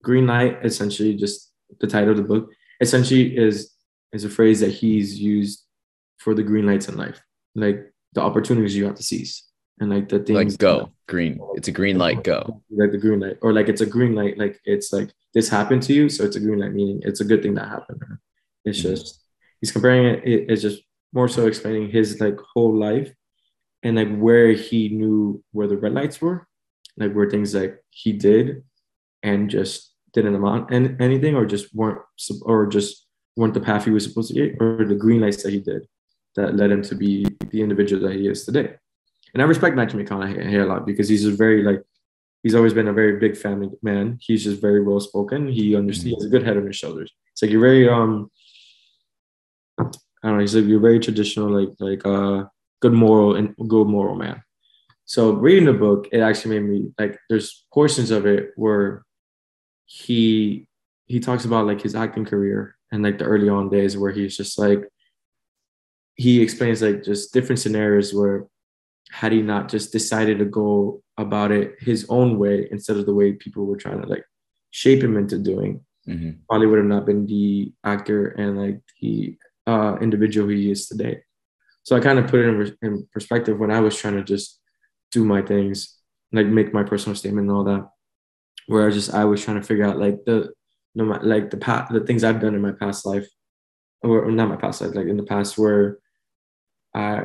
[0.04, 2.50] green light, essentially just the title of the book,
[2.80, 3.72] essentially is
[4.12, 5.64] is a phrase that he's used
[6.18, 7.20] for the green lights in life,
[7.56, 7.78] like
[8.12, 9.42] the opportunities you have to seize
[9.80, 11.38] and like the things Like go green.
[11.56, 12.22] It's a green light.
[12.22, 12.62] Go.
[12.70, 15.82] like the green light or like it's a green light like it's like this happened
[15.86, 18.00] to you so it's a green light meaning it's a good thing that happened
[18.64, 18.82] it's Mhm.
[18.90, 19.24] just
[19.60, 20.80] he's comparing it, it it's just
[21.12, 23.10] more so explaining his like whole life
[23.82, 26.46] and like where he knew where the red lights were
[26.96, 28.62] like where things like he did
[29.24, 32.00] and just didn't amount and anything or just weren't
[32.42, 35.52] or just weren't the path he was supposed to get or the green lights that
[35.52, 35.86] he did
[36.36, 38.74] that led him to be the individual that he is today
[39.34, 41.82] and I respect Matthew McConaughey a lot because he's just very like
[42.44, 44.18] he's always been a very big family man.
[44.20, 45.48] He's just very well spoken.
[45.48, 46.04] He understands.
[46.04, 47.12] He has a good head on his shoulders.
[47.32, 48.30] It's like you're very um
[49.78, 50.38] I don't know.
[50.38, 52.44] He's like you're very traditional, like like uh
[52.80, 54.42] good moral and good moral man.
[55.04, 59.04] So reading the book, it actually made me like there's portions of it where
[59.86, 60.66] he
[61.06, 64.36] he talks about like his acting career and like the early on days where he's
[64.36, 64.88] just like
[66.16, 68.46] he explains like just different scenarios where
[69.10, 73.14] had he not just decided to go about it his own way instead of the
[73.14, 74.24] way people were trying to like
[74.70, 76.40] shape him into doing Mhm.
[76.48, 81.22] probably would have not been the actor and like the uh, individual he is today
[81.82, 84.60] so i kind of put it in, in perspective when i was trying to just
[85.10, 85.96] do my things
[86.30, 87.88] like make my personal statement and all that
[88.66, 90.50] where i just i was trying to figure out like the
[90.94, 93.26] no ma- like the past the things i've done in my past life
[94.02, 95.98] or not my past life like in the past where
[96.94, 97.22] i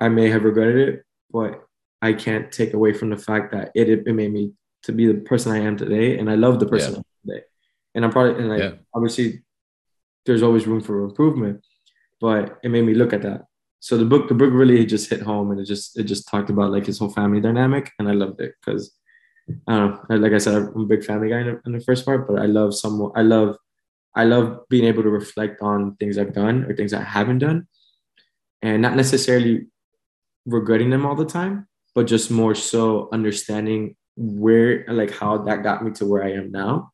[0.00, 1.60] i may have regretted it but
[2.02, 4.52] I can't take away from the fact that it, it made me
[4.82, 6.98] to be the person I am today, and I love the person Yeah.
[6.98, 7.44] I am today.
[7.94, 8.72] And I'm probably and like Yeah.
[8.94, 9.42] obviously
[10.26, 11.64] there's always room for improvement,
[12.20, 13.46] but it made me look at that.
[13.80, 16.50] So the book, the book really just hit home, and it just it just talked
[16.50, 18.92] about like his whole family dynamic, and I loved it because
[19.66, 20.16] I don't know.
[20.16, 22.40] Like I said, I'm a big family guy in the, in the first part, but
[22.40, 23.12] I love some.
[23.14, 23.56] I love
[24.14, 27.66] I love being able to reflect on things I've done or things I haven't done,
[28.62, 29.66] and not necessarily
[30.46, 35.84] regretting them all the time, but just more so understanding where like how that got
[35.84, 36.92] me to where I am now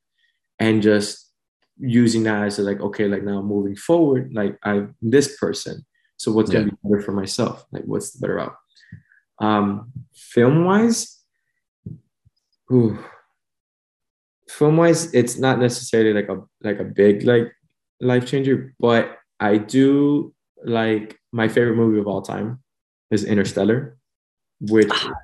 [0.58, 1.30] and just
[1.78, 5.84] using that as a, like okay like now moving forward like I'm this person
[6.16, 8.56] so what's gonna be better for myself like what's the better route
[9.40, 11.19] um film wise
[12.72, 12.98] ooh,
[14.48, 17.52] film wise it's not necessarily like a like a big like
[18.00, 20.34] life changer but I do
[20.64, 22.60] like my favorite movie of all time
[23.10, 23.96] is Interstellar
[24.60, 25.14] which Ah,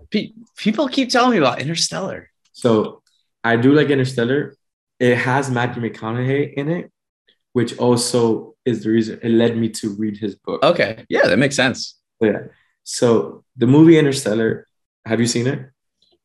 [0.57, 2.31] people keep telling me about Interstellar.
[2.53, 3.03] So
[3.45, 4.57] I do like Interstellar.
[4.99, 6.91] It has Matthew McConaughey in it,
[7.53, 10.63] which also is the reason it led me to read his book.
[10.63, 11.05] Okay.
[11.09, 11.99] Yeah, that makes sense.
[12.21, 12.45] Yeah.
[12.85, 14.67] So the movie Interstellar,
[15.05, 15.69] have you seen it?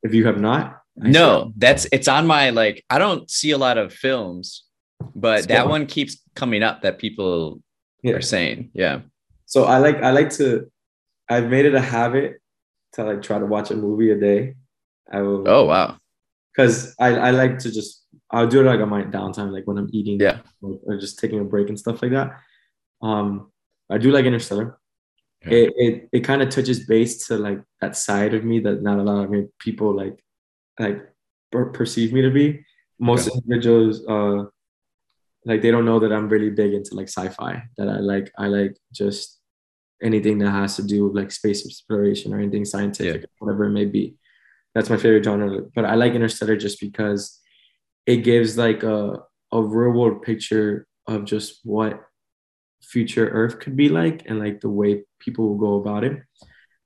[0.04, 3.58] If you have not, I No, that's it's on my like I don't see a
[3.58, 4.64] lot of films,
[5.16, 7.62] but So- that one keeps coming up that people
[8.04, 8.14] Yeah.
[8.16, 8.72] are saying.
[8.74, 9.02] Yeah.
[9.46, 10.72] So I like I like to
[11.30, 12.42] I've made it a habit
[12.94, 14.56] to like try to watch a movie a day.
[15.12, 15.98] I will Oh wow.
[16.52, 19.78] because I, I like to just I'll do it like on my downtime, like when
[19.78, 20.40] I'm eating Yeah.
[20.62, 22.32] or, or just taking a break and stuff like that.
[23.02, 23.52] Um,
[23.90, 24.78] I do like Interstellar.
[25.46, 25.52] Yeah.
[25.54, 29.00] It it, it kind of touches base to like that side of me that not
[29.00, 30.18] a lot of people like
[30.80, 31.00] like
[31.52, 32.64] per- perceive me to be.
[33.00, 33.38] Most Okay.
[33.38, 34.46] individuals uh
[35.46, 37.64] like they don't know that I'm really big into like sci-fi.
[37.78, 39.40] That I like I like just
[40.04, 43.86] anything that has to do with like space exploration or anything scientific, whatever it may
[43.86, 44.16] be.
[44.76, 45.62] That's my favorite genre.
[45.76, 47.40] But I like Interstellar just because
[48.06, 49.20] it gives like a
[49.52, 52.02] a real world picture of just what
[52.82, 56.22] future Earth could be like and like the way people will go about it.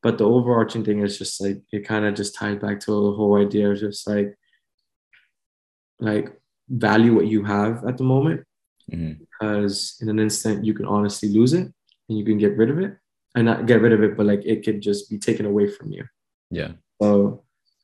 [0.05, 3.11] But the overarching thing is just like it kind of just ties back to the
[3.17, 4.37] whole idea of just like
[5.99, 6.27] like
[6.69, 8.41] value what you have at the moment.
[8.91, 9.17] Mhm.
[9.25, 11.65] because in an instant you can honestly lose it
[12.07, 12.91] and you can get rid of it.
[13.33, 15.87] And not get rid of it but like it could just be taken away from
[15.91, 16.03] you.
[16.51, 16.71] Yeah.
[17.01, 17.09] so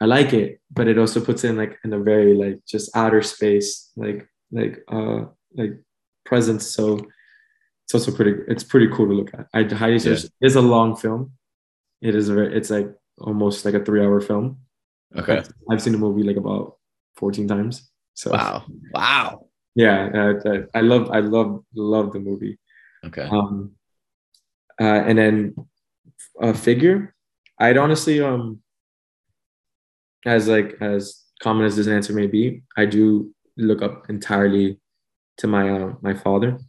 [0.03, 3.23] i like it but it also puts in like in a very like just outer
[3.33, 3.69] space
[4.03, 4.19] like
[4.59, 5.21] like uh
[5.59, 5.73] like
[6.29, 6.63] presence.
[6.77, 6.83] So
[7.83, 9.47] it's also pretty it's pretty cool to look at.
[9.57, 11.21] I highly suggest it's a long film
[12.01, 14.57] it is a very it's like almost like a three hour film
[15.15, 15.37] Okay.
[15.39, 16.77] I've, I've seen the movie like about
[17.17, 18.63] 14 times so Wow.
[18.93, 19.47] Wow.
[19.75, 22.57] yeah uh, I, I love i love love the movie
[23.05, 23.27] Okay.
[23.29, 23.71] um
[24.79, 25.55] uh and then
[26.41, 27.13] a figure
[27.59, 28.61] i'd honestly um
[30.25, 34.79] as like as common as this answer may be i do look up entirely
[35.37, 36.59] to my uh, my father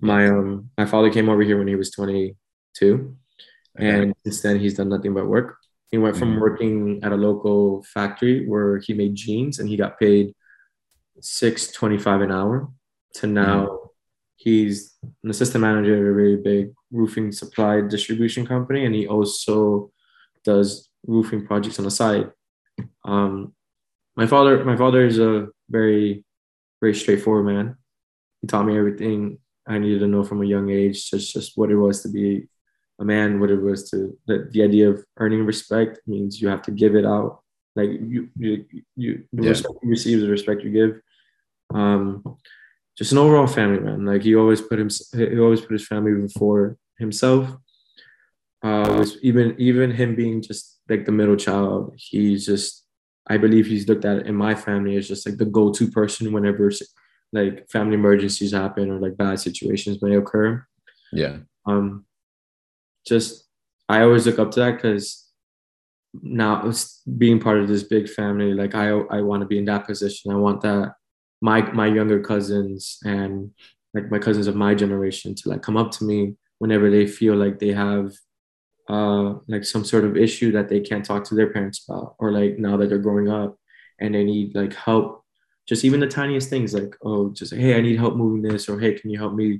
[0.00, 2.34] my um my father came over here when he was 22
[2.84, 3.14] Okay.
[3.78, 5.56] And since then he's done nothing but work.
[5.90, 6.40] He went from Mhm.
[6.40, 10.34] working at a local factory where he made jeans and he got paid
[11.20, 12.68] 625 an hour
[13.14, 13.90] to now
[14.36, 14.94] he's
[15.24, 19.90] an assistant manager at a very big roofing supply distribution company and he also
[20.44, 22.30] does roofing projects on the side.
[23.04, 23.54] Um
[24.16, 26.24] my father my father is a very
[26.80, 27.76] very straightforward man.
[28.40, 31.70] He taught me everything i needed to know from a young age just just what
[31.70, 32.48] it was to be
[33.00, 36.62] a man what it was to the, the idea of earning respect means you have
[36.62, 37.40] to give it out.
[37.76, 38.64] Like you you
[38.96, 39.50] you the Yeah.
[39.50, 41.00] respect you receive is the respect you give.
[41.72, 42.36] Um
[42.96, 44.04] just an overall family man.
[44.04, 47.48] Like he always put him he always put his family before himself.
[48.62, 52.84] Uh was even even him being just like the middle child he's just
[53.28, 56.72] i believe he's looked at in my family as just like the go-to person whenever
[57.32, 60.64] like family emergencies happen or like bad situations may occur.
[61.12, 61.36] Yeah.
[61.66, 62.06] um
[63.08, 63.48] just
[63.88, 65.28] i always look up to that because
[66.22, 66.70] now
[67.18, 70.32] being part of this big family like i i want to be in that position.
[70.32, 70.94] I want that
[71.40, 73.50] my my younger cousins and
[73.94, 77.36] like my cousins of my generation to like come up to me whenever they feel
[77.36, 78.12] like they have
[78.88, 82.32] uh like some sort of issue that they can't talk to their parents about or
[82.32, 83.56] like now that they're growing up
[84.00, 85.24] and they need like help.
[85.68, 88.80] Just even the tiniest things like oh just hey i need help moving this or
[88.80, 89.58] hey can you help me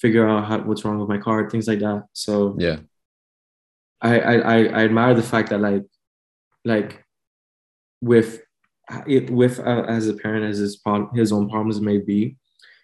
[0.00, 2.78] figure out how, what's wrong with my car things like that so Yeah.
[4.02, 5.84] I, I I I admire the fact that like
[6.64, 7.04] like
[8.00, 8.40] with
[9.06, 12.36] it with uh, as a parent as his problem his own problems may be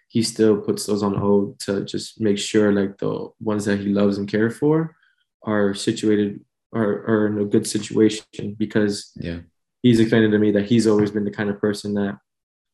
[0.09, 3.87] he still puts those on hold to just make sure like the ones that he
[3.89, 4.95] loves and cares for
[5.43, 6.39] are situated
[6.71, 9.39] or are in a good situation because Yeah.
[9.81, 12.17] he's explaining to me that he's always been the kind of person that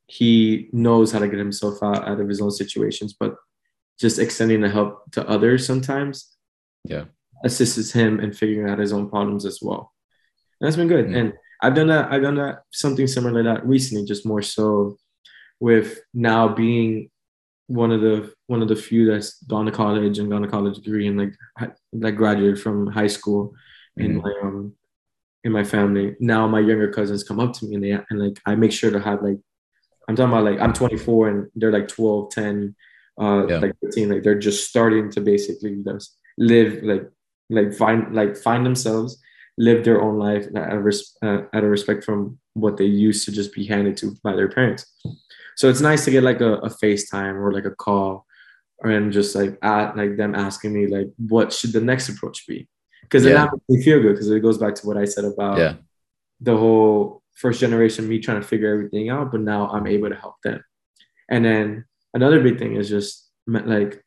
[0.07, 3.35] he knows how to get himself out, out of his own situations but
[3.99, 6.35] just extending the help to others sometimes
[6.85, 7.05] Yeah.
[7.43, 9.91] assists him in figuring out his own problems as well.
[10.59, 11.07] And that's been good.
[11.07, 11.17] Mm.
[11.19, 14.97] And I've done that, I've done that something similar to that recently, just more so
[15.59, 17.09] with now being
[17.67, 20.75] one of the one of the few that's gone to college and gone to college
[20.79, 21.33] degree and like
[21.93, 23.53] like graduated from high school
[23.95, 24.23] in Mhm.
[24.23, 24.75] my um
[25.45, 26.15] in my family.
[26.19, 28.91] Now my younger cousins come up to me and they and like I make sure
[28.91, 29.39] to have like
[30.09, 32.75] I'm talking about like I'm 24 and they're like 12, 10,
[33.21, 33.57] uh, yeah.
[33.57, 34.09] like 13.
[34.09, 35.83] Like they're just starting to basically
[36.37, 37.09] live like
[37.49, 39.21] like find like find themselves,
[39.57, 43.25] live their own life at a, res- uh, at a respect from what they used
[43.25, 44.85] to just be handed to by their parents.
[45.55, 48.25] So it's nice to get like a, a FaceTime or like a call
[48.81, 52.67] and just like at like them asking me like what should the next approach be
[53.03, 53.45] because yeah.
[53.45, 55.75] it makes me feel good because it goes back to what I said about yeah.
[56.41, 60.15] the whole first generation me trying to figure everything out, but now I'm able to
[60.15, 60.63] help them.
[61.29, 64.03] And then another big thing is just like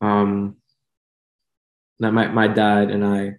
[0.00, 0.56] um
[1.98, 3.36] like my, my dad and I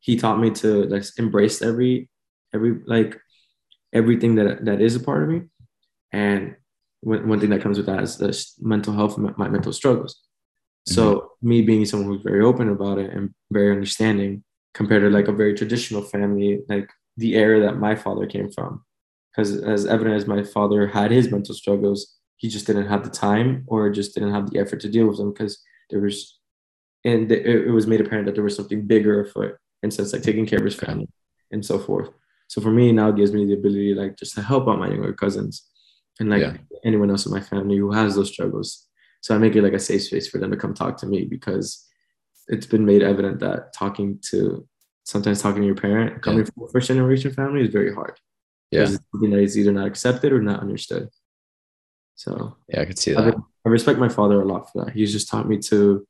[0.00, 2.10] he taught me to like embrace every
[2.52, 3.20] every like
[3.92, 5.42] everything that that is a part of me.
[6.12, 6.56] And
[7.00, 10.20] one, one thing that comes with that is the mental health, my mental struggles.
[10.86, 11.48] So mm-hmm.
[11.48, 15.32] me being someone who's very open about it and very understanding compared to like a
[15.32, 18.84] very traditional family, like the era that my father came from.
[19.30, 23.10] Because as evident as my father had his mental struggles, he just didn't have the
[23.10, 26.38] time or just didn't have the effort to deal with them because there was,
[27.04, 29.56] and it, was made apparent that there was something bigger afoot.
[29.82, 31.08] Instance like taking care of his family
[31.50, 32.10] and so forth.
[32.48, 34.88] So for me now, it gives me the ability like just to help out my
[34.88, 35.68] younger cousins
[36.20, 36.56] and like yeah.
[36.84, 38.88] anyone else in my family who has those struggles
[39.22, 41.24] so I make it like a safe space for them to come talk to me
[41.24, 41.86] because
[42.48, 44.66] it's been made evident that talking to
[45.04, 46.50] sometimes talking to your parent coming yeah.
[46.52, 48.18] from a first generation family is very hard.
[48.72, 48.82] Yeah.
[48.82, 51.08] It's something that is either not accepted or not understood.
[52.14, 53.34] So yeah, I could see that.
[53.64, 54.94] I, respect my father a lot for that.
[54.94, 56.06] He's just taught me to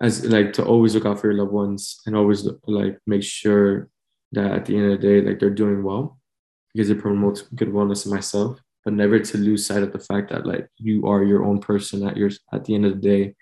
[0.00, 3.88] as like to always look out for your loved ones and always like make sure
[4.32, 6.18] that at the end of the day like they're doing well
[6.72, 10.30] because it promotes good wellness in myself but never to lose sight of the fact
[10.30, 13.34] that like you are your own person at your at the end of the day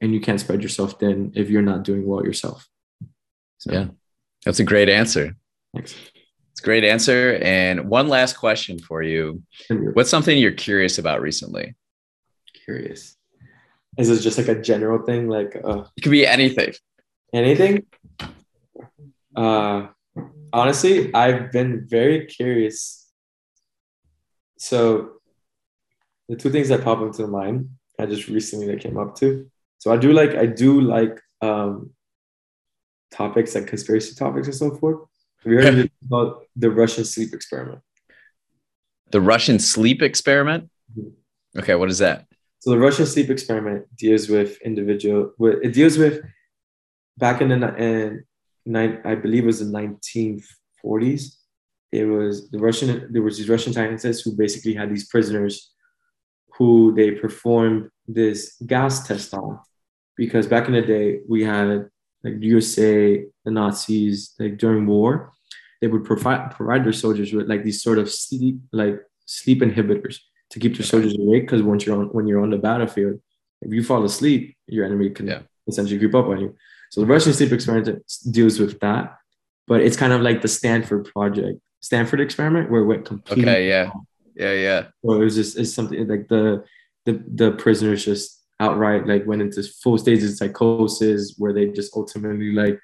[0.00, 2.68] and you can't spread yourself thin if you're not doing well yourself
[3.58, 3.86] so, yeah
[4.44, 5.34] that's a great answer
[5.74, 5.94] thanks
[6.56, 7.38] it's a great answer.
[7.42, 9.42] And one last question for you.
[9.68, 11.74] What's something you're curious about recently?
[12.64, 13.14] Curious.
[13.98, 15.28] Is this just like a general thing?
[15.28, 16.72] Like uh, it could be anything.
[17.34, 17.84] anything?
[19.36, 19.88] Uh
[20.50, 23.12] honestly i've been very curious.
[24.56, 25.20] So
[26.30, 27.68] the two things that pop into mind,
[28.00, 29.46] I just recently that came up to.
[29.76, 31.90] So I do like I do like um
[33.10, 35.00] topics like conspiracy topics and so forth.
[35.46, 37.80] Have you heard about the Russian sleep experiment?
[39.12, 40.70] The Russian sleep experiment?
[40.90, 41.60] Mm-hmm.
[41.60, 42.26] Okay, what is that?
[42.58, 45.30] So the Russian sleep experiment deals with individual.
[45.38, 46.20] It deals with
[47.16, 48.24] back in the in
[48.64, 51.36] nine, I believe it was the 1940s
[51.92, 55.72] it was the Russian there was these Russian scientists who basically had these prisoners
[56.58, 59.60] who they performed this gas test on
[60.16, 61.88] because back in the day we had
[62.24, 65.32] like USA, the Nazis, like during war,
[65.80, 70.18] they would provide provide their soldiers with like these sort of sleep like sleep inhibitors
[70.50, 73.20] to keep their soldiers awake because once you're on when you're on the battlefield,
[73.62, 75.40] if you fall asleep, your enemy can yeah.
[75.66, 76.56] essentially creep up on you.
[76.90, 79.18] So the Russian sleep experiment deals with that,
[79.66, 83.44] but it's kind of like the Stanford project Stanford experiment where it went completely.
[83.44, 83.90] Okay, yeah,
[84.34, 84.86] yeah, yeah.
[85.04, 86.64] So it was just it's something like the
[87.04, 91.94] the the prisoners just outright like went into full stages of psychosis where they just
[91.94, 92.80] ultimately like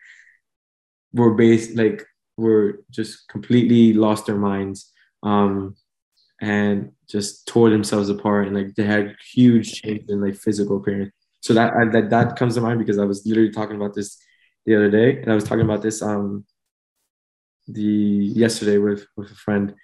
[1.13, 2.05] were based like
[2.37, 4.93] were just completely lost their minds
[5.23, 5.75] um
[6.41, 11.13] and just tore themselves apart and like they had huge change in like physical appearance.
[11.41, 14.19] So that I, that that comes to mind because i was literally talking about this
[14.65, 16.45] the other day and i was talking about this um
[17.69, 19.75] the yesterday with with a friend,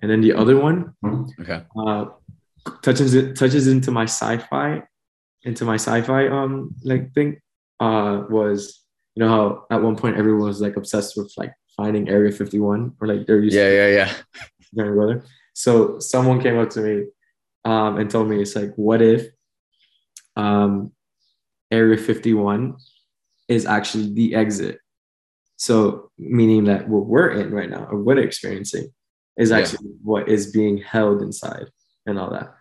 [0.00, 0.94] and then the other one,
[1.40, 2.06] okay, uh,
[2.82, 4.82] touches it touches into my sci-fi,
[5.42, 7.40] into my sci-fi um like thing,
[7.80, 8.82] uh, was
[9.14, 12.94] you know how at one point everyone was like obsessed with like finding Area 51
[13.00, 14.14] or like they're used yeah to, yeah
[14.74, 15.24] yeah brother.
[15.56, 17.04] So someone came up to me
[17.64, 19.28] um, and told me it's like, what if
[20.34, 20.90] um,
[21.70, 22.74] Area 51
[23.46, 24.80] is actually the exit
[25.56, 28.88] so, meaning that what we're in right now, or what we're experiencing,
[29.38, 29.96] is actually yeah.
[30.02, 31.68] what is being held inside
[32.06, 32.54] and all that.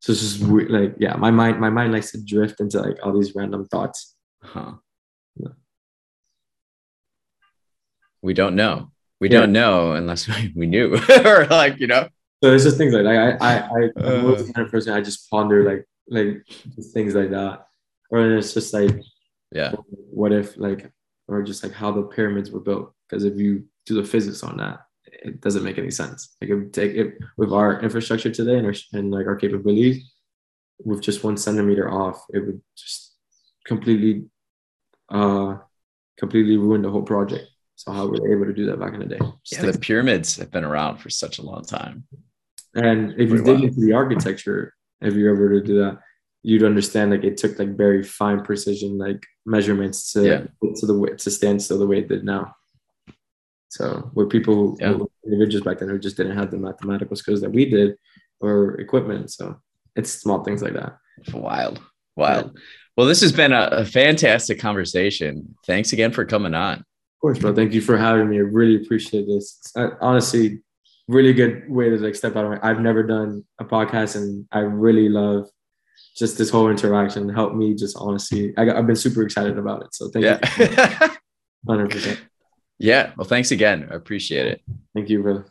[0.00, 2.98] So it's just weird, like, yeah, my mind, my mind likes to drift into like
[3.02, 4.14] all these random thoughts.
[4.42, 4.72] Huh.
[5.36, 5.48] Yeah.
[8.22, 8.90] We don't know.
[9.20, 9.40] We yeah.
[9.40, 12.08] don't know unless we knew, or like you know.
[12.42, 14.92] So it's just things like, like I, I, I, I'm uh, the kind of person
[14.92, 16.46] I just ponder like, like
[16.94, 17.66] things like that,
[18.10, 18.94] or it's just like,
[19.50, 20.92] yeah, what if like
[21.28, 22.92] or just like how the pyramids were built.
[23.08, 26.36] Because if you do the physics on that, it doesn't make any sense.
[26.40, 30.10] Like if take it with our infrastructure today and, our, and like our capabilities,
[30.84, 33.14] with just one centimeter off, it would just
[33.66, 34.24] completely,
[35.10, 35.56] uh,
[36.18, 37.48] completely ruin the whole project.
[37.78, 39.20] So how were they able to do that back in the day?
[39.52, 42.02] yeah, the pyramids have been around for such a long time.
[42.74, 46.00] And if you dig into the architecture, if you're able to do that,
[46.42, 50.70] you'd understand like it took like very fine precision like measurements to yeah.
[50.74, 52.52] to the way to stand still the way it did now.
[53.68, 54.94] So with people yeah.
[54.94, 57.96] who, individuals back then who just didn't have the mathematical skills that we did
[58.40, 59.30] or equipment.
[59.30, 59.60] So
[59.94, 60.98] it's small things like that.
[61.32, 61.80] Wild.
[62.16, 62.52] Wild.
[62.54, 62.60] Yeah.
[62.96, 65.54] Well, this has been a, a, fantastic conversation.
[65.66, 66.84] Thanks again for coming on.
[67.18, 67.52] Of course, bro.
[67.52, 68.36] Thank you for having me.
[68.36, 69.60] I really appreciate this.
[69.76, 70.60] I, uh, honestly,
[71.08, 72.60] really good way to like step out of my.
[72.62, 75.48] I've never done a podcast, and I really love
[76.16, 77.28] just this whole interaction.
[77.28, 78.54] Help me just honestly.
[78.56, 79.94] I have been super excited about it.
[79.96, 80.38] So thank yeah.
[81.08, 81.16] you.
[81.68, 82.20] Hundred percent.
[82.78, 83.12] Yeah.
[83.16, 83.88] Well, thanks again.
[83.90, 84.62] I appreciate it.
[84.94, 85.42] Thank you, bro.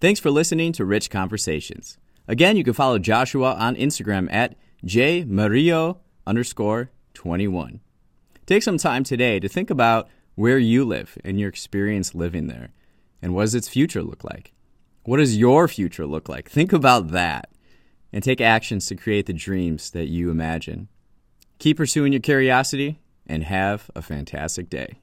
[0.00, 1.96] Thanks for listening to Rich Conversations.
[2.28, 4.54] Again, you can follow Joshua on Instagram at
[4.84, 5.96] jmario
[6.26, 7.80] underscore 21.
[8.44, 12.70] Take some time today to think about where you live and your experience living there.
[13.22, 14.52] And what does its future look like?
[15.04, 16.48] What does your future look like?
[16.48, 17.50] Think about that
[18.12, 20.88] and take actions to create the dreams that you imagine.
[21.58, 24.98] Keep pursuing your curiosity and have a fantastic day.